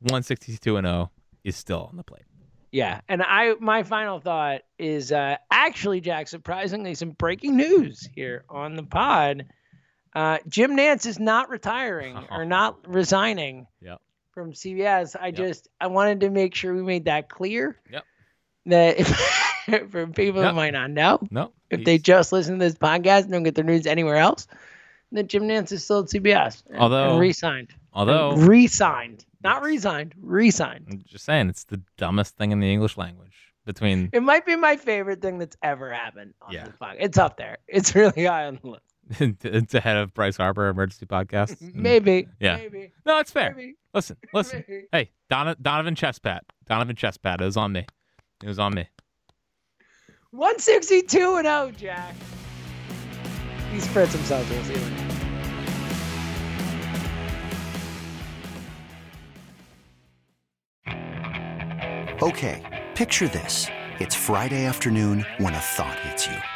162 0.00 0.76
and 0.78 0.86
0 0.86 1.10
is 1.44 1.56
still 1.56 1.88
on 1.90 1.96
the 1.96 2.02
plate. 2.02 2.24
Yeah, 2.72 3.00
and 3.08 3.22
I 3.22 3.54
my 3.60 3.82
final 3.82 4.18
thought 4.18 4.62
is 4.78 5.12
uh, 5.12 5.36
actually, 5.50 6.00
Jack. 6.00 6.26
Surprisingly, 6.26 6.94
some 6.94 7.10
breaking 7.10 7.56
news 7.56 8.08
here 8.14 8.44
on 8.48 8.76
the 8.76 8.82
pod. 8.82 9.46
Uh, 10.14 10.38
Jim 10.48 10.76
Nantz 10.76 11.06
is 11.06 11.18
not 11.18 11.50
retiring 11.50 12.18
or 12.30 12.44
not 12.46 12.78
resigning 12.88 13.66
Yep. 13.82 14.00
From 14.36 14.52
CBS. 14.52 15.16
I 15.18 15.30
just 15.30 15.66
I 15.80 15.86
wanted 15.86 16.20
to 16.20 16.28
make 16.28 16.54
sure 16.54 16.74
we 16.74 16.82
made 16.82 17.06
that 17.06 17.30
clear. 17.30 17.80
Yep. 17.90 18.04
That 18.66 18.98
if, 19.00 19.08
for 19.90 20.06
people 20.08 20.42
Yep. 20.42 20.50
who 20.50 20.54
might 20.56 20.74
not 20.74 20.90
know, 20.90 21.20
No. 21.30 21.52
if 21.70 21.84
they 21.86 21.96
just 21.96 22.32
listen 22.32 22.58
to 22.58 22.62
this 22.66 22.74
podcast 22.74 23.22
and 23.22 23.32
don't 23.32 23.44
get 23.44 23.54
their 23.54 23.64
news 23.64 23.86
anywhere 23.86 24.16
else, 24.16 24.46
that 25.12 25.28
Jim 25.28 25.44
Nantz 25.44 25.72
is 25.72 25.84
still 25.84 26.00
at 26.00 26.10
CBS. 26.10 26.64
and- 26.68 26.76
Although- 26.76 27.12
and 27.12 27.18
re-signed. 27.18 27.72
although 27.94 28.32
re-signed, 28.36 29.24
not 29.42 29.62
resigned, 29.62 30.12
re-signed. 30.20 30.84
I'm 30.90 31.02
just 31.06 31.24
saying 31.24 31.48
it's 31.48 31.64
the 31.64 31.80
dumbest 31.96 32.36
thing 32.36 32.52
in 32.52 32.60
the 32.60 32.70
English 32.70 32.98
language 32.98 33.32
between 33.64 34.10
It 34.12 34.22
might 34.22 34.44
be 34.44 34.54
my 34.54 34.76
favorite 34.76 35.22
thing 35.22 35.38
that's 35.38 35.56
ever 35.62 35.90
happened 35.94 36.34
on 36.42 36.52
Yeah. 36.52 36.64
this 36.66 36.76
podcast. 36.76 36.96
It's 37.00 37.16
up 37.16 37.38
there. 37.38 37.56
It's 37.68 37.94
really 37.94 38.26
high 38.26 38.44
on 38.44 38.58
the 38.62 38.68
list. 38.68 38.82
it's 39.20 39.74
ahead 39.74 39.96
of 39.96 40.12
Bryce 40.14 40.36
Harper 40.36 40.68
emergency 40.68 41.06
podcast. 41.06 41.60
Maybe. 41.74 42.28
Yeah. 42.40 42.56
Maybe. 42.56 42.92
No, 43.04 43.18
it's 43.20 43.30
fair. 43.30 43.54
Maybe. 43.56 43.74
Listen, 43.94 44.16
listen. 44.32 44.64
Maybe. 44.68 44.84
Hey, 44.92 45.10
Don- 45.30 45.56
Donovan 45.62 45.94
Chestpat. 45.94 46.40
Donovan 46.66 46.96
Chestpat. 46.96 47.40
It 47.40 47.44
was 47.44 47.56
on 47.56 47.72
me. 47.72 47.86
It 48.42 48.48
was 48.48 48.58
on 48.58 48.74
me. 48.74 48.88
162 50.32 51.36
and 51.36 51.46
0, 51.46 51.72
Jack. 51.76 52.14
He 53.72 53.80
spreads 53.80 54.12
himself. 54.12 54.48
We'll 54.50 54.64
see 54.64 54.74
you 54.74 54.80
later. 54.80 55.12
Okay, 62.22 62.86
picture 62.94 63.28
this. 63.28 63.66
It's 63.98 64.14
Friday 64.14 64.64
afternoon 64.64 65.26
when 65.38 65.54
a 65.54 65.58
thought 65.58 65.98
hits 66.00 66.26
you. 66.26 66.55